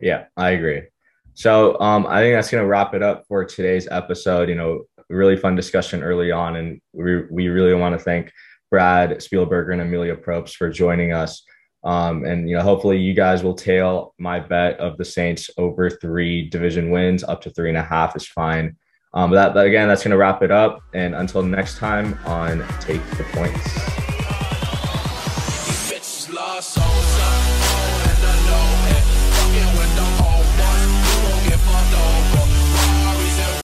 Yeah, 0.00 0.24
I 0.36 0.50
agree. 0.50 0.82
So 1.34 1.78
um, 1.80 2.06
I 2.06 2.20
think 2.20 2.34
that's 2.34 2.50
gonna 2.50 2.66
wrap 2.66 2.94
it 2.94 3.02
up 3.02 3.24
for 3.28 3.44
today's 3.44 3.88
episode. 3.90 4.48
You 4.48 4.54
know, 4.54 4.84
really 5.08 5.36
fun 5.36 5.54
discussion 5.54 6.02
early 6.02 6.32
on, 6.32 6.56
and 6.56 6.80
we 6.92 7.22
we 7.30 7.48
really 7.48 7.74
want 7.74 7.94
to 7.94 8.02
thank 8.02 8.32
Brad 8.70 9.10
Spielberger 9.18 9.72
and 9.72 9.82
Amelia 9.82 10.16
Probst 10.16 10.54
for 10.56 10.70
joining 10.70 11.12
us. 11.12 11.42
Um, 11.86 12.24
and 12.24 12.50
you 12.50 12.56
know, 12.56 12.62
hopefully, 12.62 12.98
you 12.98 13.14
guys 13.14 13.44
will 13.44 13.54
tail 13.54 14.14
my 14.18 14.40
bet 14.40 14.78
of 14.80 14.98
the 14.98 15.04
Saints 15.04 15.48
over 15.56 15.88
three 15.88 16.50
division 16.50 16.90
wins. 16.90 17.22
Up 17.22 17.40
to 17.42 17.50
three 17.50 17.68
and 17.68 17.78
a 17.78 17.82
half 17.82 18.16
is 18.16 18.26
fine. 18.26 18.76
Um, 19.14 19.30
but 19.30 19.36
that, 19.36 19.54
but 19.54 19.66
again, 19.66 19.88
that's 19.88 20.02
going 20.02 20.10
to 20.10 20.18
wrap 20.18 20.42
it 20.42 20.50
up. 20.50 20.80
And 20.92 21.14
until 21.14 21.42
next 21.42 21.78
time 21.78 22.18
on 22.26 22.58
Take 22.80 23.08
the 23.12 23.24
Points. 23.32 24.05